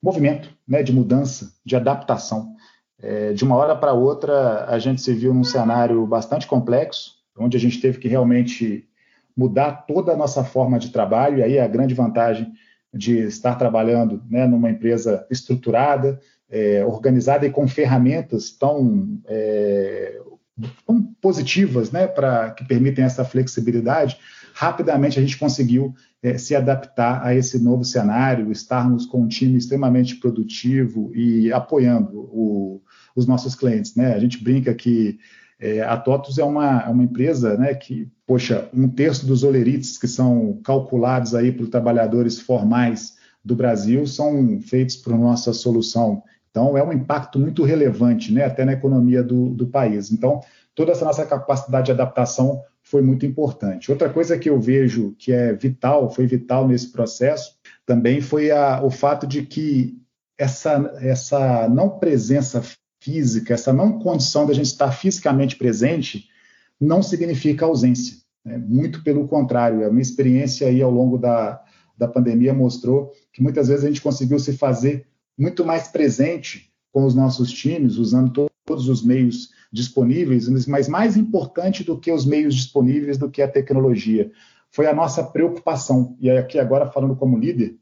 movimento, 0.03 0.51
né, 0.67 0.83
de 0.83 0.93
mudança, 0.93 1.55
de 1.65 1.77
adaptação. 1.77 2.55
É, 2.99 3.33
de 3.33 3.45
uma 3.45 3.57
hora 3.57 3.77
para 3.77 3.93
outra, 3.93 4.65
a 4.67 4.79
gente 4.79 5.01
se 5.01 5.13
viu 5.13 5.33
num 5.33 5.45
cenário 5.45 6.07
bastante 6.07 6.47
complexo, 6.47 7.13
onde 7.39 7.57
a 7.57 7.61
gente 7.61 7.81
teve 7.81 7.99
que 7.99 8.09
realmente 8.09 8.89
mudar 9.37 9.85
toda 9.87 10.13
a 10.13 10.17
nossa 10.17 10.45
forma 10.45 10.79
de 10.79 10.91
trabalho, 10.91 11.39
e 11.39 11.43
aí 11.43 11.57
é 11.57 11.65
a 11.65 11.69
grande 11.69 11.95
vantagem 11.95 12.53
de 12.93 13.19
estar 13.19 13.57
trabalhando 13.57 14.23
né, 14.31 14.47
numa 14.47 14.71
empresa 14.71 15.27
estruturada, 15.31 16.21
é, 16.49 16.85
organizada 16.85 17.45
e 17.45 17.51
com 17.51 17.67
ferramentas 17.67 18.51
tão, 18.53 19.21
é, 19.27 20.21
tão 20.87 21.03
positivas 21.21 21.91
né, 21.91 22.07
para 22.07 22.51
que 22.51 22.65
permitem 22.65 23.05
essa 23.05 23.25
flexibilidade, 23.25 24.17
rapidamente 24.55 25.19
a 25.19 25.23
gente 25.23 25.37
conseguiu 25.37 25.93
é, 26.23 26.39
se 26.39 26.55
adaptar 26.55 27.27
a 27.27 27.35
esse 27.35 27.59
novo 27.61 27.85
cenário, 27.85 28.53
estarmos 28.53 29.05
com 29.05 29.23
um 29.23 29.29
time 29.29 29.59
extremamente 29.59 30.15
produtivo 30.17 31.11
e 31.15 31.53
apoiando 31.53 32.21
o, 32.33 32.81
os 33.17 33.27
nossos 33.27 33.57
clientes. 33.57 33.97
Né? 33.97 34.15
A 34.15 34.19
gente 34.21 34.43
brinca 34.43 34.73
que 34.73 35.19
é, 35.65 35.81
a 35.81 35.97
TOTUS 35.97 36.37
é 36.37 36.45
uma, 36.45 36.83
é 36.83 36.91
uma 36.91 37.03
empresa 37.03 37.57
né, 37.57 37.73
que, 37.73 38.07
poxa, 38.27 38.69
um 38.75 38.87
terço 38.87 39.27
dos 39.27 39.43
olerites 39.43 39.97
que 39.97 40.07
são 40.07 40.61
calculados 40.63 41.35
aí 41.35 41.51
por 41.51 41.69
trabalhadores 41.69 42.39
formais 42.39 43.15
do 43.43 43.57
Brasil 43.57 44.07
são 44.07 44.61
feitos 44.61 44.95
por 44.95 45.17
nossa 45.17 45.55
solução. 45.55 46.23
Então, 46.51 46.77
é 46.77 46.85
um 46.85 46.93
impacto 46.93 47.39
muito 47.39 47.65
relevante, 47.65 48.31
né, 48.31 48.45
até 48.45 48.63
na 48.63 48.75
economia 48.75 49.23
do, 49.23 49.55
do 49.55 49.67
país. 49.67 50.13
Então, 50.13 50.43
toda 50.75 50.93
essa 50.93 51.07
nossa 51.07 51.25
capacidade 51.25 51.87
de 51.87 51.93
adaptação 51.93 52.61
foi 52.83 53.01
muito 53.01 53.25
importante. 53.25 53.91
Outra 53.91 54.11
coisa 54.11 54.39
que 54.39 54.51
eu 54.51 54.61
vejo 54.61 55.15
que 55.19 55.33
é 55.33 55.55
vital, 55.55 56.11
foi 56.11 56.27
vital 56.27 56.69
nesse 56.69 56.93
processo, 56.93 57.55
também 57.87 58.21
foi 58.21 58.51
a, 58.51 58.83
o 58.85 58.91
fato 58.91 59.27
de 59.27 59.41
que 59.47 59.99
essa, 60.37 60.95
essa 61.01 61.67
não 61.71 61.89
presença 61.89 62.63
física, 63.05 63.53
essa 63.53 63.73
não 63.73 63.99
condição 63.99 64.47
da 64.47 64.55
gente 64.55 64.67
estar 64.67 64.91
fisicamente 64.91 65.57
presente, 65.57 66.27
não 66.81 67.03
significa 67.03 67.67
ausência. 67.67 68.17
Né? 68.43 68.57
Muito 68.57 69.05
pelo 69.05 69.29
contrário, 69.29 69.87
a 69.87 69.91
minha 69.91 70.03
experiência 70.03 70.67
aí 70.67 70.81
ao 70.81 70.91
longo 70.91 71.19
da, 71.19 71.63
da 71.99 72.09
pandemia 72.09 72.55
mostrou 72.55 73.13
que 73.31 73.43
muitas 73.43 73.69
vezes 73.69 73.85
a 73.85 73.89
gente 73.89 74.01
conseguiu 74.01 74.39
se 74.39 74.57
fazer 74.57 75.07
muito 75.37 75.67
mais 75.67 75.89
presente 75.89 76.73
com 76.91 77.05
os 77.05 77.15
nossos 77.15 77.53
times, 77.53 77.97
usando 77.97 78.33
to 78.33 78.47
todos 78.67 78.89
os 78.89 79.03
meios 79.05 79.51
disponíveis, 79.71 80.49
mas 80.67 80.89
mais 80.89 81.19
importante 81.19 81.85
do 81.85 82.01
que 82.01 82.11
os 82.11 82.25
meios 82.25 82.55
disponíveis, 82.55 83.19
do 83.19 83.31
que 83.31 83.43
a 83.43 83.49
tecnologia, 83.49 84.33
foi 84.71 84.87
a 84.87 84.95
nossa 84.95 85.23
preocupação. 85.23 86.17
E 86.19 86.31
aqui 86.31 86.59
agora 86.59 86.91
falando 86.91 87.15
como 87.15 87.37
líder, 87.37 87.77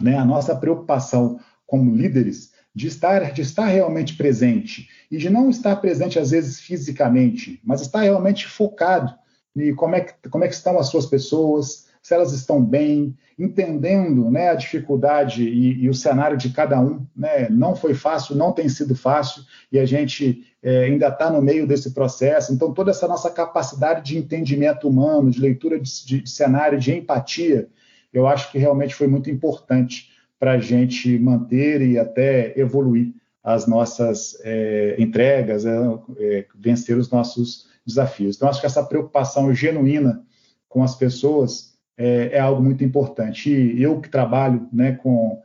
né, 0.00 0.16
a 0.16 0.24
nossa 0.24 0.54
preocupação 0.54 1.40
como 1.66 1.92
líderes 1.92 2.52
de 2.74 2.88
estar, 2.88 3.32
de 3.32 3.42
estar 3.42 3.66
realmente 3.66 4.16
presente 4.16 4.88
e 5.10 5.16
de 5.16 5.30
não 5.30 5.48
estar 5.48 5.76
presente 5.76 6.18
às 6.18 6.30
vezes 6.30 6.60
fisicamente, 6.60 7.60
mas 7.64 7.80
estar 7.80 8.00
realmente 8.00 8.46
focado 8.46 9.14
em 9.56 9.74
como 9.74 9.94
é 9.94 10.00
que, 10.00 10.28
como 10.28 10.44
é 10.44 10.48
que 10.48 10.54
estão 10.54 10.78
as 10.78 10.88
suas 10.88 11.06
pessoas, 11.06 11.86
se 12.02 12.12
elas 12.12 12.32
estão 12.32 12.62
bem, 12.62 13.16
entendendo 13.38 14.30
né, 14.30 14.50
a 14.50 14.54
dificuldade 14.54 15.42
e, 15.42 15.84
e, 15.84 15.88
o 15.88 15.94
cenário 15.94 16.36
de 16.36 16.50
cada 16.50 16.78
um. 16.80 17.04
Né? 17.16 17.48
Não 17.48 17.74
foi 17.74 17.94
fácil, 17.94 18.36
não 18.36 18.52
tem 18.52 18.68
sido 18.68 18.94
fácil, 18.94 19.42
e 19.72 19.78
a 19.78 19.86
gente 19.86 20.44
é, 20.62 20.84
ainda 20.84 21.08
está 21.08 21.30
no 21.30 21.40
meio 21.40 21.66
desse 21.66 21.92
processo. 21.92 22.52
Então, 22.52 22.74
toda 22.74 22.90
essa 22.90 23.08
nossa 23.08 23.30
capacidade 23.30 24.02
de 24.04 24.18
entendimento 24.18 24.88
humano, 24.88 25.30
de 25.30 25.40
leitura 25.40 25.80
de, 25.80 26.04
de, 26.04 26.20
de 26.20 26.30
cenário, 26.30 26.78
de 26.78 26.94
empatia, 26.94 27.68
eu 28.12 28.26
acho 28.26 28.52
que 28.52 28.58
realmente 28.58 28.94
foi 28.94 29.06
muito 29.06 29.30
importante 29.30 30.10
para 30.44 30.52
a 30.52 30.58
gente 30.58 31.18
manter 31.18 31.80
e 31.80 31.98
até 31.98 32.52
evoluir 32.60 33.14
as 33.42 33.66
nossas 33.66 34.38
é, 34.44 34.94
entregas, 34.98 35.64
é, 35.64 35.74
é, 36.18 36.46
vencer 36.54 36.98
os 36.98 37.10
nossos 37.10 37.66
desafios. 37.86 38.36
Então, 38.36 38.46
acho 38.46 38.60
que 38.60 38.66
essa 38.66 38.84
preocupação 38.84 39.54
genuína 39.54 40.22
com 40.68 40.82
as 40.82 40.96
pessoas 40.96 41.78
é, 41.96 42.28
é 42.34 42.40
algo 42.40 42.62
muito 42.62 42.84
importante. 42.84 43.50
E 43.50 43.82
eu 43.82 44.02
que 44.02 44.10
trabalho 44.10 44.68
né, 44.70 44.92
com, 44.92 45.40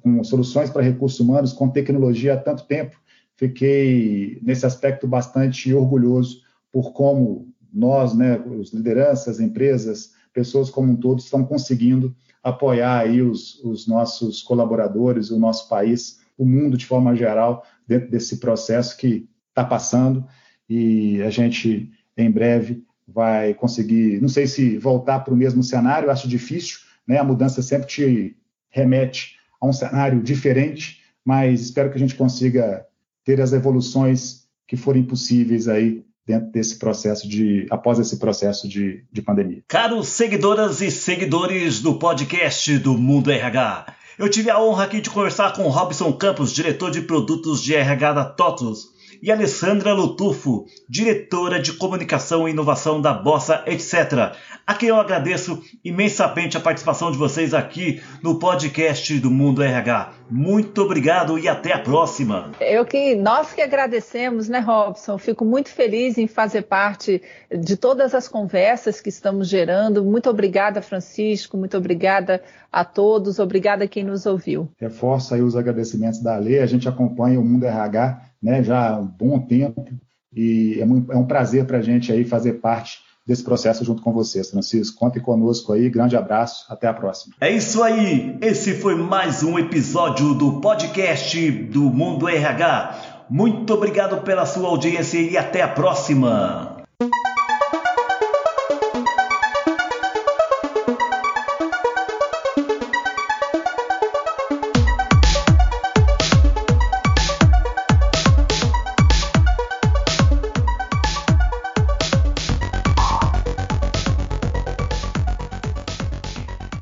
com 0.00 0.24
soluções 0.24 0.68
para 0.68 0.82
recursos 0.82 1.20
humanos, 1.20 1.52
com 1.52 1.70
tecnologia 1.70 2.34
há 2.34 2.36
tanto 2.36 2.64
tempo, 2.64 3.00
fiquei 3.36 4.40
nesse 4.42 4.66
aspecto 4.66 5.06
bastante 5.06 5.72
orgulhoso 5.72 6.40
por 6.72 6.92
como 6.92 7.54
nós, 7.72 8.12
né, 8.16 8.36
os 8.36 8.72
lideranças, 8.72 9.38
empresas, 9.38 10.13
pessoas 10.34 10.68
como 10.68 10.92
um 10.92 10.96
todo, 10.96 11.20
estão 11.20 11.44
conseguindo 11.44 12.14
apoiar 12.42 12.98
aí 12.98 13.22
os, 13.22 13.62
os 13.64 13.86
nossos 13.86 14.42
colaboradores, 14.42 15.30
o 15.30 15.38
nosso 15.38 15.68
país, 15.68 16.20
o 16.36 16.44
mundo 16.44 16.76
de 16.76 16.84
forma 16.84 17.16
geral, 17.16 17.64
dentro 17.86 18.10
desse 18.10 18.38
processo 18.38 18.96
que 18.98 19.26
está 19.48 19.64
passando 19.64 20.26
e 20.68 21.22
a 21.22 21.30
gente, 21.30 21.90
em 22.16 22.30
breve, 22.30 22.84
vai 23.06 23.54
conseguir, 23.54 24.20
não 24.20 24.28
sei 24.28 24.46
se 24.46 24.76
voltar 24.78 25.20
para 25.20 25.32
o 25.32 25.36
mesmo 25.36 25.62
cenário, 25.62 26.10
acho 26.10 26.28
difícil, 26.28 26.78
né? 27.06 27.18
A 27.18 27.24
mudança 27.24 27.62
sempre 27.62 27.86
te 27.86 28.36
remete 28.70 29.36
a 29.60 29.66
um 29.66 29.72
cenário 29.72 30.22
diferente, 30.22 31.02
mas 31.24 31.60
espero 31.60 31.90
que 31.90 31.96
a 31.96 32.00
gente 32.00 32.14
consiga 32.14 32.84
ter 33.24 33.40
as 33.40 33.52
evoluções 33.52 34.46
que 34.66 34.76
forem 34.76 35.04
possíveis 35.04 35.68
aí 35.68 36.04
dentro 36.26 36.50
desse 36.50 36.78
processo 36.78 37.28
de 37.28 37.66
após 37.70 37.98
esse 37.98 38.18
processo 38.18 38.68
de, 38.68 39.04
de 39.12 39.22
pandemia. 39.22 39.62
Caros 39.68 40.08
seguidoras 40.08 40.80
e 40.80 40.90
seguidores 40.90 41.80
do 41.80 41.98
podcast 41.98 42.78
do 42.78 42.96
Mundo 42.96 43.30
RH, 43.30 43.94
eu 44.18 44.28
tive 44.28 44.50
a 44.50 44.60
honra 44.60 44.84
aqui 44.84 45.00
de 45.00 45.10
conversar 45.10 45.52
com 45.54 45.68
Robson 45.68 46.12
Campos, 46.12 46.52
diretor 46.52 46.90
de 46.90 47.02
produtos 47.02 47.62
de 47.62 47.74
RH 47.74 48.12
da 48.12 48.24
TOTUS, 48.24 48.93
e 49.24 49.32
Alessandra 49.32 49.94
Lutufo, 49.94 50.66
diretora 50.86 51.58
de 51.58 51.72
comunicação 51.72 52.46
e 52.46 52.50
inovação 52.50 53.00
da 53.00 53.14
Bossa 53.14 53.64
Etc., 53.66 54.36
a 54.66 54.74
quem 54.74 54.90
eu 54.90 54.96
agradeço 54.96 55.62
imensamente 55.82 56.58
a 56.58 56.60
participação 56.60 57.10
de 57.10 57.16
vocês 57.16 57.54
aqui 57.54 58.02
no 58.22 58.38
podcast 58.38 59.18
do 59.18 59.30
Mundo 59.30 59.62
RH. 59.62 60.12
Muito 60.30 60.82
obrigado 60.82 61.38
e 61.38 61.48
até 61.48 61.72
a 61.72 61.78
próxima. 61.78 62.52
Eu 62.60 62.84
que 62.84 63.14
nós 63.14 63.52
que 63.52 63.62
agradecemos, 63.62 64.48
né, 64.48 64.58
Robson? 64.58 65.16
Fico 65.18 65.44
muito 65.44 65.68
feliz 65.68 66.16
em 66.18 66.26
fazer 66.26 66.62
parte 66.62 67.22
de 67.50 67.76
todas 67.76 68.14
as 68.14 68.26
conversas 68.26 69.00
que 69.00 69.08
estamos 69.08 69.48
gerando. 69.48 70.02
Muito 70.02 70.28
obrigada, 70.30 70.80
Francisco. 70.80 71.56
Muito 71.56 71.76
obrigada 71.76 72.42
a 72.72 72.84
todos. 72.84 73.38
Obrigada 73.38 73.84
a 73.84 73.88
quem 73.88 74.02
nos 74.02 74.24
ouviu. 74.26 74.68
Reforço 74.78 75.34
aí 75.34 75.42
os 75.42 75.56
agradecimentos 75.56 76.22
da 76.22 76.36
lei. 76.36 76.60
A 76.60 76.66
gente 76.66 76.88
acompanha 76.88 77.38
o 77.38 77.44
Mundo 77.44 77.64
RH, 77.64 78.20
né, 78.44 78.62
já 78.62 78.90
há 78.90 79.00
um 79.00 79.06
bom 79.06 79.40
tempo 79.40 79.86
e 80.30 80.78
é, 80.78 80.82
é 80.82 81.16
um 81.16 81.26
prazer 81.26 81.64
para 81.64 81.78
a 81.78 81.82
gente 81.82 82.12
aí 82.12 82.24
fazer 82.24 82.54
parte 82.54 82.98
desse 83.26 83.42
processo 83.42 83.82
junto 83.84 84.02
com 84.02 84.12
vocês, 84.12 84.50
Francisco. 84.50 84.98
Contem 84.98 85.22
conosco 85.22 85.72
aí. 85.72 85.88
Grande 85.88 86.14
abraço. 86.14 86.66
Até 86.68 86.86
a 86.86 86.92
próxima. 86.92 87.34
É 87.40 87.50
isso 87.50 87.82
aí. 87.82 88.36
Esse 88.42 88.74
foi 88.74 88.96
mais 88.96 89.42
um 89.42 89.58
episódio 89.58 90.34
do 90.34 90.60
podcast 90.60 91.50
do 91.50 91.84
Mundo 91.84 92.28
RH. 92.28 93.24
Muito 93.30 93.72
obrigado 93.72 94.22
pela 94.22 94.44
sua 94.44 94.68
audiência 94.68 95.18
e 95.18 95.38
até 95.38 95.62
a 95.62 95.68
próxima. 95.68 96.84